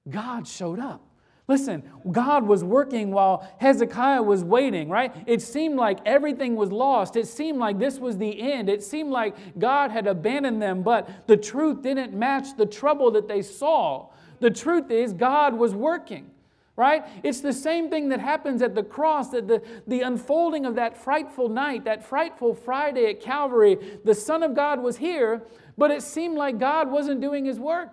God 0.08 0.46
showed 0.46 0.78
up. 0.78 1.02
Listen, 1.46 1.82
God 2.10 2.46
was 2.46 2.64
working 2.64 3.10
while 3.10 3.46
Hezekiah 3.58 4.22
was 4.22 4.42
waiting, 4.42 4.88
right? 4.88 5.14
It 5.26 5.42
seemed 5.42 5.76
like 5.76 5.98
everything 6.06 6.56
was 6.56 6.72
lost. 6.72 7.16
It 7.16 7.26
seemed 7.26 7.58
like 7.58 7.78
this 7.78 7.98
was 7.98 8.16
the 8.16 8.40
end. 8.40 8.70
It 8.70 8.82
seemed 8.82 9.10
like 9.10 9.58
God 9.58 9.90
had 9.90 10.06
abandoned 10.06 10.62
them, 10.62 10.82
but 10.82 11.26
the 11.26 11.36
truth 11.36 11.82
didn't 11.82 12.14
match 12.14 12.56
the 12.56 12.64
trouble 12.64 13.10
that 13.10 13.28
they 13.28 13.42
saw. 13.42 14.08
The 14.40 14.50
truth 14.50 14.90
is, 14.90 15.12
God 15.12 15.52
was 15.52 15.74
working, 15.74 16.30
right? 16.76 17.04
It's 17.22 17.40
the 17.40 17.52
same 17.52 17.90
thing 17.90 18.08
that 18.08 18.20
happens 18.20 18.62
at 18.62 18.74
the 18.74 18.82
cross, 18.82 19.28
that 19.30 19.46
the, 19.46 19.62
the 19.86 20.00
unfolding 20.00 20.64
of 20.64 20.76
that 20.76 20.96
frightful 20.96 21.50
night, 21.50 21.84
that 21.84 22.02
frightful 22.02 22.54
Friday 22.54 23.10
at 23.10 23.20
Calvary. 23.20 23.98
The 24.02 24.14
Son 24.14 24.42
of 24.42 24.54
God 24.54 24.82
was 24.82 24.96
here, 24.96 25.42
but 25.76 25.90
it 25.90 26.02
seemed 26.02 26.38
like 26.38 26.58
God 26.58 26.90
wasn't 26.90 27.20
doing 27.20 27.44
his 27.44 27.58
work. 27.58 27.92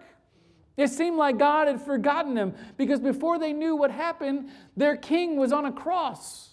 It 0.81 0.89
seemed 0.89 1.17
like 1.17 1.37
God 1.37 1.67
had 1.67 1.81
forgotten 1.81 2.33
them 2.33 2.53
because 2.77 2.99
before 2.99 3.37
they 3.37 3.53
knew 3.53 3.75
what 3.75 3.91
happened, 3.91 4.49
their 4.75 4.97
king 4.97 5.37
was 5.37 5.51
on 5.51 5.65
a 5.65 5.71
cross. 5.71 6.51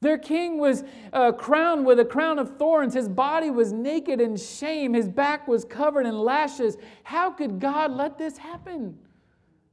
Their 0.00 0.18
king 0.18 0.58
was 0.58 0.82
uh, 1.12 1.32
crowned 1.32 1.86
with 1.86 2.00
a 2.00 2.04
crown 2.04 2.38
of 2.38 2.56
thorns. 2.58 2.94
His 2.94 3.08
body 3.08 3.50
was 3.50 3.72
naked 3.72 4.20
in 4.20 4.36
shame. 4.36 4.94
His 4.94 5.08
back 5.08 5.46
was 5.46 5.64
covered 5.64 6.06
in 6.06 6.18
lashes. 6.18 6.76
How 7.04 7.30
could 7.30 7.60
God 7.60 7.92
let 7.92 8.18
this 8.18 8.36
happen? 8.36 8.98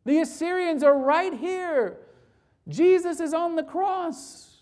The 0.06 0.20
Assyrians 0.20 0.84
are 0.84 0.98
right 0.98 1.34
here. 1.34 1.98
Jesus 2.68 3.20
is 3.20 3.34
on 3.34 3.56
the 3.56 3.64
cross. 3.64 4.58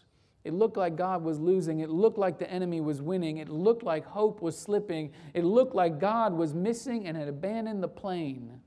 It 0.45 0.53
looked 0.53 0.77
like 0.77 0.95
God 0.95 1.21
was 1.21 1.39
losing. 1.39 1.81
It 1.81 1.89
looked 1.89 2.17
like 2.17 2.39
the 2.39 2.49
enemy 2.49 2.79
was 2.79 3.01
winning. 3.01 3.37
It 3.37 3.49
looked 3.49 3.83
like 3.83 4.05
hope 4.05 4.41
was 4.41 4.57
slipping. 4.57 5.11
It 5.33 5.43
looked 5.43 5.75
like 5.75 5.99
God 5.99 6.31
was 6.33 6.53
missing 6.53 7.05
and 7.07 7.17
had 7.17 7.27
abandoned 7.27 7.83
the 7.83 7.89
plane. 7.89 8.61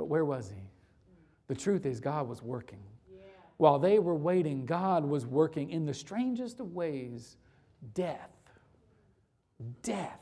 But 0.00 0.06
where 0.06 0.24
was 0.24 0.48
he? 0.48 0.62
Mm. 0.62 0.68
The 1.48 1.54
truth 1.54 1.84
is, 1.84 2.00
God 2.00 2.26
was 2.26 2.42
working. 2.42 2.78
While 3.58 3.78
they 3.78 3.98
were 3.98 4.14
waiting, 4.14 4.64
God 4.64 5.04
was 5.04 5.26
working 5.26 5.68
in 5.68 5.84
the 5.84 5.92
strangest 5.92 6.58
of 6.58 6.72
ways. 6.72 7.36
Death, 7.92 8.30
death 9.82 10.20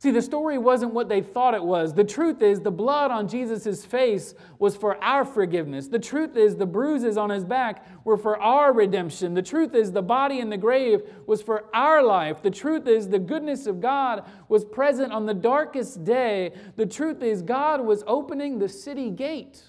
See, 0.00 0.12
the 0.12 0.22
story 0.22 0.58
wasn't 0.58 0.94
what 0.94 1.08
they 1.08 1.20
thought 1.20 1.54
it 1.54 1.64
was. 1.64 1.92
The 1.92 2.04
truth 2.04 2.40
is, 2.40 2.60
the 2.60 2.70
blood 2.70 3.10
on 3.10 3.26
Jesus' 3.26 3.84
face 3.84 4.32
was 4.60 4.76
for 4.76 5.02
our 5.02 5.24
forgiveness. 5.24 5.88
The 5.88 5.98
truth 5.98 6.36
is, 6.36 6.54
the 6.54 6.66
bruises 6.66 7.16
on 7.16 7.30
his 7.30 7.44
back 7.44 7.84
were 8.04 8.16
for 8.16 8.40
our 8.40 8.72
redemption. 8.72 9.34
The 9.34 9.42
truth 9.42 9.74
is, 9.74 9.90
the 9.90 10.00
body 10.00 10.38
in 10.38 10.50
the 10.50 10.56
grave 10.56 11.02
was 11.26 11.42
for 11.42 11.64
our 11.74 12.00
life. 12.00 12.42
The 12.42 12.50
truth 12.50 12.86
is, 12.86 13.08
the 13.08 13.18
goodness 13.18 13.66
of 13.66 13.80
God 13.80 14.24
was 14.48 14.64
present 14.64 15.12
on 15.12 15.26
the 15.26 15.34
darkest 15.34 16.04
day. 16.04 16.52
The 16.76 16.86
truth 16.86 17.20
is, 17.20 17.42
God 17.42 17.80
was 17.80 18.04
opening 18.06 18.60
the 18.60 18.68
city 18.68 19.10
gate 19.10 19.64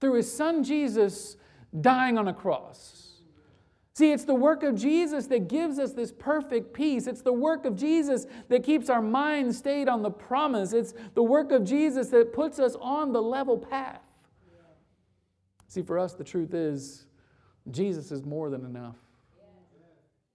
through 0.00 0.14
his 0.14 0.32
son 0.32 0.62
Jesus 0.62 1.36
dying 1.80 2.16
on 2.16 2.28
a 2.28 2.34
cross. 2.34 3.01
See, 3.94 4.10
it's 4.10 4.24
the 4.24 4.34
work 4.34 4.62
of 4.62 4.74
Jesus 4.74 5.26
that 5.26 5.48
gives 5.48 5.78
us 5.78 5.92
this 5.92 6.12
perfect 6.12 6.72
peace. 6.72 7.06
It's 7.06 7.20
the 7.20 7.32
work 7.32 7.66
of 7.66 7.76
Jesus 7.76 8.26
that 8.48 8.64
keeps 8.64 8.88
our 8.88 9.02
mind 9.02 9.54
stayed 9.54 9.86
on 9.88 10.02
the 10.02 10.10
promise. 10.10 10.72
It's 10.72 10.94
the 11.14 11.22
work 11.22 11.52
of 11.52 11.64
Jesus 11.64 12.08
that 12.08 12.32
puts 12.32 12.58
us 12.58 12.74
on 12.80 13.12
the 13.12 13.20
level 13.20 13.58
path. 13.58 14.00
See, 15.68 15.82
for 15.82 15.98
us, 15.98 16.14
the 16.14 16.24
truth 16.24 16.54
is 16.54 17.06
Jesus 17.70 18.12
is 18.12 18.24
more 18.24 18.48
than 18.48 18.64
enough. 18.64 18.96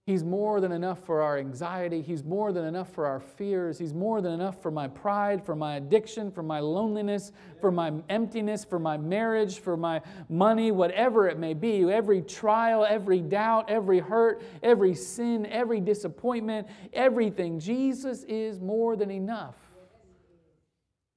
He's 0.08 0.24
more 0.24 0.58
than 0.58 0.72
enough 0.72 1.04
for 1.04 1.20
our 1.20 1.36
anxiety. 1.36 2.00
He's 2.00 2.24
more 2.24 2.50
than 2.50 2.64
enough 2.64 2.90
for 2.94 3.04
our 3.04 3.20
fears. 3.20 3.78
He's 3.78 3.92
more 3.92 4.22
than 4.22 4.32
enough 4.32 4.62
for 4.62 4.70
my 4.70 4.88
pride, 4.88 5.44
for 5.44 5.54
my 5.54 5.76
addiction, 5.76 6.30
for 6.30 6.42
my 6.42 6.60
loneliness, 6.60 7.30
for 7.60 7.70
my 7.70 7.92
emptiness, 8.08 8.64
for 8.64 8.78
my 8.78 8.96
marriage, 8.96 9.58
for 9.58 9.76
my 9.76 10.00
money, 10.30 10.72
whatever 10.72 11.28
it 11.28 11.38
may 11.38 11.52
be. 11.52 11.92
Every 11.92 12.22
trial, 12.22 12.86
every 12.88 13.20
doubt, 13.20 13.68
every 13.68 13.98
hurt, 13.98 14.42
every 14.62 14.94
sin, 14.94 15.44
every 15.44 15.78
disappointment, 15.78 16.68
everything. 16.94 17.60
Jesus 17.60 18.22
is 18.22 18.60
more 18.60 18.96
than 18.96 19.10
enough 19.10 19.56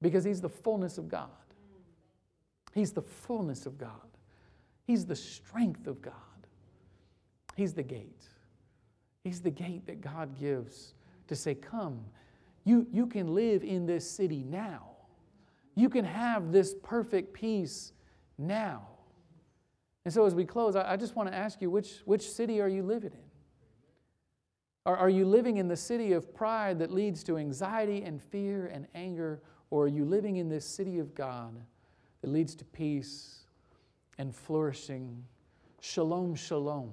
because 0.01 0.25
He's 0.25 0.41
the 0.41 0.49
fullness 0.49 0.97
of 0.97 1.07
God. 1.07 1.29
He's 2.73 2.91
the 2.91 3.03
fullness 3.03 3.65
of 3.65 3.77
God. 3.77 4.17
He's 4.83 5.05
the 5.05 5.15
strength 5.15 5.87
of 5.87 6.01
God. 6.01 6.13
He's 7.55 7.73
the 7.73 7.83
gate. 7.83 8.25
He's 9.23 9.41
the 9.41 9.51
gate 9.51 9.85
that 9.87 10.01
God 10.01 10.39
gives 10.39 10.93
to 11.27 11.35
say, 11.35 11.55
Come, 11.55 12.03
you, 12.63 12.87
you 12.91 13.07
can 13.07 13.33
live 13.33 13.63
in 13.63 13.85
this 13.85 14.09
city 14.09 14.43
now. 14.47 14.87
You 15.75 15.89
can 15.89 16.05
have 16.05 16.51
this 16.51 16.75
perfect 16.83 17.33
peace 17.33 17.93
now. 18.37 18.87
And 20.03 20.13
so, 20.13 20.25
as 20.25 20.33
we 20.33 20.45
close, 20.45 20.75
I, 20.75 20.93
I 20.93 20.97
just 20.97 21.15
want 21.15 21.29
to 21.29 21.35
ask 21.35 21.61
you 21.61 21.69
which, 21.69 22.01
which 22.05 22.29
city 22.29 22.59
are 22.61 22.67
you 22.67 22.83
living 22.83 23.11
in? 23.13 23.31
Are, 24.85 24.97
are 24.97 25.09
you 25.09 25.25
living 25.25 25.57
in 25.57 25.67
the 25.67 25.77
city 25.77 26.13
of 26.13 26.33
pride 26.33 26.79
that 26.79 26.91
leads 26.91 27.23
to 27.25 27.37
anxiety 27.37 28.01
and 28.03 28.21
fear 28.21 28.67
and 28.73 28.87
anger? 28.95 29.41
Or 29.69 29.85
are 29.85 29.87
you 29.87 30.03
living 30.03 30.37
in 30.37 30.49
this 30.49 30.65
city 30.65 30.99
of 30.99 31.13
God 31.13 31.55
that 32.21 32.29
leads 32.29 32.55
to 32.55 32.65
peace 32.65 33.41
and 34.17 34.35
flourishing? 34.35 35.23
Shalom, 35.79 36.35
shalom. 36.35 36.91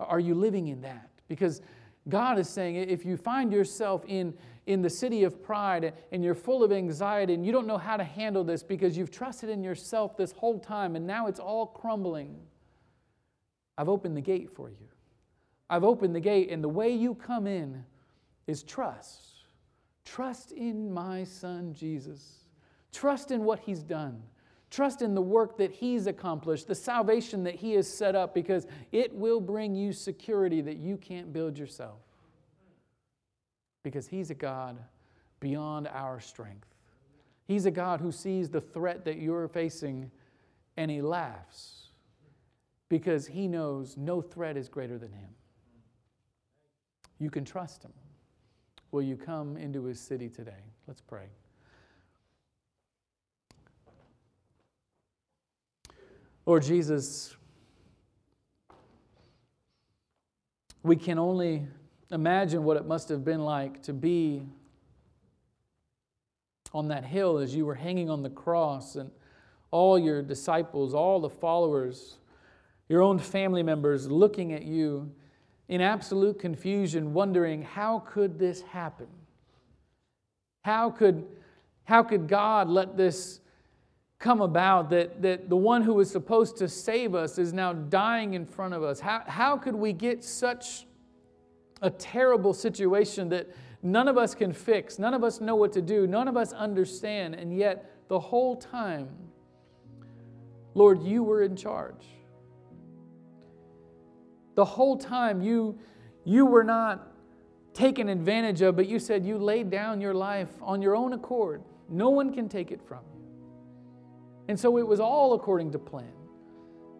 Are 0.00 0.20
you 0.20 0.34
living 0.34 0.68
in 0.68 0.80
that? 0.82 1.10
Because 1.28 1.60
God 2.08 2.38
is 2.38 2.48
saying 2.48 2.76
if 2.76 3.04
you 3.04 3.16
find 3.16 3.52
yourself 3.52 4.04
in, 4.06 4.34
in 4.66 4.80
the 4.80 4.90
city 4.90 5.24
of 5.24 5.42
pride 5.42 5.92
and 6.12 6.24
you're 6.24 6.34
full 6.34 6.62
of 6.62 6.72
anxiety 6.72 7.34
and 7.34 7.44
you 7.44 7.52
don't 7.52 7.66
know 7.66 7.78
how 7.78 7.96
to 7.96 8.04
handle 8.04 8.44
this 8.44 8.62
because 8.62 8.96
you've 8.96 9.10
trusted 9.10 9.50
in 9.50 9.62
yourself 9.62 10.16
this 10.16 10.32
whole 10.32 10.58
time 10.58 10.96
and 10.96 11.06
now 11.06 11.26
it's 11.26 11.40
all 11.40 11.66
crumbling, 11.66 12.36
I've 13.76 13.88
opened 13.88 14.16
the 14.16 14.22
gate 14.22 14.50
for 14.50 14.70
you. 14.70 14.88
I've 15.70 15.84
opened 15.84 16.14
the 16.14 16.20
gate, 16.20 16.50
and 16.50 16.64
the 16.64 16.68
way 16.68 16.90
you 16.90 17.14
come 17.14 17.46
in 17.46 17.84
is 18.46 18.62
trust. 18.62 19.44
Trust 20.04 20.52
in 20.52 20.92
my 20.92 21.24
son 21.24 21.74
Jesus. 21.74 22.44
Trust 22.92 23.30
in 23.30 23.44
what 23.44 23.58
he's 23.60 23.82
done. 23.82 24.22
Trust 24.70 25.00
in 25.00 25.14
the 25.14 25.22
work 25.22 25.56
that 25.58 25.70
He's 25.70 26.06
accomplished, 26.06 26.66
the 26.66 26.74
salvation 26.74 27.42
that 27.44 27.54
He 27.54 27.72
has 27.72 27.90
set 27.90 28.14
up, 28.14 28.34
because 28.34 28.66
it 28.92 29.14
will 29.14 29.40
bring 29.40 29.74
you 29.74 29.92
security 29.92 30.60
that 30.60 30.76
you 30.76 30.96
can't 30.96 31.32
build 31.32 31.58
yourself. 31.58 32.00
Because 33.82 34.06
He's 34.06 34.30
a 34.30 34.34
God 34.34 34.78
beyond 35.40 35.88
our 35.88 36.20
strength. 36.20 36.66
He's 37.46 37.64
a 37.64 37.70
God 37.70 38.00
who 38.00 38.12
sees 38.12 38.50
the 38.50 38.60
threat 38.60 39.04
that 39.06 39.18
you're 39.18 39.48
facing 39.48 40.10
and 40.76 40.90
He 40.90 41.00
laughs 41.00 41.88
because 42.88 43.26
He 43.26 43.48
knows 43.48 43.96
no 43.96 44.20
threat 44.20 44.56
is 44.56 44.68
greater 44.68 44.98
than 44.98 45.12
Him. 45.12 45.30
You 47.18 47.30
can 47.30 47.44
trust 47.44 47.82
Him. 47.82 47.92
Will 48.90 49.02
you 49.02 49.16
come 49.16 49.56
into 49.56 49.84
His 49.84 49.98
city 49.98 50.28
today? 50.28 50.62
Let's 50.86 51.00
pray. 51.00 51.28
Lord 56.48 56.62
Jesus, 56.62 57.36
we 60.82 60.96
can 60.96 61.18
only 61.18 61.66
imagine 62.10 62.64
what 62.64 62.78
it 62.78 62.86
must 62.86 63.10
have 63.10 63.22
been 63.22 63.44
like 63.44 63.82
to 63.82 63.92
be 63.92 64.46
on 66.72 66.88
that 66.88 67.04
hill 67.04 67.36
as 67.36 67.54
you 67.54 67.66
were 67.66 67.74
hanging 67.74 68.08
on 68.08 68.22
the 68.22 68.30
cross 68.30 68.96
and 68.96 69.10
all 69.72 69.98
your 69.98 70.22
disciples, 70.22 70.94
all 70.94 71.20
the 71.20 71.28
followers, 71.28 72.16
your 72.88 73.02
own 73.02 73.18
family 73.18 73.62
members 73.62 74.10
looking 74.10 74.54
at 74.54 74.62
you 74.62 75.12
in 75.68 75.82
absolute 75.82 76.38
confusion, 76.38 77.12
wondering, 77.12 77.60
how 77.60 77.98
could 77.98 78.38
this 78.38 78.62
happen? 78.62 79.08
How 80.64 80.88
could, 80.88 81.26
how 81.84 82.02
could 82.02 82.26
God 82.26 82.70
let 82.70 82.96
this 82.96 83.40
come 84.18 84.40
about 84.40 84.90
that, 84.90 85.22
that 85.22 85.48
the 85.48 85.56
one 85.56 85.82
who 85.82 85.94
was 85.94 86.10
supposed 86.10 86.56
to 86.56 86.68
save 86.68 87.14
us 87.14 87.38
is 87.38 87.52
now 87.52 87.72
dying 87.72 88.34
in 88.34 88.44
front 88.44 88.74
of 88.74 88.82
us? 88.82 89.00
How, 89.00 89.22
how 89.26 89.56
could 89.56 89.74
we 89.74 89.92
get 89.92 90.24
such 90.24 90.86
a 91.82 91.90
terrible 91.90 92.52
situation 92.52 93.28
that 93.28 93.48
none 93.82 94.08
of 94.08 94.18
us 94.18 94.34
can 94.34 94.52
fix? 94.52 94.98
None 94.98 95.14
of 95.14 95.22
us 95.22 95.40
know 95.40 95.54
what 95.54 95.72
to 95.74 95.82
do. 95.82 96.06
None 96.06 96.26
of 96.26 96.36
us 96.36 96.52
understand. 96.52 97.36
And 97.36 97.56
yet, 97.56 97.92
the 98.08 98.18
whole 98.18 98.56
time, 98.56 99.08
Lord, 100.74 101.02
you 101.02 101.22
were 101.22 101.42
in 101.42 101.54
charge. 101.54 102.04
The 104.56 104.64
whole 104.64 104.96
time, 104.96 105.40
you, 105.40 105.78
you 106.24 106.44
were 106.44 106.64
not 106.64 107.12
taken 107.72 108.08
advantage 108.08 108.62
of, 108.62 108.74
but 108.74 108.88
you 108.88 108.98
said 108.98 109.24
you 109.24 109.38
laid 109.38 109.70
down 109.70 110.00
your 110.00 110.14
life 110.14 110.48
on 110.60 110.82
your 110.82 110.96
own 110.96 111.12
accord. 111.12 111.62
No 111.88 112.10
one 112.10 112.34
can 112.34 112.48
take 112.48 112.72
it 112.72 112.82
from 112.82 112.98
you. 113.14 113.27
And 114.48 114.58
so 114.58 114.78
it 114.78 114.86
was 114.86 114.98
all 114.98 115.34
according 115.34 115.72
to 115.72 115.78
plan. 115.78 116.12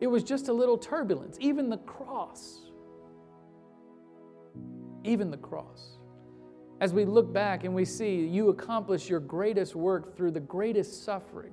It 0.00 0.06
was 0.06 0.22
just 0.22 0.48
a 0.48 0.52
little 0.52 0.78
turbulence. 0.78 1.36
Even 1.40 1.68
the 1.70 1.78
cross, 1.78 2.70
even 5.04 5.30
the 5.30 5.38
cross. 5.38 5.98
As 6.80 6.92
we 6.92 7.04
look 7.04 7.32
back 7.32 7.64
and 7.64 7.74
we 7.74 7.84
see 7.84 8.20
you 8.20 8.50
accomplish 8.50 9.08
your 9.08 9.18
greatest 9.18 9.74
work 9.74 10.16
through 10.16 10.30
the 10.30 10.40
greatest 10.40 11.04
suffering, 11.04 11.52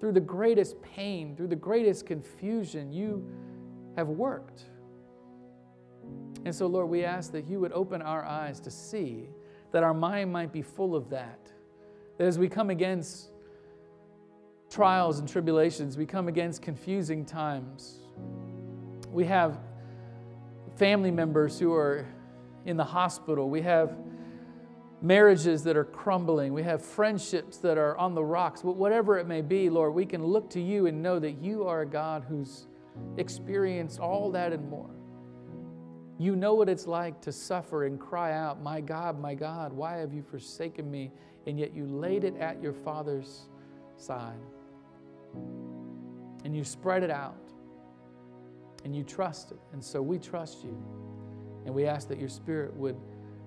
through 0.00 0.12
the 0.12 0.20
greatest 0.20 0.80
pain, 0.82 1.36
through 1.36 1.46
the 1.46 1.56
greatest 1.56 2.06
confusion, 2.06 2.92
you 2.92 3.24
have 3.96 4.08
worked. 4.08 4.64
And 6.44 6.54
so, 6.54 6.66
Lord, 6.66 6.88
we 6.88 7.04
ask 7.04 7.30
that 7.32 7.46
you 7.46 7.60
would 7.60 7.72
open 7.72 8.02
our 8.02 8.24
eyes 8.24 8.58
to 8.60 8.70
see 8.70 9.28
that 9.72 9.82
our 9.82 9.94
mind 9.94 10.32
might 10.32 10.52
be 10.52 10.62
full 10.62 10.96
of 10.96 11.08
that. 11.10 11.52
That 12.18 12.26
as 12.26 12.38
we 12.38 12.48
come 12.48 12.70
against 12.70 13.30
trials 14.74 15.20
and 15.20 15.28
tribulations, 15.28 15.96
we 15.96 16.04
come 16.04 16.26
against 16.26 16.60
confusing 16.60 17.24
times. 17.24 18.00
We 19.12 19.24
have 19.26 19.60
family 20.76 21.12
members 21.12 21.60
who 21.60 21.72
are 21.72 22.04
in 22.66 22.76
the 22.76 22.84
hospital. 22.84 23.48
We 23.48 23.62
have 23.62 23.96
marriages 25.00 25.62
that 25.62 25.76
are 25.76 25.84
crumbling. 25.84 26.52
We 26.52 26.64
have 26.64 26.84
friendships 26.84 27.58
that 27.58 27.78
are 27.78 27.96
on 27.98 28.16
the 28.16 28.24
rocks. 28.24 28.62
But 28.62 28.74
whatever 28.74 29.16
it 29.16 29.28
may 29.28 29.42
be, 29.42 29.70
Lord, 29.70 29.94
we 29.94 30.04
can 30.04 30.24
look 30.24 30.50
to 30.50 30.60
you 30.60 30.86
and 30.86 31.00
know 31.00 31.20
that 31.20 31.40
you 31.40 31.68
are 31.68 31.82
a 31.82 31.86
God 31.86 32.24
who's 32.28 32.66
experienced 33.16 34.00
all 34.00 34.32
that 34.32 34.52
and 34.52 34.68
more. 34.68 34.90
You 36.18 36.34
know 36.34 36.54
what 36.54 36.68
it's 36.68 36.88
like 36.88 37.20
to 37.22 37.30
suffer 37.30 37.84
and 37.84 38.00
cry 38.00 38.32
out, 38.32 38.60
My 38.60 38.80
God, 38.80 39.20
my 39.20 39.36
God, 39.36 39.72
why 39.72 39.98
have 39.98 40.12
you 40.12 40.22
forsaken 40.24 40.90
me? 40.90 41.12
And 41.46 41.60
yet 41.60 41.72
you 41.72 41.86
laid 41.86 42.24
it 42.24 42.36
at 42.38 42.60
your 42.60 42.72
Father's 42.72 43.42
side 43.96 44.40
and 46.44 46.54
you 46.54 46.64
spread 46.64 47.02
it 47.02 47.10
out 47.10 47.36
and 48.84 48.94
you 48.94 49.02
trust 49.02 49.50
it. 49.50 49.58
And 49.72 49.82
so 49.82 50.02
we 50.02 50.18
trust 50.18 50.62
you. 50.62 50.76
And 51.64 51.74
we 51.74 51.86
ask 51.86 52.08
that 52.08 52.18
your 52.18 52.28
Spirit 52.28 52.74
would 52.74 52.96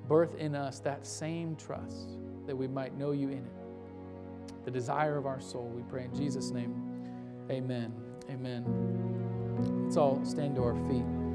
birth 0.08 0.36
in 0.36 0.56
us 0.56 0.80
that 0.80 1.06
same 1.06 1.56
trust 1.56 2.10
that 2.48 2.56
we 2.56 2.68
might 2.68 2.98
know 2.98 3.12
you 3.12 3.30
in 3.30 3.46
it. 3.46 4.66
The 4.66 4.72
desire 4.72 5.18
of 5.18 5.26
our 5.26 5.40
soul, 5.40 5.72
we 5.76 5.84
pray 5.84 6.06
in 6.06 6.16
Jesus' 6.16 6.52
name. 6.52 6.76
Amen. 7.52 7.94
Amen. 8.30 9.84
Let's 9.84 9.98
all 9.98 10.24
stand 10.26 10.56
to 10.56 10.64
our 10.64 10.76
feet. 10.88 11.27